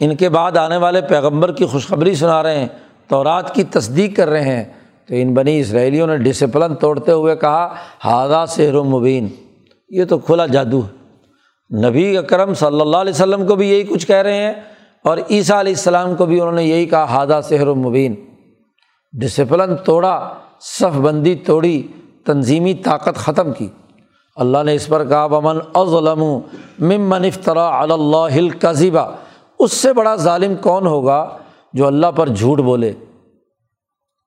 ان 0.00 0.16
کے 0.16 0.28
بعد 0.28 0.56
آنے 0.56 0.76
والے 0.76 1.00
پیغمبر 1.00 1.52
کی 1.52 1.64
خوشخبری 1.64 2.14
سنا 2.14 2.42
رہے 2.42 2.58
ہیں 2.58 2.66
تو 3.08 3.24
رات 3.24 3.54
کی 3.54 3.64
تصدیق 3.64 4.16
کر 4.16 4.28
رہے 4.28 4.56
ہیں۔ 4.56 4.64
تو 5.08 5.14
ان 5.14 5.34
بنی 5.34 5.60
اسرائیلیوں 5.60 6.06
نے 6.06 6.16
ڈسپلن 6.16 6.74
توڑتے 6.74 7.12
ہوئے 7.12 7.36
کہا 7.36 7.74
ہادہ 8.04 8.44
سحر 8.48 8.74
و 8.74 8.84
مبین 8.84 9.28
یہ 9.88 10.04
تو 10.04 10.18
کھلا 10.18 10.46
جادو 10.46 10.80
ہے۔ 10.80 11.02
نبی 11.88 12.16
اکرم 12.16 12.54
صلی 12.54 12.80
اللہ 12.80 12.96
علیہ 12.96 13.12
وسلم 13.12 13.46
کو 13.46 13.54
بھی 13.54 13.70
یہی 13.70 13.82
کچھ 13.82 14.06
کہہ 14.06 14.16
رہے 14.16 14.36
ہیں 14.36 14.52
اور 15.04 15.18
عیسیٰ 15.30 15.56
علیہ 15.56 15.72
السلام 15.72 16.14
کو 16.14 16.26
بھی 16.26 16.40
انہوں 16.40 16.54
نے 16.54 16.64
یہی 16.64 16.86
کہا 16.86 17.04
ہادہ 17.04 17.40
سحر 17.48 17.66
و 17.66 17.74
مبین 17.74 18.14
ڈسپلن 19.12 19.76
توڑا، 19.76 20.34
صف 20.60 20.96
بندی 20.96 21.34
توڑی، 21.34 21.82
تنظیمی 22.26 22.74
طاقت 22.74 23.16
ختم 23.16 23.52
کی۔ 23.52 23.68
اللہ 24.36 24.58
نے 24.62 24.74
اس 24.74 24.88
پر 24.88 25.04
کہا 25.04 25.26
بمن 25.26 25.58
اظلم 25.74 26.24
ممن 26.78 27.24
افطرا 27.24 27.82
اللہ 27.82 28.16
القذیبہ 28.16 29.10
اس 29.58 29.72
سے 29.72 29.92
بڑا 29.92 30.14
ظالم 30.16 30.54
کون 30.56 30.86
ہوگا 30.86 31.38
جو 31.72 31.86
اللہ 31.86 32.06
پر 32.06 32.28
جھوٹ 32.28 32.58
بولے؟ 32.58 32.92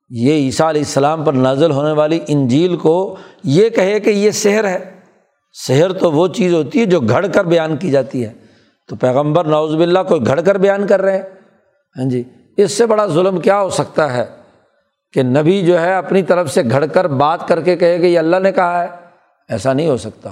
یہ 0.10 0.34
عیسیٰ 0.34 0.68
علیہ 0.68 0.82
السلام 0.82 1.24
پر 1.24 1.34
نازل 1.34 1.72
ہونے 1.72 1.92
والی 1.92 2.20
انجیل 2.28 2.76
کو 2.76 3.16
یہ 3.44 3.70
کہے 3.70 4.00
کہ 4.00 4.10
یہ 4.10 4.32
شہر 4.32 4.68
ہے۔ 4.68 5.00
شہر 5.68 5.94
تو 5.94 6.12
وہ 6.12 6.28
چیز 6.28 6.54
ہوتی 6.54 6.80
ہے 6.80 6.86
جو 6.86 7.00
گھڑ 7.00 7.28
کر 7.28 7.46
بیان 7.46 7.78
کی 7.78 7.92
جاتی 7.92 8.26
ہے۔ 8.26 8.34
تو 8.88 8.96
پیغمبر 8.96 9.46
نوز 9.46 9.76
باللہ، 9.76 10.00
کوئی 10.08 10.26
گھڑ 10.26 10.42
کر 10.42 10.58
بیان 10.58 10.88
کر 10.88 11.02
رہے 11.02 11.18
ہیں؟ 11.18 11.24
ہاں 11.98 12.10
جی۔ 12.10 12.24
اس 12.58 12.72
سے 12.72 12.86
بڑا 12.86 13.06
ظلم 13.06 13.40
کیا 13.40 13.62
ہو 13.62 13.70
سکتا 13.70 14.14
ہے 14.14 14.26
کہ 15.14 15.24
نبی 15.24 15.62
جو 15.62 15.82
ہے 15.82 15.96
اپنی 15.96 16.24
طرف 16.24 16.52
سے 16.52 16.62
گھڑ 16.70 16.86
کر 16.86 17.08
بات 17.08 17.48
کر 17.48 17.62
کے 17.62 17.76
کہے 17.76 17.98
کہ 17.98 18.06
یہ 18.06 18.20
اللہ 18.20 18.36
نے 18.36 18.52
کہا 18.52 18.84
ہے؟ 18.84 19.05
ایسا 19.50 19.74
نہیں 19.74 19.88
ہو 19.88 19.98
سکتا۔ 19.98 20.30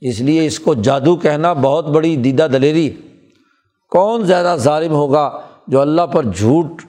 اس 0.00 0.20
لیے 0.20 0.46
اس 0.46 0.60
کو 0.60 0.74
جادو 0.74 1.16
کہنا 1.16 1.52
بہت 1.52 1.86
بڑی 1.86 2.16
دیدہ 2.16 2.46
دلیری۔ 2.52 2.90
کون 3.90 4.24
زیادہ 4.24 4.56
ظالم 4.58 4.92
ہوگا 4.92 5.40
جو 5.66 5.80
اللہ 5.80 6.02
پر 6.02 6.24
جھوٹ 6.24 6.82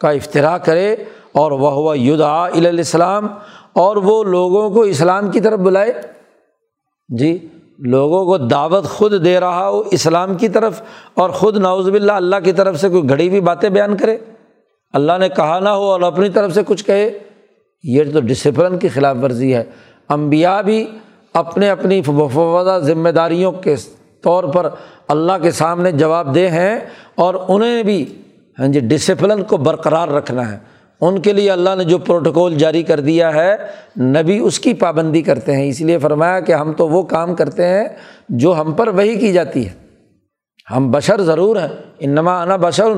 کا 0.00 0.10
افطرا 0.10 0.58
کرے 0.58 0.96
اور 1.32 1.52
وہ 1.52 1.70
ہوا 1.70 1.98
یدا 1.98 2.44
الاسلام 2.44 3.26
اور 3.72 3.96
وہ 3.96 4.24
لوگوں 4.24 4.70
کو 4.70 4.82
اسلام 4.82 5.30
کی 5.30 5.40
طرف 5.40 5.58
بلائے؟ 5.58 5.92
جی 7.18 7.48
لوگوں 7.78 8.24
کو 8.24 8.38
دعوت 8.38 8.84
خود 8.84 9.24
دے 9.24 9.40
رہا 9.40 9.68
ہو 9.68 9.82
اسلام 9.90 10.34
کی 10.34 10.48
طرف 10.48 10.82
اور 11.14 11.30
خود 11.30 11.56
ناؤز 11.56 11.88
باللہ 11.88 12.12
اللہ 12.12 12.36
کی 12.44 12.52
طرف 12.52 12.80
سے 12.80 12.88
کوئی 12.88 13.08
گھڑی 13.08 13.28
ہوئی 13.28 13.40
باتیں 13.40 13.68
بیان 13.68 13.96
کرے؟ 13.96 14.16
اللہ 14.92 15.12
نے 15.20 15.28
کہا 15.28 15.58
نہ 15.58 15.68
ہو 15.68 15.84
اور 15.84 16.00
اپنی 16.00 16.28
طرف 16.28 16.54
سے 16.54 16.60
کچھ 16.66 16.84
کہے؟ 16.84 17.18
یہ 17.82 18.02
تو 18.12 18.20
ڈسپلن 18.20 18.78
کی 18.78 18.88
خلاف 18.88 19.16
ورزی 19.22 19.54
ہے۔ 19.54 19.64
امبیا 20.08 20.60
بھی 20.60 20.86
اپنے 21.34 21.70
اپنی 21.70 22.02
وفادہ 22.08 22.78
ذمہ 22.82 23.08
داریوں 23.08 23.52
کے 23.52 23.74
طور 24.22 24.44
پر 24.44 24.68
اللہ 25.08 25.32
کے 25.42 25.50
سامنے 25.50 25.92
جواب 25.92 26.34
دہ 26.34 26.40
ہیں 26.40 26.80
اور 27.14 27.34
انہیں 27.48 27.82
بھی 27.82 28.22
ہاں 28.58 28.68
جی 28.68 28.80
ڈسپلن 28.80 29.42
کو 29.42 29.56
برقرار 29.56 30.08
رکھنا 30.08 30.52
ہے۔ 30.52 30.58
ان 31.00 31.20
کے 31.20 31.32
لیے 31.32 31.50
اللہ 31.50 31.70
نے 31.78 31.84
جو 31.84 31.98
پروٹوکول 31.98 32.54
جاری 32.54 32.82
کر 32.82 33.00
دیا 33.00 33.34
ہے، 33.34 33.56
نبی 34.00 34.38
اس 34.38 34.60
کی 34.60 34.74
پابندی 34.74 35.22
کرتے 35.22 35.56
ہیں۔ 35.56 35.68
اس 35.68 35.80
لیے 35.80 35.98
فرمایا 35.98 36.40
کہ 36.40 36.52
ہم 36.52 36.72
تو 36.72 36.88
وہ 36.88 37.02
کام 37.02 37.34
کرتے 37.34 37.68
ہیں 37.68 37.84
جو 38.28 38.60
ہم 38.60 38.72
پر 38.72 38.88
وہی 38.88 39.14
کی 39.14 39.32
جاتی 39.32 39.66
ہے۔ 39.66 39.72
ہم 40.76 40.90
بشر 40.90 41.20
ضرور 41.20 41.56
ہیں۔ 41.56 41.68
انما 41.98 42.42
انا 42.42 42.56
بشر 42.56 42.88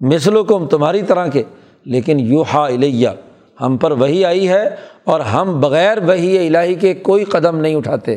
مثل 0.00 0.36
و 0.36 0.66
تمہاری 0.66 1.02
طرح 1.02 1.26
کے۔ 1.26 1.42
لیکن 1.84 2.20
یو 2.20 2.42
ہا 2.42 2.64
الیہ۔ 2.66 3.08
ہم 3.66 3.76
پر 3.76 3.90
وہی 3.90 4.24
آئی 4.24 4.48
ہے 4.48 4.76
اور 5.04 5.20
ہم 5.20 5.60
بغیر 5.60 5.98
وہی 5.98 6.46
الہی 6.46 6.74
کے 6.74 6.94
کوئی 6.94 7.24
قدم 7.24 7.56
نہیں 7.56 7.74
اٹھاتے۔ 7.74 8.16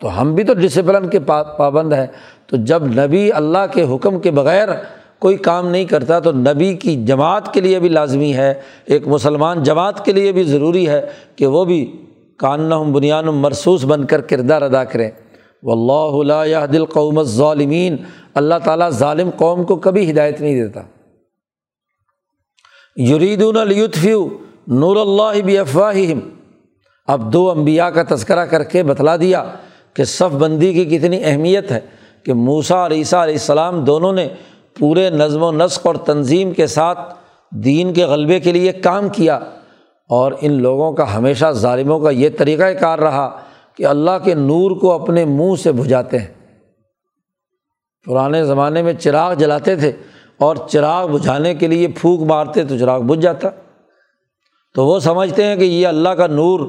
تو 0.00 0.20
ہم 0.20 0.34
بھی 0.34 0.44
تو 0.44 0.54
ڈسپلن 0.54 1.08
کے 1.08 1.18
پابند 1.58 1.92
ہیں۔ 1.92 2.06
تو 2.46 2.56
جب 2.56 2.86
نبی 2.86 3.32
اللہ 3.32 3.66
کے 3.72 3.82
حکم 3.82 4.20
کے 4.20 4.30
بغیر 4.30 4.68
کوئی 5.18 5.36
کام 5.36 5.68
نہیں 5.68 5.84
کرتا 5.84 6.20
تو 6.20 6.32
نبی 6.32 6.74
کی 6.74 7.04
جماعت 7.04 7.54
کے 7.54 7.60
لیے 7.60 7.80
بھی 7.80 7.88
لازمی 7.88 8.34
ہے۔ 8.34 8.54
ایک 8.84 9.08
مسلمان 9.08 9.62
جماعت 9.62 10.04
کے 10.04 10.12
لیے 10.12 10.32
بھی 10.32 10.44
ضروری 10.44 10.88
ہے 10.88 11.06
کہ 11.36 11.46
وہ 11.46 11.64
بھی 11.64 12.04
کان 12.38 12.68
بنیان 12.92 13.24
مرسوس 13.24 13.84
بن 13.84 14.04
کر 14.04 14.20
کردار 14.20 14.62
ادا 14.62 14.84
کریں 14.84 15.10
و 15.62 15.72
اللہ 15.72 16.34
اللہ 16.34 16.66
دل 16.66 16.84
قوم 16.84 17.22
ظالمین 17.22 17.96
اللہ 18.34 18.54
تعالیٰ 18.64 18.90
ظالم 18.90 19.30
قوم 19.36 19.64
کو 19.64 19.76
کبھی 19.76 20.10
ہدایت 20.10 20.40
نہیں 20.40 20.62
دیتا۔ 20.62 20.80
یریدون 22.96 23.56
الطفیو 23.56 24.28
نور 24.66 24.96
اللہ 24.96 25.40
بھی 25.42 25.58
افواہم 25.58 26.18
اب 27.06 27.32
دو 27.32 27.50
امبیا 27.50 27.90
کا 27.90 28.14
تذکرہ 28.14 28.46
کر 28.46 28.64
کے 28.64 28.82
بتلا 28.82 29.16
دیا 29.16 29.44
کہ 29.94 30.04
صف 30.04 30.34
بندی 30.34 30.72
کی 30.72 30.98
کتنی 30.98 31.20
اہمیت 31.24 31.72
ہے 31.72 31.80
کہ 32.24 32.34
موسا 32.34 32.76
اور 32.76 32.90
عیسیٰ 32.90 33.22
علیہ 33.22 33.34
السلام 33.34 33.84
دونوں 33.84 34.12
نے 34.12 34.28
پورے 34.78 35.10
نظم 35.10 35.42
و 35.42 35.52
نسق 35.52 35.86
اور 35.86 35.94
تنظیم 35.94 36.52
کے 36.52 36.66
ساتھ 36.66 37.14
دین 37.50 37.92
کے 37.92 38.04
غلبے 38.04 38.40
کے 38.40 38.52
لیے 38.52 38.72
کام 38.72 39.08
کیا 39.08 39.36
اور 40.08 40.32
ان 40.40 40.52
لوگوں 40.52 40.92
کا 40.92 41.16
ہمیشہ 41.16 41.46
ظالموں 41.52 42.00
کا 42.00 42.10
یہ 42.10 42.28
طریقۂ 42.38 42.80
کار 42.80 42.98
رہا 42.98 43.40
کہ 43.76 43.86
اللہ 43.86 44.10
کے 44.24 44.34
نور 44.34 44.70
کو 44.70 44.92
اپنے 44.92 45.24
منہ 45.24 45.56
سے 45.62 45.72
بجھاتے 45.72 46.18
ہیں۔ 46.18 46.26
پرانے 48.06 48.44
زمانے 48.44 48.82
میں 48.82 48.92
چراغ 48.92 49.34
جلاتے 49.34 49.76
تھے 49.76 49.92
اور 50.38 50.56
چراغ 50.68 51.06
بجھانے 51.06 51.54
کے 51.54 51.66
لیے 51.66 51.88
پھونک 51.88 52.20
مارتے 52.20 52.64
تو 52.64 52.78
چراغ 52.78 53.00
بجھ 53.00 53.20
جاتا۔ 53.20 53.48
تو 54.74 54.86
وہ 54.86 54.98
سمجھتے 55.00 55.44
ہیں 55.44 55.56
کہ 55.56 55.64
یہ 55.64 55.86
اللہ 55.86 56.08
کا 56.08 56.26
نور 56.26 56.60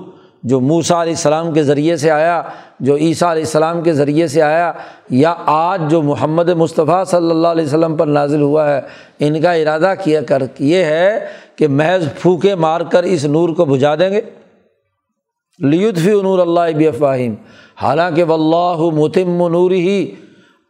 جو 0.43 0.59
موسا 0.59 1.01
علیہ 1.01 1.13
السلام 1.13 1.53
کے 1.53 1.63
ذریعے 1.63 1.97
سے 1.97 2.11
آیا، 2.11 2.41
جو 2.79 2.95
عیسیٰ 2.95 3.29
علیہ 3.29 3.43
السلام 3.43 3.81
کے 3.81 3.93
ذریعے 3.93 4.27
سے 4.27 4.41
آیا، 4.41 4.71
یا 5.09 5.33
آج 5.45 5.81
جو 5.89 6.01
محمد 6.01 6.49
مصطفیٰ 6.49 7.05
صلی 7.05 7.29
اللہ 7.29 7.47
علیہ 7.47 7.65
وسلم 7.65 7.95
پر 7.97 8.07
نازل 8.07 8.41
ہوا 8.41 8.75
ہے، 8.75 8.81
ان 9.19 9.41
کا 9.41 9.53
ارادہ 9.53 9.93
کیا 10.03 10.21
کر، 10.21 10.43
یہ 10.59 10.83
ہے 10.83 11.25
کہ 11.55 11.67
محض 11.67 12.07
پھونکے 12.21 12.55
مار 12.55 12.81
کر 12.81 13.03
اس 13.03 13.25
نور 13.25 13.49
کو 13.49 13.65
بجھا 13.65 13.95
دیں 13.95 14.09
گے۔ 14.09 14.21
لیتفی 15.59 16.21
نور 16.21 16.39
اللہ 16.39 16.87
افواہم 16.87 17.33
حالانکہ 17.81 18.23
و 18.23 18.33
اللہ 18.33 18.83
متم 18.93 19.47
نور 19.47 19.71
ہی 19.71 20.11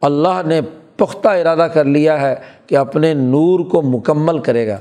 اللہ 0.02 0.42
نے 0.46 0.60
پختہ 0.96 1.28
ارادہ 1.28 1.66
کر 1.74 1.84
لیا 1.84 2.20
ہے 2.20 2.34
کہ 2.66 2.76
اپنے 2.76 3.14
نور 3.14 3.60
کو 3.60 3.82
مکمل 3.82 4.38
کرے 4.38 4.66
گا، 4.68 4.78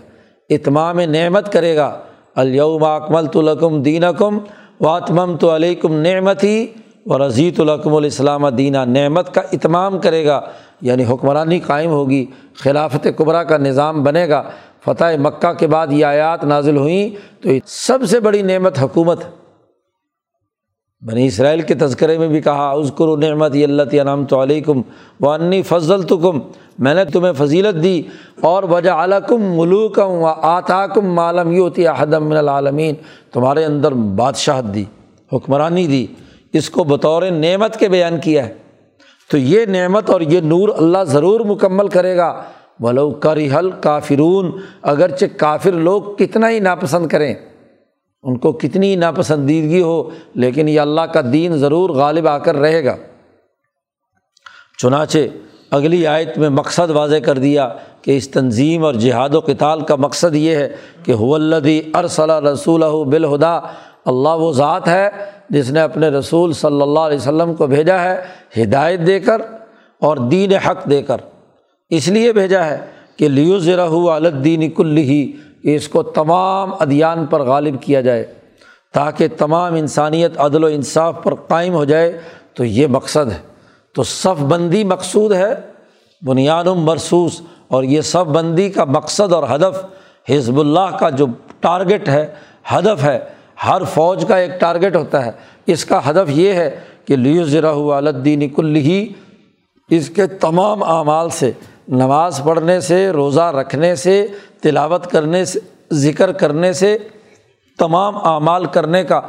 اتمام 0.50 1.00
نعمت 1.00 1.52
کرے 1.54 1.76
گا۔ 1.76 1.92
الوم 2.36 2.84
اکمل 2.84 3.26
تو 3.26 3.42
لکم 3.42 3.82
دین 3.82 4.04
کم 4.18 4.38
واتمم 4.82 5.38
تو 5.38 5.56
علیکم 5.56 5.94
نعمت 5.94 6.44
ہی 6.44 6.68
و 7.06 7.28
رضیۃ 7.28 7.60
الکم 7.60 7.96
الاسلام 7.96 8.50
دینہ۔ 8.50 8.78
نعمت 8.86 9.34
کا 9.34 9.42
اتمام 9.52 10.00
کرے 10.00 10.26
گا 10.26 10.42
یعنی 10.82 11.06
حکمرانی 11.06 11.60
قائم 11.60 11.90
ہوگی، 11.90 12.26
خلافت 12.56 13.08
قبرا 13.18 13.44
کا 13.44 13.58
نظام 13.58 14.04
بنے 14.04 14.30
گا۔ 14.30 14.44
فتح 14.86 15.06
مکہ 15.20 15.54
کے 15.54 15.68
بعد 15.68 15.88
یہ 15.92 16.06
آیات 16.06 16.44
نازل 16.44 16.78
ہوئیں۔ 16.78 17.10
تو 17.44 17.50
سب 17.66 18.00
سے 18.08 18.20
بڑی 18.20 18.42
نعمت 18.42 18.80
حکومت 18.80 19.24
بنی 21.06 21.26
اسرائیل 21.26 21.62
کے 21.62 21.76
تذکرے 21.76 22.18
میں 22.18 22.28
بھی 22.28 22.42
کہا 22.42 22.72
عزکر 22.74 23.08
و 23.08 23.16
نعمت 23.16 23.56
اللہ 23.64 23.96
انعام 24.02 24.26
تو 24.26 24.42
علیکم 24.44 24.82
و 25.20 25.30
انی 25.30 25.62
فضل 25.62 26.04
تو 26.04 26.18
کم 26.18 26.40
میں 26.80 26.94
نے 26.94 27.06
تمہیں 27.06 27.34
فضیلت 27.34 27.84
دی، 27.84 28.02
اور 28.42 28.64
وجہ 28.64 28.90
علکم 28.90 29.42
ملوکم 29.58 30.12
و 30.22 30.28
آتا 30.28 30.88
کم 30.88 31.14
معلوم 31.16 31.52
یہ 31.52 31.60
ہوتی 31.60 31.88
احدم 31.88 32.30
من 32.30 32.38
العالمین۔ 32.38 32.96
تمہارے 33.34 33.66
اندر 33.66 33.92
بادشاہت 33.92 34.74
دی، 34.76 34.84
حکمرانی 35.32 35.88
دی، 35.88 36.06
اس 36.54 36.70
کو 36.70 36.84
بطور 36.84 37.24
نعمت 37.32 37.78
کے 37.80 37.90
بیان 37.90 38.20
کیا 38.20 38.46
ہے۔ 38.48 38.54
تو 39.32 39.38
یہ 39.38 39.66
نعمت 39.66 40.10
اور 40.10 40.22
یہ 40.22 40.42
نور 40.42 40.70
اللہ 40.78 41.04
ضرور 41.04 41.40
مکمل 41.40 41.88
کرے 41.88 42.18
گا۔ 42.18 42.34
ولو 42.80 43.10
کری 43.12 43.50
حل 43.52 43.72
کافرون 43.82 44.52
اگرچہ 44.82 45.26
کافر 45.38 45.72
لوگ 45.72 46.16
کتنا 46.18 46.50
ہی 46.50 46.60
ناپسند 46.60 47.08
کریں۔ 47.08 47.34
ان 48.24 48.38
کو 48.38 48.52
کتنی 48.52 48.96
ناپسندیدگی 48.96 49.82
ہو، 49.82 50.10
لیکن 50.36 50.68
یہ 50.68 50.80
اللہ 50.80 51.02
کا 51.02 51.22
دین 51.34 51.58
ضرور 51.58 51.90
غالب 51.90 52.28
آ 52.28 52.38
کر 52.38 52.56
رہے 52.56 52.86
گا۔ 52.86 52.96
چنانچہ 54.78 55.18
اگلی 55.72 56.08
آیت 56.08 56.38
میں 56.38 56.50
مقصد 56.50 56.90
واضح 56.90 57.16
کر 57.16 57.38
دیا 57.38 57.70
کہ 58.02 58.18
اس 58.18 58.30
تنظیم 58.30 58.86
اور 58.86 58.94
جہاد 58.94 59.36
و 59.36 59.42
کتال 59.42 59.82
کا 59.82 59.96
مقصد 59.96 60.36
یہ 60.36 60.56
ہے 60.56 60.70
کہ 61.04 61.12
حلدی 61.12 61.82
ارسل 61.94 62.30
رسول 62.30 62.82
بالہدا 62.82 63.60
اللہ 64.06 64.30
وہ 64.30 64.52
ذات 64.52 64.88
ہے 64.88 65.10
جس 65.50 65.72
نے 65.72 65.82
اپنے 65.82 66.10
رسول 66.10 66.54
صلی 66.54 66.82
اللہ 66.82 67.00
علیہ 67.00 67.18
وسلم 67.18 67.54
کو 67.56 67.68
بھیجا 67.68 68.02
ہے 68.04 68.22
ہدایت 68.64 69.00
دے 69.08 69.20
کر 69.20 69.42
اور 70.00 70.18
دین 70.18 70.54
حق 70.54 70.90
دے 70.90 71.02
کر۔ 71.02 71.18
اس 71.90 72.08
لیے 72.08 72.34
بھیجا 72.34 72.66
ہے 72.66 72.78
کہ 73.18 73.30
لیو 73.30 73.60
ذرا 73.60 74.16
الدین 74.16 74.70
کل 74.70 74.98
ہی 74.98 75.32
کہ 75.64 75.76
اس 75.76 75.88
کو 75.88 76.04
تمام 76.04 76.72
ادیان 76.80 77.26
پر 77.26 77.42
غالب 77.42 77.82
کیا 77.82 78.02
جائے، 78.02 78.34
تاکہ 78.94 79.28
تمام 79.38 79.74
انسانیت، 79.74 80.32
عدل 80.38 80.64
و 80.64 80.68
انصاف 80.68 81.24
پر 81.24 81.36
قائم 81.36 81.74
ہو 81.74 81.86
جائے، 81.86 82.20
تو 82.54 82.66
یہ 82.66 82.88
مقصد 82.88 83.32
ہے۔ 83.32 83.38
تو 83.96 84.04
صف 84.04 84.42
بندی 84.42 84.84
مقصود 84.84 85.32
ہے، 85.32 85.54
بنیاد 86.22 86.64
مرسوس 86.64 87.42
اور 87.68 87.84
یہ 87.84 88.02
صف 88.02 88.30
بندی 88.30 88.70
کا 88.70 88.84
مقصد 88.84 89.34
اور 89.34 89.44
ہدف 89.56 89.86
حزب 90.30 90.60
اللہ 90.60 90.98
کا 91.00 91.10
جو 91.10 91.26
ٹارگیٹ 91.60 92.10
ہے، 92.10 92.28
ہدف 92.72 93.04
ہے، 93.04 93.20
ہر 93.68 93.82
فوج 93.94 94.26
کا 94.28 94.38
ایک 94.38 94.60
ٹارگیٹ 94.60 94.96
ہوتا 94.96 95.26
ہے۔ 95.26 95.32
اس 95.66 95.86
کا 95.86 96.10
ہدف 96.10 96.30
یہ 96.30 96.54
ہے 96.54 96.80
کہ 97.06 97.16
لیو 97.16 97.44
ذرا 97.44 97.72
الدین 97.98 98.50
کل 98.50 98.76
ہی 98.76 99.08
اس 99.90 100.10
کے 100.10 100.28
تمام 100.28 100.84
اعمال 100.84 101.30
سے 101.30 101.52
نماز 101.88 102.42
پڑھنے 102.44 102.80
سے، 102.80 103.10
روزہ 103.10 103.42
رکھنے 103.42 103.96
سے، 103.96 104.28
تلاوت 104.62 105.08
کرنے 105.08 105.46
سے، 105.46 105.60
ذکر 105.94 106.32
کرنے 106.32 106.74
سے، 106.74 106.98
تمام 107.80 108.18
اعمال 108.18 108.66
کرنے 108.66 109.04
کا 109.04 109.22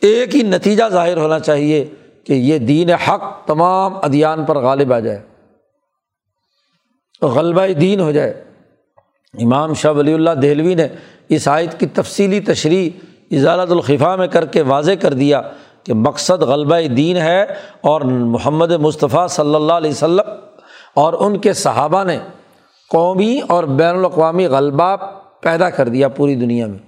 ایک 0.00 0.36
ہی 0.36 0.42
نتیجہ 0.42 0.84
ظاہر 0.88 1.16
ہونا 1.16 1.38
چاہیے 1.38 1.84
کہ 2.24 2.32
یہ 2.32 2.58
دین 2.58 2.90
حق 2.90 3.46
تمام 3.46 3.96
ادیان 4.02 4.44
پر 4.44 4.56
غالب 4.56 4.92
آ 4.92 4.98
جائے، 4.98 5.20
غلبہ 7.22 7.66
دین 7.80 8.00
ہو 8.00 8.12
جائے۔ 8.12 8.30
امام 9.34 9.74
شاہ 9.74 9.92
ولی 9.92 10.14
اللہ 10.14 10.30
دہلوی 10.30 10.74
نے 10.74 10.88
اس 11.28 11.48
آیت 11.48 11.80
کی 11.80 11.86
تفصیلی 11.86 12.40
تشریح 12.40 12.90
اضالت 13.30 13.70
الخفا 13.70 14.16
میں 14.16 14.26
کر 14.26 14.46
کے 14.46 14.62
واضح 14.62 14.92
کر 15.00 15.14
دیا 15.14 15.40
کہ 15.84 15.94
مقصد 15.94 16.42
غلبہ 16.42 16.80
دین 16.96 17.16
ہے 17.16 17.42
اور 17.80 18.00
محمد 18.00 18.72
مصطفیٰ 18.72 19.28
صلی 19.28 19.54
اللہ 19.54 19.72
علیہ 19.72 19.90
وسلم 19.90 20.30
اور 20.96 21.12
ان 21.12 21.38
کے 21.38 21.52
صحابہ 21.52 22.04
نے 22.04 22.18
قومی 22.90 23.40
اور 23.48 23.64
بین 23.64 23.96
الاقوامی 23.96 24.46
غلبہ 24.46 24.96
پیدا 25.40 25.70
کر 25.70 25.88
دیا 25.88 26.08
پوری 26.08 26.34
دنیا 26.34 26.66
میں۔ 26.66 26.78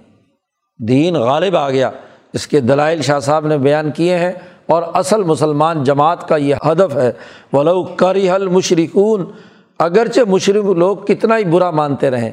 دین 0.79 1.15
غالب 1.15 1.57
آ 1.57 1.69
گیا۔ 1.69 1.89
اس 2.33 2.47
کے 2.47 2.59
دلائل 2.59 3.01
شاہ 3.01 3.19
صاحب 3.19 3.47
نے 3.47 3.57
بیان 3.57 3.91
کیے 3.91 4.17
ہیں 4.17 4.31
اور 4.65 4.83
اصل 4.93 5.23
مسلمان 5.23 5.83
جماعت 5.83 6.27
کا 6.27 6.35
یہ 6.35 6.55
ہدف 6.65 6.97
ہے۔ 6.97 7.11
ولو 7.53 7.83
کری 7.83 8.29
حل 8.29 8.47
مشرقون 8.47 9.25
اگرچہ 9.79 10.21
مشرق 10.29 10.65
لوگ 10.65 10.97
کتنا 10.97 11.37
ہی 11.37 11.43
برا 11.43 11.71
مانتے 11.71 12.09
رہیں، 12.09 12.31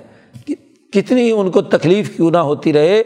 کتنی 0.92 1.22
ہی 1.22 1.30
ان 1.30 1.50
کو 1.50 1.62
تکلیف 1.62 2.16
کیوں 2.16 2.30
نہ 2.30 2.38
ہوتی 2.38 2.72
رہے، 2.72 3.02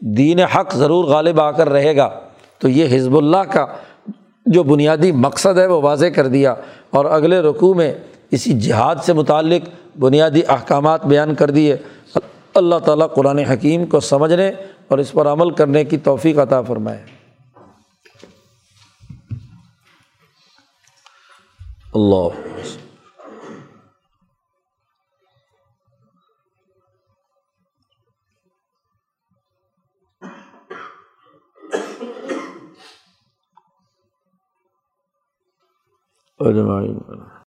دین 0.00 0.40
حق 0.40 0.74
ضرور 0.74 1.04
غالب 1.04 1.40
آ 1.40 1.50
کر 1.50 1.68
رہے 1.68 1.96
گا۔ 1.96 2.20
تو 2.58 2.68
یہ 2.68 2.96
حزب 2.96 3.16
اللہ 3.16 3.42
کا 3.52 3.66
جو 4.46 4.62
بنیادی 4.62 5.12
مقصد 5.12 5.58
ہے، 5.58 5.66
وہ 5.66 5.82
واضح 5.82 6.06
کر 6.06 6.26
دیا۔ 6.26 6.54
اور 6.90 7.04
اگلے 7.04 7.40
رقوع 7.40 7.74
میں 7.74 7.94
اسی 8.32 8.60
جہاد 8.60 8.96
سے 9.02 9.12
متعلق 9.12 9.68
بنیادی 9.98 10.40
احکامات 10.48 11.06
بیان 11.06 11.34
کر 11.34 11.50
دیے۔ 11.50 11.76
اللہ 12.54 12.78
تعالیٰ 12.78 13.14
قرآن 13.14 13.38
حکیم 13.38 13.86
کو 13.86 14.00
سمجھنے 14.00 14.48
اور 14.88 14.98
اس 14.98 15.12
پر 15.12 15.26
عمل 15.26 15.50
کرنے 15.50 15.84
کی 15.84 15.98
توفیق 15.98 16.38
عطا 16.38 16.62
فرمائے۔ 16.62 17.04
اللہ۔ 21.94 22.28
اجمعین 36.38 36.98